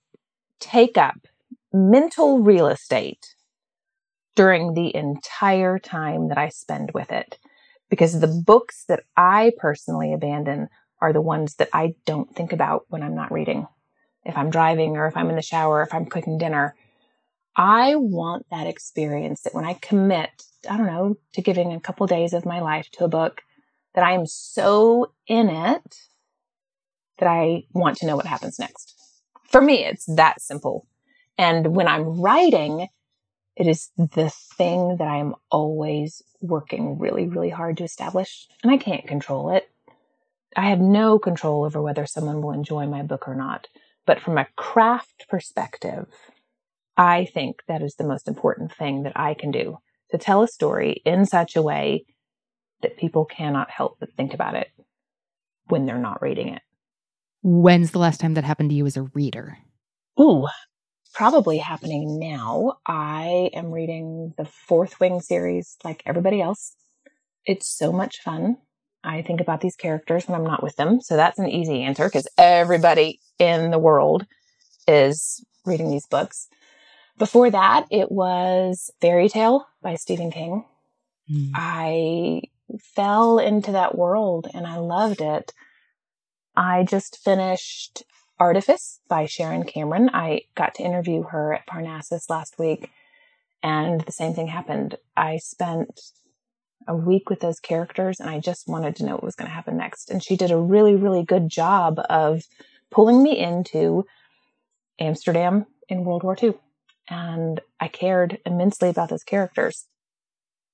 take 0.60 0.96
up 0.96 1.16
mental 1.72 2.40
real 2.40 2.68
estate 2.68 3.34
during 4.36 4.74
the 4.74 4.94
entire 4.94 5.78
time 5.78 6.28
that 6.28 6.38
I 6.38 6.48
spend 6.48 6.92
with 6.92 7.10
it? 7.12 7.38
Because 7.88 8.20
the 8.20 8.42
books 8.46 8.84
that 8.88 9.02
I 9.16 9.52
personally 9.58 10.12
abandon 10.12 10.68
are 11.00 11.12
the 11.12 11.20
ones 11.20 11.56
that 11.56 11.68
I 11.72 11.94
don't 12.06 12.34
think 12.34 12.52
about 12.52 12.84
when 12.88 13.02
I'm 13.02 13.14
not 13.14 13.32
reading. 13.32 13.66
If 14.24 14.36
I'm 14.36 14.50
driving 14.50 14.96
or 14.96 15.06
if 15.06 15.16
I'm 15.16 15.30
in 15.30 15.36
the 15.36 15.42
shower, 15.42 15.82
if 15.82 15.92
I'm 15.92 16.06
cooking 16.06 16.38
dinner, 16.38 16.76
I 17.56 17.96
want 17.96 18.46
that 18.50 18.66
experience 18.66 19.42
that 19.42 19.54
when 19.54 19.64
I 19.64 19.74
commit, 19.74 20.30
I 20.68 20.76
don't 20.76 20.86
know, 20.86 21.16
to 21.34 21.42
giving 21.42 21.72
a 21.72 21.80
couple 21.80 22.06
days 22.06 22.32
of 22.32 22.46
my 22.46 22.60
life 22.60 22.90
to 22.92 23.04
a 23.04 23.08
book, 23.08 23.42
that 23.94 24.04
I 24.04 24.12
am 24.12 24.26
so 24.26 25.12
in 25.26 25.48
it 25.48 25.96
that 27.18 27.28
I 27.28 27.64
want 27.72 27.98
to 27.98 28.06
know 28.06 28.16
what 28.16 28.26
happens 28.26 28.58
next. 28.58 28.96
For 29.44 29.60
me, 29.60 29.84
it's 29.84 30.06
that 30.06 30.40
simple. 30.40 30.86
And 31.36 31.74
when 31.74 31.88
I'm 31.88 32.20
writing, 32.20 32.88
it 33.56 33.66
is 33.66 33.90
the 33.96 34.30
thing 34.30 34.96
that 34.98 35.08
I 35.08 35.16
am 35.16 35.34
always 35.50 36.22
working 36.40 36.98
really, 36.98 37.26
really 37.26 37.50
hard 37.50 37.76
to 37.78 37.84
establish. 37.84 38.46
And 38.62 38.72
I 38.72 38.78
can't 38.78 39.06
control 39.06 39.50
it. 39.50 39.70
I 40.56 40.70
have 40.70 40.80
no 40.80 41.18
control 41.18 41.64
over 41.64 41.82
whether 41.82 42.06
someone 42.06 42.42
will 42.42 42.52
enjoy 42.52 42.86
my 42.86 43.02
book 43.02 43.28
or 43.28 43.34
not. 43.34 43.68
But 44.06 44.20
from 44.20 44.38
a 44.38 44.48
craft 44.56 45.26
perspective, 45.28 46.06
I 47.00 47.24
think 47.24 47.62
that 47.66 47.80
is 47.80 47.94
the 47.94 48.06
most 48.06 48.28
important 48.28 48.74
thing 48.74 49.04
that 49.04 49.14
I 49.16 49.32
can 49.32 49.50
do 49.50 49.78
to 50.10 50.18
tell 50.18 50.42
a 50.42 50.48
story 50.48 51.00
in 51.06 51.24
such 51.24 51.56
a 51.56 51.62
way 51.62 52.04
that 52.82 52.98
people 52.98 53.24
cannot 53.24 53.70
help 53.70 53.96
but 53.98 54.12
think 54.18 54.34
about 54.34 54.54
it 54.54 54.68
when 55.68 55.86
they're 55.86 55.96
not 55.96 56.20
reading 56.20 56.48
it. 56.48 56.60
When's 57.42 57.92
the 57.92 57.98
last 57.98 58.20
time 58.20 58.34
that 58.34 58.44
happened 58.44 58.68
to 58.68 58.76
you 58.76 58.84
as 58.84 58.98
a 58.98 59.04
reader? 59.14 59.56
Ooh, 60.20 60.46
probably 61.14 61.56
happening 61.56 62.18
now. 62.18 62.74
I 62.86 63.48
am 63.54 63.72
reading 63.72 64.34
the 64.36 64.44
Fourth 64.44 65.00
Wing 65.00 65.22
series 65.22 65.78
like 65.82 66.02
everybody 66.04 66.42
else. 66.42 66.76
It's 67.46 67.66
so 67.66 67.92
much 67.92 68.20
fun. 68.20 68.58
I 69.02 69.22
think 69.22 69.40
about 69.40 69.62
these 69.62 69.74
characters 69.74 70.28
when 70.28 70.38
I'm 70.38 70.46
not 70.46 70.62
with 70.62 70.76
them. 70.76 71.00
So 71.00 71.16
that's 71.16 71.38
an 71.38 71.48
easy 71.48 71.82
answer 71.82 72.04
because 72.04 72.28
everybody 72.36 73.20
in 73.38 73.70
the 73.70 73.78
world 73.78 74.26
is 74.86 75.42
reading 75.64 75.90
these 75.90 76.06
books. 76.06 76.48
Before 77.20 77.50
that, 77.50 77.84
it 77.90 78.10
was 78.10 78.90
Fairy 79.02 79.28
Tale 79.28 79.66
by 79.82 79.96
Stephen 79.96 80.30
King. 80.30 80.64
Mm. 81.30 81.50
I 81.54 82.40
fell 82.80 83.38
into 83.38 83.72
that 83.72 83.94
world 83.94 84.48
and 84.54 84.66
I 84.66 84.78
loved 84.78 85.20
it. 85.20 85.52
I 86.56 86.82
just 86.82 87.18
finished 87.18 88.04
Artifice 88.38 89.00
by 89.06 89.26
Sharon 89.26 89.64
Cameron. 89.64 90.08
I 90.14 90.44
got 90.54 90.74
to 90.76 90.82
interview 90.82 91.24
her 91.24 91.52
at 91.52 91.66
Parnassus 91.66 92.30
last 92.30 92.58
week, 92.58 92.90
and 93.62 94.00
the 94.00 94.12
same 94.12 94.32
thing 94.32 94.46
happened. 94.46 94.96
I 95.14 95.36
spent 95.36 96.00
a 96.88 96.96
week 96.96 97.28
with 97.28 97.40
those 97.40 97.60
characters 97.60 98.18
and 98.18 98.30
I 98.30 98.40
just 98.40 98.66
wanted 98.66 98.96
to 98.96 99.04
know 99.04 99.12
what 99.12 99.24
was 99.24 99.36
going 99.36 99.50
to 99.50 99.54
happen 99.54 99.76
next. 99.76 100.10
And 100.10 100.24
she 100.24 100.36
did 100.36 100.50
a 100.50 100.56
really, 100.56 100.96
really 100.96 101.22
good 101.22 101.50
job 101.50 102.00
of 102.08 102.44
pulling 102.90 103.22
me 103.22 103.36
into 103.38 104.06
Amsterdam 104.98 105.66
in 105.90 106.04
World 106.04 106.22
War 106.22 106.34
II. 106.42 106.54
And 107.10 107.60
I 107.80 107.88
cared 107.88 108.38
immensely 108.46 108.88
about 108.88 109.08
those 109.10 109.24
characters. 109.24 109.86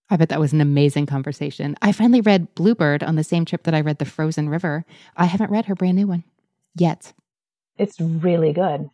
I 0.08 0.16
bet 0.16 0.28
that 0.28 0.38
was 0.38 0.52
an 0.52 0.60
amazing 0.60 1.06
conversation. 1.06 1.74
I 1.82 1.90
finally 1.90 2.20
read 2.20 2.54
Bluebird 2.54 3.02
on 3.02 3.16
the 3.16 3.24
same 3.24 3.44
trip 3.44 3.64
that 3.64 3.74
I 3.74 3.80
read 3.80 3.98
The 3.98 4.04
Frozen 4.04 4.48
River. 4.48 4.84
I 5.16 5.24
haven't 5.24 5.50
read 5.50 5.64
her 5.64 5.74
brand 5.74 5.96
new 5.96 6.06
one 6.06 6.22
yet. 6.76 7.12
It's 7.76 8.00
really 8.00 8.52
good. 8.52 8.88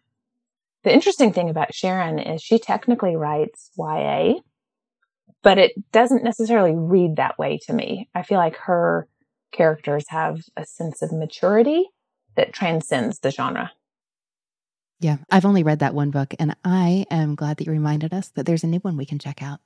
The 0.85 0.93
interesting 0.95 1.33
thing 1.33 1.51
about 1.51 1.75
Sharon 1.75 2.19
is 2.19 2.43
she 2.43 2.59
technically 2.59 3.15
writes 3.15 3.71
YA, 3.77 4.35
but 5.43 5.59
it 5.59 5.73
doesn't 5.93 6.25
necessarily 6.25 6.75
read 6.75 7.17
that 7.17 7.39
way 7.39 7.59
to 7.67 7.73
me. 7.73 8.09
I 8.15 8.23
feel 8.23 8.39
like 8.39 8.57
her 8.57 9.07
characters 9.53 10.07
have 10.09 10.41
a 10.57 10.65
sense 10.65 11.03
of 11.03 11.13
maturity 11.13 11.91
that 12.37 12.53
transcends 12.53 13.19
the 13.19 13.31
genre. 13.31 13.71
Yeah, 15.03 15.17
I've 15.33 15.45
only 15.45 15.65
read 15.65 15.81
that 15.81 15.95
one 15.95 16.13
book, 16.13 16.33
and 16.39 16.55
I 16.65 17.07
am 17.11 17.35
glad 17.35 17.57
that 17.57 17.67
you 17.67 17.73
reminded 17.73 18.15
us 18.15 18.29
that 18.31 18.47
there's 18.47 18.63
a 18.63 18.69
new 18.69 18.79
one 18.79 18.97
we 18.97 19.05
can 19.05 19.19
check 19.19 19.43
out. 19.43 19.59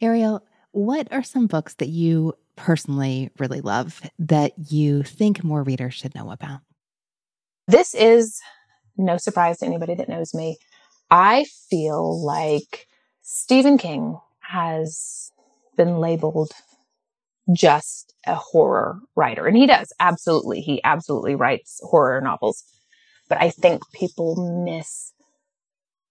Ariel, 0.00 0.42
what 0.72 1.06
are 1.12 1.22
some 1.22 1.46
books 1.46 1.74
that 1.74 1.90
you 1.90 2.32
personally 2.56 3.30
really 3.38 3.60
love 3.60 4.00
that 4.18 4.54
you 4.72 5.02
think 5.02 5.44
more 5.44 5.62
readers 5.62 5.92
should 5.92 6.14
know 6.14 6.30
about? 6.30 6.60
This 7.68 7.94
is 7.94 8.40
no 8.96 9.18
surprise 9.18 9.58
to 9.58 9.66
anybody 9.66 9.94
that 9.96 10.08
knows 10.08 10.32
me. 10.32 10.56
I 11.10 11.44
feel 11.68 12.24
like 12.24 12.86
Stephen 13.20 13.76
King 13.76 14.18
has 14.40 15.30
been 15.76 15.98
labeled 15.98 16.52
just 17.52 18.14
a 18.26 18.34
horror 18.34 18.98
writer. 19.14 19.46
And 19.46 19.58
he 19.58 19.66
does, 19.66 19.92
absolutely. 20.00 20.62
He 20.62 20.82
absolutely 20.84 21.34
writes 21.34 21.80
horror 21.82 22.22
novels. 22.22 22.64
But 23.30 23.40
I 23.40 23.48
think 23.48 23.82
people 23.92 24.64
miss 24.66 25.14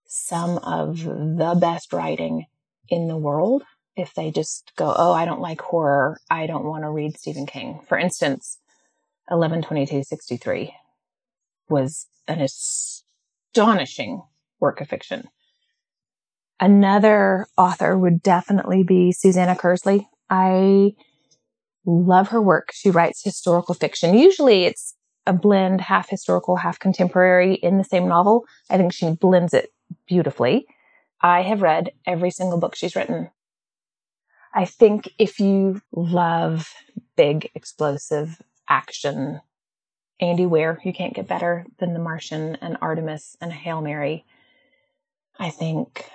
some 0.08 0.58
of 0.60 1.04
the 1.04 1.56
best 1.60 1.94
writing 1.94 2.46
in 2.88 3.08
the 3.08 3.18
world 3.18 3.62
if 3.96 4.14
they 4.16 4.32
just 4.32 4.72
go, 4.78 4.96
oh, 4.98 5.12
I 5.12 5.26
don't 5.26 5.42
like 5.42 5.62
horror. 5.62 6.20
I 6.32 6.48
don't 6.48 6.64
want 6.64 6.84
to 6.84 6.90
read 6.90 7.20
Stephen 7.20 7.46
King. 7.46 7.82
For 7.88 8.00
instance, 8.00 8.58
11/22/63 9.30 10.72
was 11.70 12.08
an 12.28 12.42
astonishing 12.42 14.24
work 14.62 14.82
of 14.82 14.88
fiction. 14.88 15.28
Another 16.60 17.48
author 17.58 17.98
would 17.98 18.24
definitely 18.24 18.84
be 18.84 19.12
Susanna 19.12 19.56
Kearsley. 19.56 20.08
I 20.30 20.94
love 21.86 22.30
her 22.30 22.42
work. 22.42 22.72
She 22.74 22.90
writes 22.90 23.24
historical 23.24 23.76
fiction. 23.76 24.18
Usually 24.18 24.64
it's 24.64 24.96
a 25.30 25.34
blend, 25.34 25.80
half 25.80 26.10
historical, 26.10 26.56
half 26.56 26.80
contemporary 26.80 27.54
in 27.54 27.78
the 27.78 27.84
same 27.84 28.08
novel. 28.08 28.46
I 28.68 28.78
think 28.78 28.92
she 28.92 29.12
blends 29.12 29.54
it 29.54 29.72
beautifully. 30.08 30.66
I 31.22 31.44
have 31.44 31.62
read 31.62 31.92
every 32.08 32.32
single 32.32 32.58
book 32.58 32.74
she's 32.74 32.96
written. 32.96 33.30
I 34.56 34.66
think 34.66 35.14
if 35.20 35.40
you 35.40 35.84
love 35.92 36.74
big, 37.16 37.52
explosive 37.54 38.42
action, 38.68 39.40
Andy 40.20 40.48
Weir, 40.48 40.80
you 40.84 40.94
can't 40.94 41.14
get 41.14 41.28
better 41.28 41.68
than 41.78 41.94
The 41.94 42.00
Martian 42.00 42.56
and 42.56 42.78
Artemis 42.82 43.38
and 43.40 43.54
Hail 43.54 43.82
Mary. 43.82 44.26
I 45.38 45.52
think 45.52 46.06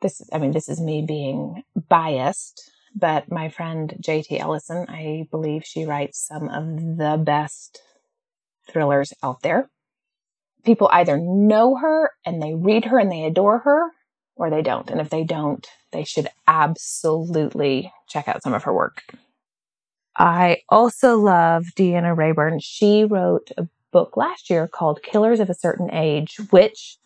this, 0.00 0.22
I 0.32 0.38
mean, 0.38 0.52
this 0.52 0.68
is 0.68 0.80
me 0.80 1.02
being 1.02 1.64
biased, 1.88 2.70
but 2.94 3.32
my 3.32 3.48
friend 3.48 3.96
JT 4.00 4.38
Ellison, 4.38 4.86
I 4.88 5.26
believe 5.32 5.64
she 5.64 5.86
writes 5.86 6.24
some 6.24 6.48
of 6.48 6.96
the 6.96 7.20
best 7.20 7.82
thrillers 8.70 9.12
out 9.22 9.42
there. 9.42 9.70
People 10.64 10.88
either 10.92 11.18
know 11.18 11.76
her 11.76 12.12
and 12.24 12.42
they 12.42 12.54
read 12.54 12.84
her 12.86 12.98
and 12.98 13.10
they 13.10 13.24
adore 13.24 13.58
her, 13.58 13.90
or 14.36 14.50
they 14.50 14.62
don't. 14.62 14.90
And 14.90 15.00
if 15.00 15.10
they 15.10 15.24
don't, 15.24 15.66
they 15.92 16.04
should 16.04 16.28
absolutely 16.46 17.92
check 18.08 18.28
out 18.28 18.42
some 18.42 18.54
of 18.54 18.64
her 18.64 18.72
work. 18.72 19.02
I 20.16 20.58
also 20.68 21.16
love 21.16 21.66
Deanna 21.76 22.14
Raybourn. 22.16 22.60
She 22.62 23.04
wrote 23.04 23.50
a 23.56 23.68
book 23.90 24.16
last 24.16 24.50
year 24.50 24.68
called 24.68 25.02
Killers 25.02 25.40
of 25.40 25.50
a 25.50 25.54
Certain 25.54 25.92
Age, 25.92 26.36
which 26.50 26.98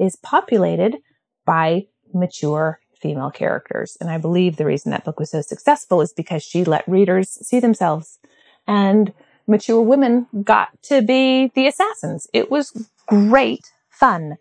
is 0.00 0.16
populated 0.16 0.96
by 1.44 1.86
mature 2.12 2.80
female 3.00 3.30
characters. 3.30 3.96
And 4.00 4.10
I 4.10 4.18
believe 4.18 4.56
the 4.56 4.64
reason 4.64 4.90
that 4.90 5.04
book 5.04 5.18
was 5.18 5.30
so 5.30 5.42
successful 5.42 6.00
is 6.00 6.12
because 6.12 6.42
she 6.42 6.64
let 6.64 6.88
readers 6.88 7.30
see 7.46 7.60
themselves 7.60 8.18
and 8.66 9.12
mature 9.46 9.80
women 9.80 10.26
got 10.42 10.68
to 10.84 11.02
be 11.02 11.50
the 11.54 11.66
assassins. 11.66 12.26
It 12.32 12.50
was 12.50 12.88
great 13.06 13.70
fun. 13.90 14.36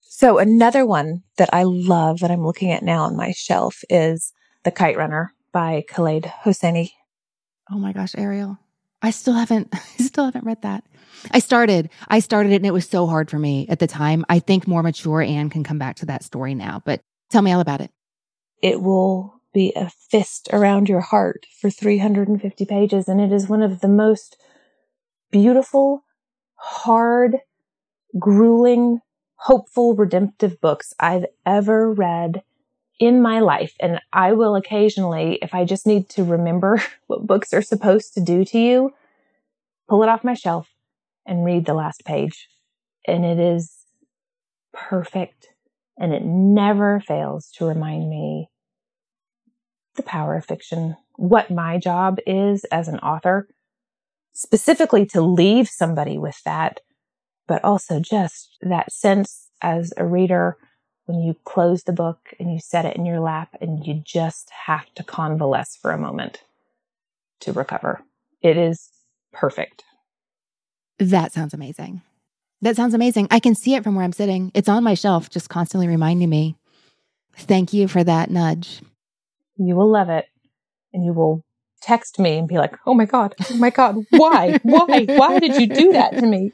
So 0.00 0.38
another 0.38 0.84
one 0.86 1.22
that 1.38 1.50
I 1.52 1.62
love 1.64 2.20
that 2.20 2.30
I'm 2.30 2.44
looking 2.44 2.70
at 2.70 2.82
now 2.82 3.04
on 3.04 3.16
my 3.16 3.32
shelf 3.32 3.82
is 3.88 4.32
The 4.64 4.70
Kite 4.70 4.96
Runner 4.96 5.32
by 5.52 5.84
Khaled 5.88 6.24
Hosseini. 6.44 6.90
Oh 7.70 7.78
my 7.78 7.92
gosh, 7.92 8.14
Ariel. 8.16 8.58
I 9.00 9.10
still 9.10 9.34
haven't 9.34 9.68
I 9.72 10.02
still 10.02 10.24
haven't 10.24 10.44
read 10.44 10.62
that. 10.62 10.84
I 11.30 11.38
started. 11.38 11.90
I 12.08 12.20
started 12.20 12.52
it 12.52 12.56
and 12.56 12.66
it 12.66 12.72
was 12.72 12.88
so 12.88 13.06
hard 13.06 13.30
for 13.30 13.38
me 13.38 13.66
at 13.68 13.78
the 13.78 13.86
time. 13.86 14.24
I 14.28 14.38
think 14.38 14.66
more 14.66 14.82
mature 14.82 15.22
Anne 15.22 15.50
can 15.50 15.64
come 15.64 15.78
back 15.78 15.96
to 15.96 16.06
that 16.06 16.24
story 16.24 16.54
now, 16.54 16.82
but 16.84 17.00
tell 17.30 17.42
me 17.42 17.52
all 17.52 17.60
about 17.60 17.80
it. 17.80 17.90
It 18.60 18.80
will 18.80 19.41
be 19.52 19.72
a 19.74 19.90
fist 19.90 20.48
around 20.52 20.88
your 20.88 21.00
heart 21.00 21.46
for 21.60 21.70
350 21.70 22.64
pages 22.64 23.08
and 23.08 23.20
it 23.20 23.32
is 23.32 23.48
one 23.48 23.62
of 23.62 23.80
the 23.80 23.88
most 23.88 24.36
beautiful, 25.30 26.04
hard, 26.54 27.38
grueling 28.18 29.00
hopeful, 29.36 29.94
redemptive 29.94 30.60
books 30.60 30.94
I've 31.00 31.26
ever 31.44 31.92
read 31.92 32.42
in 33.00 33.20
my 33.20 33.40
life. 33.40 33.74
And 33.80 34.00
I 34.12 34.32
will 34.32 34.54
occasionally, 34.54 35.38
if 35.42 35.54
I 35.54 35.64
just 35.64 35.86
need 35.86 36.08
to 36.10 36.22
remember 36.22 36.80
what 37.08 37.26
books 37.26 37.52
are 37.52 37.62
supposed 37.62 38.14
to 38.14 38.20
do 38.20 38.44
to 38.44 38.58
you, 38.58 38.92
pull 39.88 40.02
it 40.04 40.08
off 40.08 40.22
my 40.22 40.34
shelf 40.34 40.68
and 41.26 41.44
read 41.44 41.66
the 41.66 41.74
last 41.74 42.04
page. 42.04 42.48
And 43.06 43.24
it 43.24 43.40
is 43.40 43.72
perfect 44.72 45.48
and 45.98 46.14
it 46.14 46.24
never 46.24 47.00
fails 47.00 47.50
to 47.56 47.66
remind 47.66 48.08
me 48.08 48.48
the 49.96 50.02
power 50.02 50.36
of 50.36 50.44
fiction, 50.44 50.96
what 51.16 51.50
my 51.50 51.78
job 51.78 52.18
is 52.26 52.64
as 52.64 52.88
an 52.88 52.98
author, 53.00 53.48
specifically 54.32 55.06
to 55.06 55.20
leave 55.20 55.68
somebody 55.68 56.18
with 56.18 56.40
that, 56.44 56.80
but 57.46 57.62
also 57.64 58.00
just 58.00 58.56
that 58.62 58.92
sense 58.92 59.50
as 59.60 59.92
a 59.96 60.04
reader 60.04 60.56
when 61.06 61.20
you 61.20 61.36
close 61.44 61.82
the 61.82 61.92
book 61.92 62.32
and 62.38 62.52
you 62.52 62.58
set 62.58 62.84
it 62.84 62.96
in 62.96 63.04
your 63.04 63.20
lap 63.20 63.50
and 63.60 63.86
you 63.86 64.00
just 64.04 64.50
have 64.66 64.92
to 64.94 65.02
convalesce 65.02 65.76
for 65.76 65.90
a 65.90 65.98
moment 65.98 66.42
to 67.40 67.52
recover. 67.52 68.00
It 68.40 68.56
is 68.56 68.90
perfect. 69.32 69.84
That 70.98 71.32
sounds 71.32 71.52
amazing. 71.52 72.02
That 72.60 72.76
sounds 72.76 72.94
amazing. 72.94 73.26
I 73.30 73.40
can 73.40 73.56
see 73.56 73.74
it 73.74 73.82
from 73.82 73.96
where 73.96 74.04
I'm 74.04 74.12
sitting. 74.12 74.52
It's 74.54 74.68
on 74.68 74.84
my 74.84 74.94
shelf, 74.94 75.28
just 75.28 75.48
constantly 75.48 75.88
reminding 75.88 76.30
me. 76.30 76.56
Thank 77.36 77.72
you 77.72 77.88
for 77.88 78.04
that 78.04 78.30
nudge. 78.30 78.80
You 79.56 79.76
will 79.76 79.90
love 79.90 80.08
it. 80.08 80.26
And 80.92 81.04
you 81.04 81.12
will 81.12 81.44
text 81.80 82.18
me 82.18 82.38
and 82.38 82.48
be 82.48 82.58
like, 82.58 82.76
oh 82.86 82.94
my 82.94 83.06
God, 83.06 83.34
oh 83.50 83.56
my 83.56 83.70
God, 83.70 83.96
why? 84.10 84.58
why? 84.62 85.06
Why 85.06 85.38
did 85.38 85.56
you 85.56 85.66
do 85.66 85.92
that 85.92 86.18
to 86.18 86.26
me? 86.26 86.52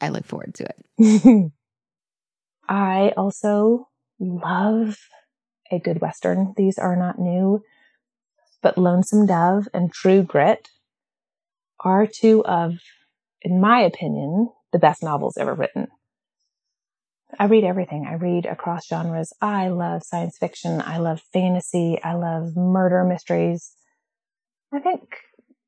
I 0.00 0.08
look 0.08 0.24
forward 0.24 0.54
to 0.54 0.66
it. 0.98 1.52
I 2.68 3.12
also 3.16 3.88
love 4.18 4.98
a 5.70 5.78
good 5.78 6.00
Western. 6.00 6.54
These 6.56 6.78
are 6.78 6.96
not 6.96 7.18
new, 7.18 7.62
but 8.62 8.78
Lonesome 8.78 9.26
Dove 9.26 9.68
and 9.72 9.92
True 9.92 10.22
Grit 10.22 10.68
are 11.80 12.06
two 12.06 12.44
of, 12.44 12.74
in 13.42 13.60
my 13.60 13.80
opinion, 13.80 14.50
the 14.72 14.78
best 14.78 15.02
novels 15.02 15.36
ever 15.36 15.54
written. 15.54 15.88
I 17.38 17.46
read 17.46 17.64
everything. 17.64 18.06
I 18.06 18.14
read 18.14 18.46
across 18.46 18.86
genres. 18.86 19.32
I 19.40 19.68
love 19.68 20.02
science 20.02 20.38
fiction. 20.38 20.80
I 20.80 20.98
love 20.98 21.20
fantasy. 21.32 21.98
I 22.02 22.14
love 22.14 22.56
murder 22.56 23.04
mysteries. 23.04 23.72
I 24.72 24.80
think 24.80 25.02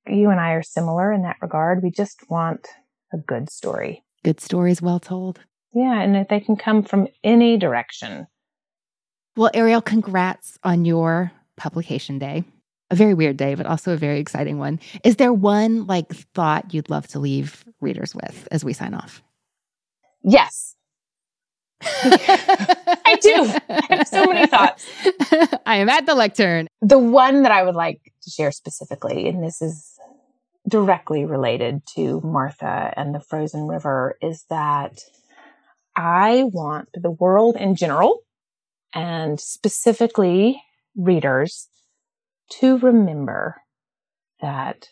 you 0.07 0.31
and 0.31 0.41
I 0.41 0.53
are 0.53 0.63
similar 0.63 1.13
in 1.13 1.23
that 1.23 1.37
regard. 1.43 1.83
We 1.83 1.91
just 1.91 2.31
want 2.31 2.67
a 3.13 3.19
good 3.19 3.51
story. 3.51 4.05
Good 4.25 4.41
stories 4.41 4.83
well 4.83 5.01
told. 5.01 5.41
Yeah, 5.75 6.01
and 6.01 6.27
they 6.29 6.41
can 6.41 6.57
come 6.57 6.83
from 6.83 7.09
any 7.23 7.57
direction. 7.57 8.27
Well, 9.37 9.51
Ariel, 9.55 9.83
congrats 9.83 10.59
on 10.65 10.85
your 10.85 11.31
publication 11.57 12.19
day. 12.19 12.45
A 12.91 12.97
very 12.97 13.13
weird 13.13 13.37
day, 13.37 13.55
but 13.55 13.67
also 13.67 13.93
a 13.93 13.97
very 13.97 14.19
exciting 14.19 14.59
one. 14.59 14.81
Is 15.05 15.17
there 15.17 15.33
one 15.33 15.87
like 15.87 16.11
thought 16.35 16.73
you'd 16.73 16.89
love 16.89 17.07
to 17.09 17.19
leave 17.19 17.65
readers 17.81 18.15
with 18.15 18.49
as 18.51 18.65
we 18.65 18.73
sign 18.73 18.95
off? 18.95 19.23
Yes. 20.25 20.75
I 21.83 23.19
do. 23.21 23.53
I 23.69 23.97
have 23.97 24.09
so 24.09 24.25
many 24.27 24.47
thoughts. 24.47 24.87
I 25.67 25.77
am 25.77 25.89
at 25.89 26.07
the 26.07 26.15
lectern. 26.15 26.67
The 26.81 26.99
one 26.99 27.43
that 27.43 27.53
I 27.53 27.63
would 27.63 27.77
like 27.77 28.13
to 28.23 28.31
share 28.31 28.51
specifically, 28.51 29.29
and 29.29 29.43
this 29.43 29.63
is 29.63 29.95
directly 30.69 31.25
related 31.25 31.83
to 31.95 32.21
Martha 32.23 32.93
and 32.97 33.15
the 33.15 33.21
frozen 33.21 33.67
river, 33.67 34.17
is 34.21 34.45
that 34.51 35.01
I 35.95 36.45
want 36.45 36.89
the 36.95 37.11
world 37.11 37.57
in 37.57 37.75
general 37.75 38.21
and 38.95 39.41
specifically 39.41 40.63
readers 40.97 41.69
to 42.61 42.79
remember 42.79 43.57
that 44.41 44.89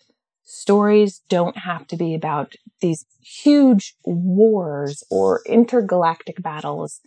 stories 0.46 1.20
don't 1.28 1.58
have 1.58 1.86
to 1.88 1.96
be 1.96 2.14
about 2.14 2.54
these 2.80 3.04
huge 3.20 3.96
wars 4.04 5.02
or 5.10 5.42
intergalactic 5.44 6.40
battles 6.40 7.00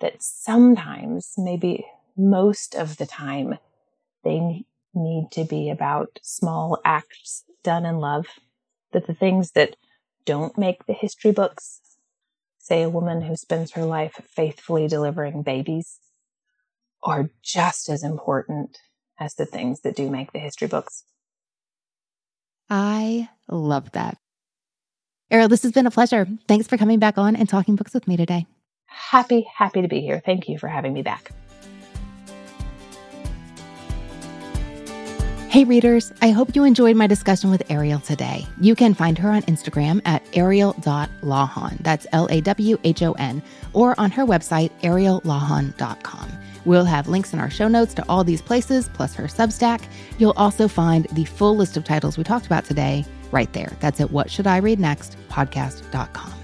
that 0.00 0.22
sometimes, 0.22 1.34
maybe 1.36 1.86
most 2.16 2.74
of 2.74 2.96
the 2.96 3.06
time, 3.06 3.58
they 4.24 4.64
need 4.94 5.28
to 5.30 5.44
be 5.44 5.70
about 5.70 6.18
small 6.22 6.80
acts 6.84 7.44
done 7.62 7.84
in 7.84 7.98
love. 7.98 8.26
That 8.92 9.06
the 9.06 9.14
things 9.14 9.52
that 9.52 9.76
don't 10.24 10.56
make 10.56 10.86
the 10.86 10.94
history 10.94 11.32
books, 11.32 11.80
say 12.58 12.82
a 12.82 12.88
woman 12.88 13.22
who 13.22 13.36
spends 13.36 13.72
her 13.72 13.84
life 13.84 14.20
faithfully 14.26 14.88
delivering 14.88 15.42
babies, 15.42 15.98
are 17.02 17.30
just 17.42 17.90
as 17.90 18.02
important 18.02 18.78
as 19.20 19.34
the 19.34 19.46
things 19.46 19.80
that 19.82 19.96
do 19.96 20.10
make 20.10 20.32
the 20.32 20.38
history 20.38 20.68
books. 20.68 21.04
I 22.68 23.28
love 23.48 23.92
that. 23.92 24.18
Ariel, 25.30 25.48
this 25.48 25.62
has 25.62 25.72
been 25.72 25.86
a 25.86 25.90
pleasure. 25.90 26.28
Thanks 26.46 26.66
for 26.66 26.76
coming 26.76 26.98
back 26.98 27.18
on 27.18 27.34
and 27.36 27.48
talking 27.48 27.76
books 27.76 27.94
with 27.94 28.06
me 28.06 28.16
today. 28.16 28.46
Happy, 28.86 29.46
happy 29.54 29.82
to 29.82 29.88
be 29.88 30.00
here. 30.00 30.22
Thank 30.24 30.48
you 30.48 30.58
for 30.58 30.68
having 30.68 30.92
me 30.92 31.02
back. 31.02 31.32
Hey, 35.48 35.64
readers, 35.64 36.12
I 36.20 36.32
hope 36.32 36.54
you 36.54 36.64
enjoyed 36.64 36.96
my 36.96 37.06
discussion 37.06 37.50
with 37.50 37.62
Ariel 37.70 38.00
today. 38.00 38.46
You 38.60 38.74
can 38.74 38.92
find 38.92 39.16
her 39.16 39.30
on 39.30 39.40
Instagram 39.42 40.02
at 40.04 40.22
ariel.lawhon, 40.34 41.78
that's 41.82 42.06
L 42.12 42.28
A 42.30 42.42
W 42.42 42.78
H 42.84 43.02
O 43.02 43.12
N, 43.12 43.42
or 43.72 43.98
on 43.98 44.10
her 44.10 44.26
website, 44.26 44.70
ariellawhon.com. 44.82 46.32
We'll 46.66 46.84
have 46.84 47.08
links 47.08 47.32
in 47.32 47.38
our 47.38 47.48
show 47.48 47.68
notes 47.68 47.94
to 47.94 48.04
all 48.08 48.24
these 48.24 48.42
places, 48.42 48.90
plus 48.92 49.14
her 49.14 49.24
Substack. 49.24 49.84
You'll 50.18 50.34
also 50.36 50.66
find 50.66 51.06
the 51.12 51.24
full 51.24 51.56
list 51.56 51.76
of 51.76 51.84
titles 51.84 52.18
we 52.18 52.24
talked 52.24 52.44
about 52.46 52.64
today 52.64 53.06
right 53.30 53.50
there. 53.52 53.72
That's 53.80 54.00
at 54.00 54.10
What 54.10 54.30
Should 54.30 54.48
I 54.48 54.58
Read 54.58 54.80
Next 54.80 55.16
podcast.com. 55.30 56.34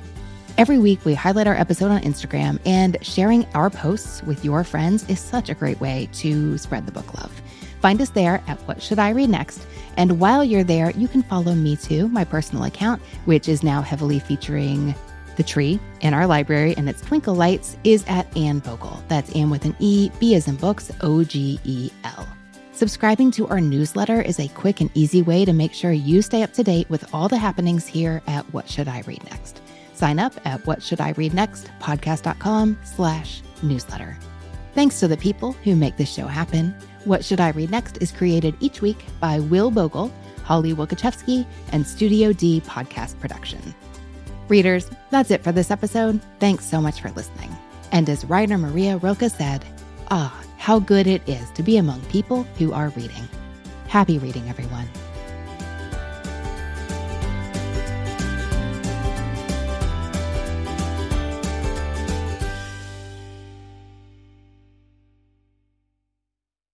Every 0.58 0.78
week, 0.78 1.04
we 1.04 1.14
highlight 1.14 1.48
our 1.48 1.56
episode 1.56 1.90
on 1.90 2.02
Instagram, 2.02 2.60
and 2.64 2.96
sharing 3.02 3.46
our 3.54 3.68
posts 3.68 4.22
with 4.22 4.44
your 4.44 4.62
friends 4.62 5.08
is 5.08 5.18
such 5.18 5.48
a 5.48 5.54
great 5.54 5.80
way 5.80 6.08
to 6.12 6.56
spread 6.56 6.86
the 6.86 6.92
book 6.92 7.14
love. 7.14 7.32
Find 7.80 8.00
us 8.00 8.10
there 8.10 8.44
at 8.46 8.60
What 8.68 8.80
Should 8.80 9.00
I 9.00 9.10
Read 9.10 9.28
Next? 9.28 9.66
And 9.96 10.20
while 10.20 10.44
you're 10.44 10.62
there, 10.62 10.90
you 10.90 11.08
can 11.08 11.24
follow 11.24 11.54
me 11.54 11.74
too, 11.74 12.06
my 12.08 12.24
personal 12.24 12.62
account, 12.64 13.02
which 13.24 13.48
is 13.48 13.64
now 13.64 13.82
heavily 13.82 14.20
featuring 14.20 14.94
the 15.36 15.42
tree 15.42 15.80
in 16.00 16.14
our 16.14 16.26
library 16.26 16.74
and 16.76 16.88
its 16.88 17.00
twinkle 17.00 17.34
lights 17.34 17.76
is 17.84 18.04
at 18.08 18.34
Anne 18.36 18.60
Bogel. 18.60 19.02
That's 19.08 19.34
Anne 19.34 19.50
with 19.50 19.64
an 19.64 19.76
E, 19.78 20.10
B 20.18 20.34
as 20.34 20.48
in 20.48 20.56
books, 20.56 20.90
O 21.00 21.24
G 21.24 21.58
E 21.64 21.90
L. 22.04 22.28
Subscribing 22.72 23.30
to 23.32 23.46
our 23.48 23.60
newsletter 23.60 24.22
is 24.22 24.40
a 24.40 24.48
quick 24.48 24.80
and 24.80 24.90
easy 24.94 25.22
way 25.22 25.44
to 25.44 25.52
make 25.52 25.72
sure 25.72 25.92
you 25.92 26.22
stay 26.22 26.42
up 26.42 26.52
to 26.54 26.64
date 26.64 26.88
with 26.90 27.14
all 27.14 27.28
the 27.28 27.36
happenings 27.36 27.86
here 27.86 28.22
at 28.26 28.44
What 28.52 28.68
Should 28.68 28.88
I 28.88 29.02
Read 29.06 29.22
Next. 29.30 29.60
Sign 29.94 30.18
up 30.18 30.32
at 30.46 30.66
What 30.66 30.82
Should 30.82 31.00
I 31.00 31.10
Read 31.10 31.34
Next 31.34 31.70
podcast.com 31.80 32.78
slash 32.82 33.42
newsletter. 33.62 34.18
Thanks 34.74 34.98
to 35.00 35.06
the 35.06 35.18
people 35.18 35.52
who 35.64 35.76
make 35.76 35.96
this 35.96 36.12
show 36.12 36.26
happen. 36.26 36.74
What 37.04 37.24
Should 37.24 37.40
I 37.40 37.50
Read 37.50 37.70
Next 37.70 37.98
is 38.00 38.10
created 38.10 38.56
each 38.58 38.80
week 38.80 39.04
by 39.20 39.38
Will 39.38 39.70
Bogel, 39.70 40.10
Holly 40.42 40.74
Wielkoszewski, 40.74 41.46
and 41.72 41.86
Studio 41.86 42.32
D 42.32 42.62
Podcast 42.62 43.20
Production. 43.20 43.74
Readers, 44.52 44.90
that's 45.08 45.30
it 45.30 45.42
for 45.42 45.50
this 45.50 45.70
episode. 45.70 46.20
Thanks 46.38 46.66
so 46.66 46.78
much 46.78 47.00
for 47.00 47.10
listening. 47.12 47.56
And 47.90 48.06
as 48.10 48.26
Rainer 48.26 48.58
Maria 48.58 48.98
Rilke 48.98 49.30
said, 49.30 49.64
ah, 50.10 50.44
how 50.58 50.78
good 50.78 51.06
it 51.06 51.26
is 51.26 51.50
to 51.52 51.62
be 51.62 51.78
among 51.78 52.02
people 52.16 52.42
who 52.58 52.70
are 52.74 52.90
reading. 52.90 53.26
Happy 53.88 54.18
reading, 54.18 54.46
everyone. 54.50 54.86